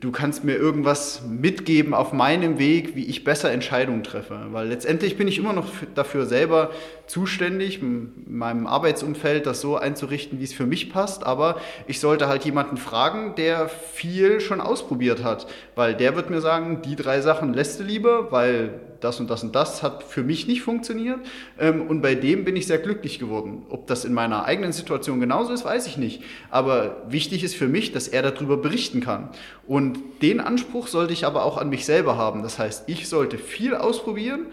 du 0.00 0.10
kannst 0.10 0.44
mir 0.44 0.56
irgendwas 0.56 1.22
mitgeben 1.28 1.94
auf 1.94 2.12
meinem 2.12 2.58
Weg, 2.58 2.96
wie 2.96 3.06
ich 3.06 3.24
besser 3.24 3.52
Entscheidungen 3.52 4.02
treffe. 4.02 4.46
Weil 4.50 4.68
letztendlich 4.68 5.16
bin 5.16 5.28
ich 5.28 5.38
immer 5.38 5.52
noch 5.52 5.68
dafür 5.94 6.26
selber 6.26 6.70
zuständig, 7.10 7.82
in 7.82 8.24
meinem 8.28 8.66
Arbeitsumfeld 8.66 9.44
das 9.44 9.60
so 9.60 9.76
einzurichten, 9.76 10.38
wie 10.38 10.44
es 10.44 10.52
für 10.52 10.66
mich 10.66 10.92
passt. 10.92 11.24
Aber 11.24 11.60
ich 11.86 11.98
sollte 11.98 12.28
halt 12.28 12.44
jemanden 12.44 12.76
fragen, 12.76 13.34
der 13.34 13.68
viel 13.68 14.40
schon 14.40 14.60
ausprobiert 14.60 15.24
hat. 15.24 15.46
Weil 15.74 15.94
der 15.94 16.14
wird 16.14 16.30
mir 16.30 16.40
sagen, 16.40 16.82
die 16.82 16.96
drei 16.96 17.20
Sachen 17.20 17.52
lässt 17.52 17.80
du 17.80 17.84
lieber, 17.84 18.30
weil 18.30 18.80
das 19.00 19.18
und 19.18 19.30
das 19.30 19.42
und 19.42 19.54
das 19.54 19.82
hat 19.82 20.04
für 20.04 20.22
mich 20.22 20.46
nicht 20.46 20.62
funktioniert. 20.62 21.18
Ähm, 21.58 21.86
und 21.88 22.00
bei 22.00 22.14
dem 22.14 22.44
bin 22.44 22.54
ich 22.54 22.66
sehr 22.66 22.78
glücklich 22.78 23.18
geworden. 23.18 23.62
Ob 23.68 23.86
das 23.86 24.04
in 24.04 24.12
meiner 24.12 24.44
eigenen 24.44 24.72
Situation 24.72 25.20
genauso 25.20 25.52
ist, 25.52 25.64
weiß 25.64 25.86
ich 25.86 25.96
nicht. 25.96 26.22
Aber 26.50 27.02
wichtig 27.08 27.42
ist 27.42 27.56
für 27.56 27.68
mich, 27.68 27.92
dass 27.92 28.08
er 28.08 28.22
darüber 28.22 28.56
berichten 28.56 29.00
kann. 29.00 29.30
Und 29.66 29.98
den 30.22 30.38
Anspruch 30.38 30.86
sollte 30.86 31.12
ich 31.12 31.26
aber 31.26 31.44
auch 31.44 31.58
an 31.58 31.70
mich 31.70 31.84
selber 31.84 32.16
haben. 32.16 32.42
Das 32.42 32.58
heißt, 32.58 32.84
ich 32.88 33.08
sollte 33.08 33.38
viel 33.38 33.74
ausprobieren, 33.74 34.46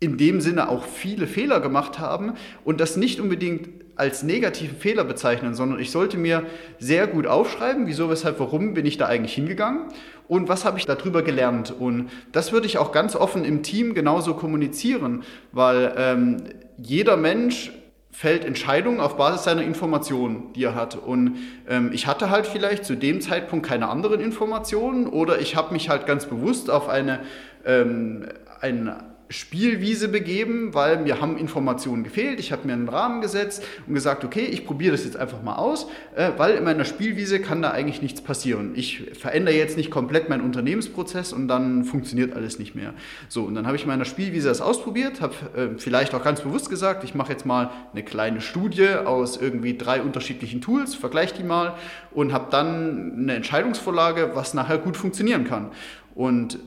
in 0.00 0.16
dem 0.16 0.40
Sinne 0.40 0.68
auch 0.68 0.84
viele 0.84 1.26
Fehler 1.26 1.60
gemacht 1.60 1.98
haben 1.98 2.34
und 2.64 2.80
das 2.80 2.96
nicht 2.96 3.20
unbedingt 3.20 3.68
als 3.96 4.22
negativen 4.22 4.76
Fehler 4.76 5.02
bezeichnen, 5.02 5.54
sondern 5.54 5.80
ich 5.80 5.90
sollte 5.90 6.18
mir 6.18 6.44
sehr 6.78 7.08
gut 7.08 7.26
aufschreiben, 7.26 7.88
wieso, 7.88 8.08
weshalb, 8.08 8.38
warum 8.38 8.74
bin 8.74 8.86
ich 8.86 8.96
da 8.96 9.06
eigentlich 9.06 9.34
hingegangen 9.34 9.86
und 10.28 10.48
was 10.48 10.64
habe 10.64 10.78
ich 10.78 10.86
darüber 10.86 11.22
gelernt. 11.22 11.74
Und 11.76 12.08
das 12.30 12.52
würde 12.52 12.66
ich 12.66 12.78
auch 12.78 12.92
ganz 12.92 13.16
offen 13.16 13.44
im 13.44 13.64
Team 13.64 13.94
genauso 13.94 14.34
kommunizieren, 14.34 15.24
weil 15.50 15.94
ähm, 15.96 16.36
jeder 16.76 17.16
Mensch 17.16 17.72
fällt 18.12 18.44
Entscheidungen 18.44 19.00
auf 19.00 19.16
Basis 19.16 19.44
seiner 19.44 19.62
Informationen, 19.62 20.52
die 20.54 20.62
er 20.62 20.76
hat. 20.76 20.94
Und 20.94 21.36
ähm, 21.68 21.90
ich 21.92 22.06
hatte 22.06 22.30
halt 22.30 22.46
vielleicht 22.46 22.84
zu 22.84 22.94
dem 22.94 23.20
Zeitpunkt 23.20 23.66
keine 23.66 23.88
anderen 23.88 24.20
Informationen 24.20 25.08
oder 25.08 25.40
ich 25.40 25.56
habe 25.56 25.72
mich 25.72 25.88
halt 25.88 26.06
ganz 26.06 26.26
bewusst 26.26 26.70
auf 26.70 26.88
eine, 26.88 27.20
ähm, 27.64 28.26
ein 28.60 28.92
Spielwiese 29.30 30.08
begeben, 30.08 30.72
weil 30.72 30.98
mir 30.98 31.20
haben 31.20 31.36
Informationen 31.36 32.02
gefehlt. 32.02 32.40
Ich 32.40 32.50
habe 32.50 32.66
mir 32.66 32.72
einen 32.72 32.88
Rahmen 32.88 33.20
gesetzt 33.20 33.62
und 33.86 33.94
gesagt, 33.94 34.24
okay, 34.24 34.44
ich 34.44 34.64
probiere 34.64 34.92
das 34.92 35.04
jetzt 35.04 35.16
einfach 35.16 35.42
mal 35.42 35.56
aus, 35.56 35.86
äh, 36.16 36.30
weil 36.38 36.54
in 36.54 36.64
meiner 36.64 36.86
Spielwiese 36.86 37.40
kann 37.40 37.60
da 37.60 37.70
eigentlich 37.70 38.00
nichts 38.00 38.22
passieren. 38.22 38.72
Ich 38.74 39.02
verändere 39.12 39.54
jetzt 39.54 39.76
nicht 39.76 39.90
komplett 39.90 40.30
meinen 40.30 40.40
Unternehmensprozess 40.40 41.34
und 41.34 41.46
dann 41.46 41.84
funktioniert 41.84 42.34
alles 42.34 42.58
nicht 42.58 42.74
mehr. 42.74 42.94
So, 43.28 43.44
und 43.44 43.54
dann 43.54 43.66
habe 43.66 43.76
ich 43.76 43.82
in 43.82 43.88
meiner 43.88 44.06
Spielwiese 44.06 44.48
das 44.48 44.62
ausprobiert, 44.62 45.20
habe 45.20 45.34
äh, 45.54 45.78
vielleicht 45.78 46.14
auch 46.14 46.24
ganz 46.24 46.40
bewusst 46.40 46.70
gesagt, 46.70 47.04
ich 47.04 47.14
mache 47.14 47.32
jetzt 47.32 47.44
mal 47.44 47.70
eine 47.92 48.02
kleine 48.02 48.40
Studie 48.40 48.88
aus 48.88 49.36
irgendwie 49.36 49.76
drei 49.76 50.00
unterschiedlichen 50.00 50.62
Tools, 50.62 50.94
vergleiche 50.94 51.34
die 51.36 51.44
mal 51.44 51.74
und 52.12 52.32
habe 52.32 52.46
dann 52.50 53.12
eine 53.18 53.34
Entscheidungsvorlage, 53.34 54.30
was 54.34 54.54
nachher 54.54 54.78
gut 54.78 54.96
funktionieren 54.96 55.44
kann. 55.44 55.70
Und 56.14 56.58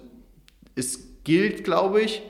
es 0.76 1.24
gilt, 1.24 1.63
glaube 1.63 2.02
ich, 2.02 2.21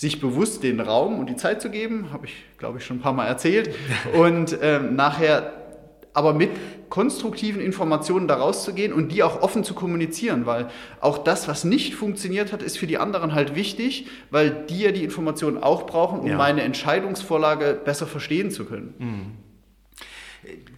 sich 0.00 0.18
bewusst 0.18 0.62
den 0.62 0.80
Raum 0.80 1.18
und 1.18 1.28
die 1.28 1.36
Zeit 1.36 1.60
zu 1.60 1.68
geben, 1.68 2.10
habe 2.10 2.24
ich, 2.24 2.32
glaube 2.56 2.78
ich, 2.78 2.86
schon 2.86 2.96
ein 2.96 3.00
paar 3.02 3.12
Mal 3.12 3.26
erzählt, 3.26 3.74
und 4.14 4.56
ähm, 4.62 4.96
nachher 4.96 5.52
aber 6.14 6.32
mit 6.32 6.48
konstruktiven 6.88 7.60
Informationen 7.60 8.26
daraus 8.26 8.64
zu 8.64 8.72
gehen 8.72 8.94
und 8.94 9.12
die 9.12 9.22
auch 9.22 9.42
offen 9.42 9.62
zu 9.62 9.74
kommunizieren, 9.74 10.46
weil 10.46 10.70
auch 11.02 11.18
das, 11.18 11.48
was 11.48 11.64
nicht 11.64 11.94
funktioniert 11.94 12.50
hat, 12.50 12.62
ist 12.62 12.78
für 12.78 12.86
die 12.86 12.96
anderen 12.96 13.34
halt 13.34 13.54
wichtig, 13.54 14.06
weil 14.30 14.64
die 14.70 14.80
ja 14.80 14.90
die 14.90 15.04
Informationen 15.04 15.62
auch 15.62 15.84
brauchen, 15.84 16.20
um 16.20 16.28
ja. 16.28 16.38
meine 16.38 16.62
Entscheidungsvorlage 16.62 17.78
besser 17.84 18.06
verstehen 18.06 18.50
zu 18.50 18.64
können. 18.64 18.94
Mhm. 18.98 19.49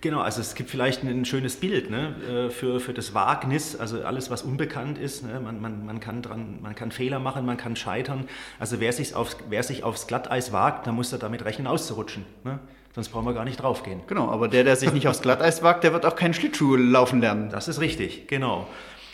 Genau, 0.01 0.21
also 0.21 0.41
es 0.41 0.57
gibt 0.57 0.71
vielleicht 0.71 1.05
ein 1.05 1.25
schönes 1.25 1.57
Bild 1.57 1.89
ne, 1.89 2.17
äh, 2.29 2.51
für, 2.51 2.81
für 2.81 2.93
das 2.93 3.15
Wagnis, 3.15 3.77
also 3.77 4.03
alles, 4.03 4.29
was 4.29 4.43
unbekannt 4.43 4.99
ist. 4.99 5.23
Ne, 5.23 5.39
man, 5.39 5.61
man, 5.61 5.87
man, 5.87 6.01
kann 6.01 6.21
dran, 6.21 6.59
man 6.61 6.75
kann 6.75 6.91
Fehler 6.91 7.21
machen, 7.21 7.47
man 7.47 7.57
kann 7.57 7.77
scheitern. 7.77 8.29
Also 8.59 8.81
wer, 8.81 8.93
sich 8.93 9.15
aufs, 9.15 9.37
wer 9.49 9.63
sich 9.63 9.85
aufs 9.85 10.09
Glatteis 10.09 10.53
wagt, 10.53 10.89
da 10.89 10.93
muss 10.93 11.13
er 11.13 11.19
damit 11.19 11.45
rechnen, 11.45 11.69
auszurutschen. 11.69 12.25
Ne? 12.43 12.59
Sonst 12.93 13.11
brauchen 13.11 13.25
wir 13.25 13.35
gar 13.35 13.45
nicht 13.45 13.63
draufgehen. 13.63 14.01
Genau, 14.09 14.31
aber 14.31 14.49
der, 14.49 14.65
der 14.65 14.75
sich 14.75 14.93
nicht 14.93 15.07
aufs 15.07 15.23
Glatteis 15.23 15.63
wagt, 15.63 15.85
der 15.85 15.93
wird 15.93 16.05
auch 16.07 16.17
keinen 16.17 16.35
Schlittschuh 16.35 16.75
laufen 16.75 17.21
lernen. 17.21 17.49
Das 17.49 17.69
ist 17.69 17.81
richtig, 17.81 18.27
genau. 18.27 18.67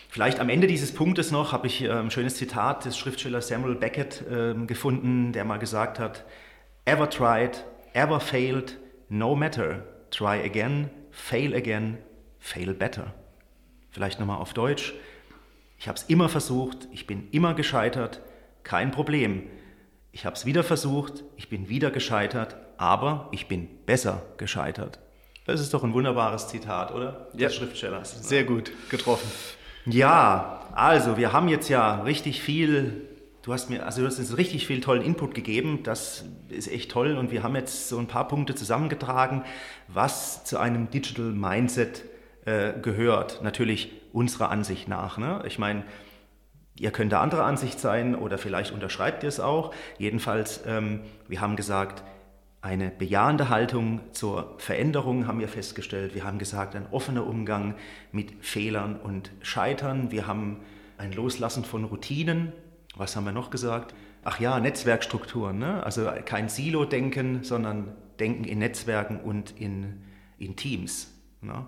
Vielleicht 0.09 0.39
am 0.39 0.49
Ende 0.49 0.65
dieses 0.65 0.91
Punktes 0.91 1.29
noch 1.29 1.53
habe 1.53 1.67
ich 1.67 1.87
ein 1.89 2.09
schönes 2.09 2.35
Zitat 2.35 2.85
des 2.85 2.97
Schriftstellers 2.97 3.47
Samuel 3.47 3.75
Beckett 3.75 4.23
äh, 4.27 4.55
gefunden, 4.65 5.31
der 5.31 5.45
mal 5.45 5.57
gesagt 5.57 5.99
hat, 5.99 6.25
Ever 6.85 7.07
tried, 7.07 7.63
ever 7.93 8.19
failed, 8.19 8.79
no 9.09 9.35
matter 9.35 9.83
try 10.11 10.43
again, 10.43 10.89
fail 11.11 11.55
again, 11.55 11.97
fail 12.39 12.73
better. 12.73 13.13
Vielleicht 13.91 14.19
nochmal 14.19 14.37
auf 14.37 14.53
Deutsch. 14.53 14.93
Ich 15.77 15.87
habe 15.87 15.97
es 15.97 16.03
immer 16.03 16.29
versucht, 16.29 16.87
ich 16.91 17.07
bin 17.07 17.29
immer 17.31 17.53
gescheitert, 17.53 18.21
kein 18.63 18.91
Problem. 18.91 19.43
Ich 20.11 20.25
habe 20.25 20.35
es 20.35 20.45
wieder 20.45 20.63
versucht, 20.63 21.23
ich 21.37 21.49
bin 21.49 21.69
wieder 21.69 21.91
gescheitert, 21.91 22.57
aber 22.77 23.29
ich 23.31 23.47
bin 23.47 23.67
besser 23.85 24.23
gescheitert. 24.37 24.99
Das 25.45 25.61
ist 25.61 25.73
doch 25.73 25.83
ein 25.83 25.93
wunderbares 25.93 26.47
Zitat, 26.47 26.93
oder? 26.93 27.29
Des 27.33 27.41
ja, 27.41 27.49
Schriftstellers. 27.49 28.27
Sehr 28.27 28.43
gut 28.43 28.71
getroffen. 28.89 29.29
Ja, 29.85 30.67
also 30.73 31.17
wir 31.17 31.33
haben 31.33 31.47
jetzt 31.47 31.69
ja 31.69 32.01
richtig 32.03 32.41
viel 32.41 33.07
Du 33.41 33.53
hast 33.53 33.69
mir, 33.69 33.85
also 33.85 34.01
du 34.01 34.07
hast 34.07 34.19
uns 34.19 34.35
richtig 34.37 34.67
viel 34.67 34.81
tollen 34.81 35.01
Input 35.01 35.33
gegeben. 35.33 35.79
Das 35.83 36.25
ist 36.49 36.69
echt 36.69 36.91
toll. 36.91 37.17
Und 37.17 37.31
wir 37.31 37.41
haben 37.41 37.55
jetzt 37.55 37.87
so 37.87 37.97
ein 37.97 38.07
paar 38.07 38.27
Punkte 38.27 38.53
zusammengetragen, 38.53 39.43
was 39.87 40.43
zu 40.43 40.57
einem 40.57 40.89
Digital 40.89 41.31
Mindset 41.31 42.03
äh, 42.45 42.73
gehört. 42.81 43.41
Natürlich 43.41 43.91
unserer 44.11 44.49
Ansicht 44.49 44.89
nach. 44.89 45.17
Ne? 45.17 45.41
Ich 45.47 45.57
meine, 45.57 45.83
ihr 46.77 46.91
könnt 46.91 47.13
da 47.13 47.21
anderer 47.21 47.45
Ansicht 47.45 47.79
sein 47.79 48.13
oder 48.13 48.37
vielleicht 48.37 48.73
unterschreibt 48.73 49.23
ihr 49.23 49.29
es 49.29 49.39
auch. 49.39 49.73
Jedenfalls, 49.97 50.61
ähm, 50.67 51.01
wir 51.29 51.39
haben 51.39 51.55
gesagt, 51.55 52.03
eine 52.61 52.89
bejahende 52.89 53.47
Haltung 53.47 54.01
zur 54.11 54.55
Veränderung 54.57 55.27
haben 55.27 55.39
wir 55.39 55.47
festgestellt. 55.47 56.13
Wir 56.13 56.25
haben 56.25 56.39
gesagt, 56.39 56.75
ein 56.75 56.87
offener 56.91 57.25
Umgang 57.25 57.75
mit 58.11 58.33
Fehlern 58.43 58.97
und 58.97 59.31
Scheitern. 59.41 60.11
Wir 60.11 60.27
haben 60.27 60.57
ein 60.97 61.13
Loslassen 61.13 61.63
von 61.63 61.85
Routinen 61.85 62.51
was 62.95 63.15
haben 63.15 63.25
wir 63.25 63.31
noch 63.31 63.49
gesagt? 63.49 63.93
ach 64.23 64.39
ja, 64.39 64.59
Netzwerkstrukturen. 64.59 65.59
Ne? 65.59 65.83
Also 65.83 66.09
kein 66.25 66.49
Silo-Denken, 66.49 67.43
sondern 67.43 67.95
Denken 68.19 68.43
in 68.43 68.59
Netzwerken 68.59 69.19
und 69.19 69.53
in, 69.59 70.01
in 70.37 70.55
Teams. 70.55 71.11
Ne? 71.41 71.65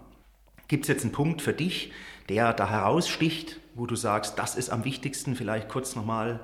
Gibt 0.67 0.85
es 0.85 0.89
jetzt 0.89 1.03
einen 1.03 1.11
Punkt 1.11 1.41
für 1.41 1.53
dich, 1.53 1.91
der 2.29 2.53
da 2.53 2.69
heraussticht, 2.69 3.59
wo 3.75 3.85
du 3.85 3.95
sagst, 3.95 4.37
das 4.37 4.55
ist 4.55 4.69
am 4.69 4.85
wichtigsten? 4.85 5.35
Vielleicht 5.35 5.69
kurz 5.69 5.95
nochmal 5.95 6.41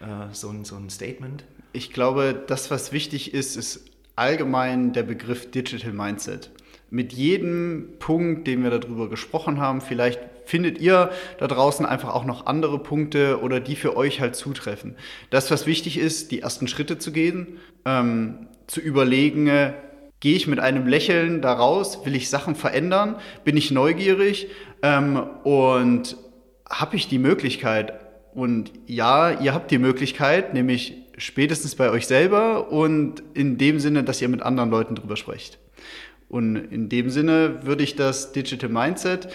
äh, 0.00 0.32
so, 0.32 0.48
ein, 0.48 0.64
so 0.64 0.76
ein 0.76 0.90
Statement. 0.90 1.44
Ich 1.72 1.92
glaube, 1.92 2.44
das, 2.46 2.70
was 2.70 2.92
wichtig 2.92 3.34
ist, 3.34 3.56
ist 3.56 3.90
allgemein 4.16 4.92
der 4.92 5.02
Begriff 5.02 5.50
Digital 5.50 5.92
Mindset. 5.92 6.50
Mit 6.94 7.12
jedem 7.12 7.94
Punkt, 7.98 8.46
den 8.46 8.62
wir 8.62 8.70
darüber 8.70 9.08
gesprochen 9.08 9.58
haben, 9.58 9.80
vielleicht 9.80 10.20
findet 10.44 10.80
ihr 10.80 11.10
da 11.38 11.48
draußen 11.48 11.84
einfach 11.84 12.14
auch 12.14 12.24
noch 12.24 12.46
andere 12.46 12.78
Punkte 12.78 13.40
oder 13.42 13.58
die 13.58 13.74
für 13.74 13.96
euch 13.96 14.20
halt 14.20 14.36
zutreffen. 14.36 14.94
Das, 15.30 15.50
was 15.50 15.66
wichtig 15.66 15.98
ist, 15.98 16.30
die 16.30 16.42
ersten 16.42 16.68
Schritte 16.68 16.96
zu 16.96 17.10
gehen, 17.10 17.58
ähm, 17.84 18.46
zu 18.68 18.80
überlegen, 18.80 19.48
äh, 19.48 19.72
gehe 20.20 20.36
ich 20.36 20.46
mit 20.46 20.60
einem 20.60 20.86
Lächeln 20.86 21.42
da 21.42 21.54
raus, 21.54 22.06
will 22.06 22.14
ich 22.14 22.30
Sachen 22.30 22.54
verändern, 22.54 23.16
bin 23.42 23.56
ich 23.56 23.72
neugierig? 23.72 24.46
Ähm, 24.82 25.16
und 25.42 26.16
habe 26.70 26.94
ich 26.94 27.08
die 27.08 27.18
Möglichkeit, 27.18 27.92
und 28.34 28.70
ja, 28.86 29.32
ihr 29.32 29.52
habt 29.52 29.72
die 29.72 29.78
Möglichkeit, 29.78 30.54
nämlich 30.54 30.94
spätestens 31.18 31.74
bei 31.74 31.90
euch 31.90 32.06
selber 32.06 32.70
und 32.70 33.20
in 33.34 33.58
dem 33.58 33.80
Sinne, 33.80 34.04
dass 34.04 34.22
ihr 34.22 34.28
mit 34.28 34.42
anderen 34.42 34.70
Leuten 34.70 34.94
drüber 34.94 35.16
sprecht. 35.16 35.58
Und 36.28 36.56
in 36.56 36.88
dem 36.88 37.10
Sinne 37.10 37.64
würde 37.64 37.84
ich 37.84 37.96
das 37.96 38.32
Digital 38.32 38.70
Mindset 38.70 39.28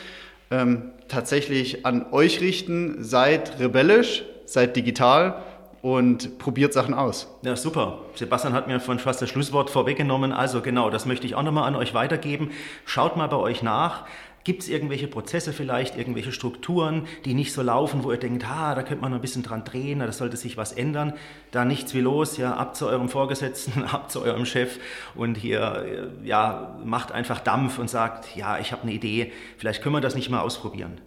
ähm, 0.52 0.92
tatsächlich 1.08 1.86
an 1.86 2.08
euch 2.12 2.42
richten. 2.42 3.04
Seid 3.04 3.60
rebellisch, 3.60 4.24
seid 4.46 4.76
digital 4.76 5.44
und 5.82 6.40
probiert 6.40 6.74
Sachen 6.74 6.94
aus. 6.94 7.28
Ja, 7.42 7.56
super. 7.56 8.00
Sebastian 8.16 8.54
hat 8.54 8.68
mir 8.68 8.80
von 8.80 9.00
fast 9.00 9.22
das 9.22 9.30
Schlusswort 9.30 9.70
vorweggenommen. 9.70 10.34
Also 10.34 10.62
genau, 10.62 10.90
das 10.90 11.06
möchte 11.06 11.26
ich 11.26 11.36
auch 11.36 11.44
nochmal 11.44 11.68
an 11.68 11.76
euch 11.76 11.94
weitergeben. 11.94 12.52
Schaut 12.86 13.16
mal 13.16 13.28
bei 13.28 13.38
euch 13.38 13.64
nach. 13.64 14.06
Gibt 14.50 14.64
es 14.64 14.70
irgendwelche 14.70 15.08
Prozesse 15.08 15.54
vielleicht, 15.54 15.96
irgendwelche 15.96 16.32
Strukturen, 16.32 17.06
die 17.24 17.36
nicht 17.36 17.54
so 17.54 17.62
laufen, 17.62 18.04
wo 18.04 18.12
ihr 18.12 18.18
denkt, 18.18 18.50
ah, 18.50 18.74
da 18.74 18.82
könnte 18.82 19.04
man 19.04 19.12
noch 19.12 19.20
ein 19.20 19.22
bisschen 19.22 19.44
dran 19.44 19.64
drehen, 19.64 20.00
da 20.00 20.12
sollte 20.12 20.38
sich 20.38 20.58
was 20.58 20.72
ändern? 20.72 21.14
Da 21.52 21.66
nichts 21.66 21.94
wie 21.94 22.02
los, 22.02 22.38
ja, 22.38 22.56
ab 22.56 22.76
zu 22.76 22.88
eurem 22.88 23.10
Vorgesetzten, 23.10 23.84
ab 23.92 24.10
zu 24.10 24.24
eurem 24.24 24.48
Chef 24.48 24.80
und 25.14 25.38
hier, 25.38 26.10
ja, 26.24 26.80
macht 26.84 27.12
einfach 27.12 27.42
Dampf 27.42 27.78
und 27.78 27.92
sagt, 27.92 28.36
ja, 28.36 28.58
ich 28.58 28.72
habe 28.72 28.82
eine 28.82 28.92
Idee, 28.92 29.32
vielleicht 29.60 29.84
können 29.84 29.94
wir 29.94 30.02
das 30.02 30.16
nicht 30.16 30.32
mal 30.32 30.42
ausprobieren. 30.42 31.00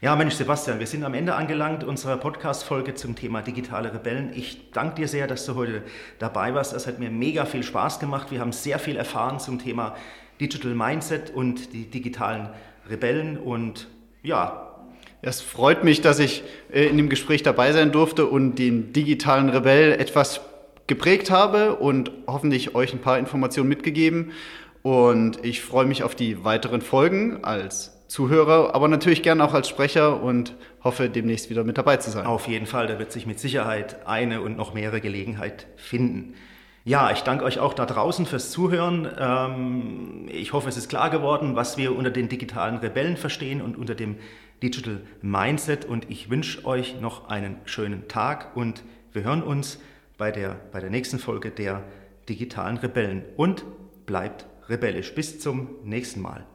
Ja, 0.00 0.14
Mensch, 0.14 0.34
Sebastian, 0.34 0.78
wir 0.78 0.86
sind 0.86 1.02
am 1.02 1.14
Ende 1.14 1.34
angelangt 1.34 1.82
unserer 1.82 2.18
Podcast-Folge 2.18 2.94
zum 2.94 3.16
Thema 3.16 3.42
digitale 3.42 3.92
Rebellen. 3.92 4.30
Ich 4.32 4.70
danke 4.70 4.94
dir 4.94 5.08
sehr, 5.08 5.26
dass 5.26 5.44
du 5.44 5.56
heute 5.56 5.82
dabei 6.20 6.54
warst. 6.54 6.72
Es 6.72 6.86
hat 6.86 7.00
mir 7.00 7.10
mega 7.10 7.46
viel 7.46 7.64
Spaß 7.64 7.98
gemacht. 7.98 8.30
Wir 8.30 8.38
haben 8.38 8.52
sehr 8.52 8.78
viel 8.78 8.96
erfahren 8.96 9.40
zum 9.40 9.58
Thema 9.58 9.96
Digital 10.40 10.74
Mindset 10.74 11.30
und 11.30 11.72
die 11.72 11.90
digitalen 11.90 12.50
Rebellen 12.90 13.38
und 13.38 13.88
ja. 14.22 14.62
Es 15.22 15.40
freut 15.40 15.82
mich, 15.82 16.02
dass 16.02 16.18
ich 16.18 16.44
äh, 16.72 16.86
in 16.86 16.96
dem 16.96 17.08
Gespräch 17.08 17.42
dabei 17.42 17.72
sein 17.72 17.90
durfte 17.90 18.26
und 18.26 18.56
den 18.56 18.92
digitalen 18.92 19.48
Rebell 19.48 19.92
etwas 19.92 20.40
geprägt 20.86 21.30
habe 21.30 21.76
und 21.76 22.10
hoffentlich 22.26 22.74
euch 22.74 22.92
ein 22.92 23.00
paar 23.00 23.18
Informationen 23.18 23.68
mitgegeben. 23.68 24.32
Und 24.82 25.44
ich 25.44 25.62
freue 25.62 25.86
mich 25.86 26.02
auf 26.04 26.14
die 26.14 26.44
weiteren 26.44 26.80
Folgen 26.80 27.42
als 27.42 27.96
Zuhörer, 28.06 28.74
aber 28.74 28.86
natürlich 28.86 29.22
gerne 29.22 29.42
auch 29.44 29.52
als 29.52 29.68
Sprecher 29.68 30.22
und 30.22 30.54
hoffe 30.84 31.08
demnächst 31.08 31.50
wieder 31.50 31.64
mit 31.64 31.76
dabei 31.76 31.96
zu 31.96 32.10
sein. 32.10 32.24
Auf 32.24 32.46
jeden 32.46 32.66
Fall, 32.66 32.86
da 32.86 32.98
wird 33.00 33.10
sich 33.10 33.26
mit 33.26 33.40
Sicherheit 33.40 34.06
eine 34.06 34.42
und 34.42 34.56
noch 34.56 34.74
mehrere 34.74 35.00
Gelegenheit 35.00 35.66
finden. 35.76 36.34
Ja, 36.86 37.10
ich 37.10 37.22
danke 37.22 37.44
euch 37.44 37.58
auch 37.58 37.74
da 37.74 37.84
draußen 37.84 38.26
fürs 38.26 38.52
Zuhören. 38.52 39.10
Ähm, 39.18 40.28
ich 40.30 40.52
hoffe, 40.52 40.68
es 40.68 40.76
ist 40.76 40.88
klar 40.88 41.10
geworden, 41.10 41.56
was 41.56 41.76
wir 41.76 41.96
unter 41.96 42.12
den 42.12 42.28
digitalen 42.28 42.76
Rebellen 42.76 43.16
verstehen 43.16 43.60
und 43.60 43.76
unter 43.76 43.96
dem 43.96 44.18
Digital 44.62 45.00
Mindset. 45.20 45.84
Und 45.84 46.08
ich 46.08 46.30
wünsche 46.30 46.64
euch 46.64 47.00
noch 47.00 47.28
einen 47.28 47.56
schönen 47.64 48.06
Tag 48.06 48.56
und 48.56 48.84
wir 49.12 49.24
hören 49.24 49.42
uns 49.42 49.80
bei 50.16 50.30
der, 50.30 50.60
bei 50.70 50.78
der 50.78 50.90
nächsten 50.90 51.18
Folge 51.18 51.50
der 51.50 51.82
digitalen 52.28 52.76
Rebellen. 52.76 53.24
Und 53.36 53.64
bleibt 54.06 54.46
rebellisch. 54.68 55.12
Bis 55.12 55.40
zum 55.40 55.70
nächsten 55.82 56.22
Mal. 56.22 56.46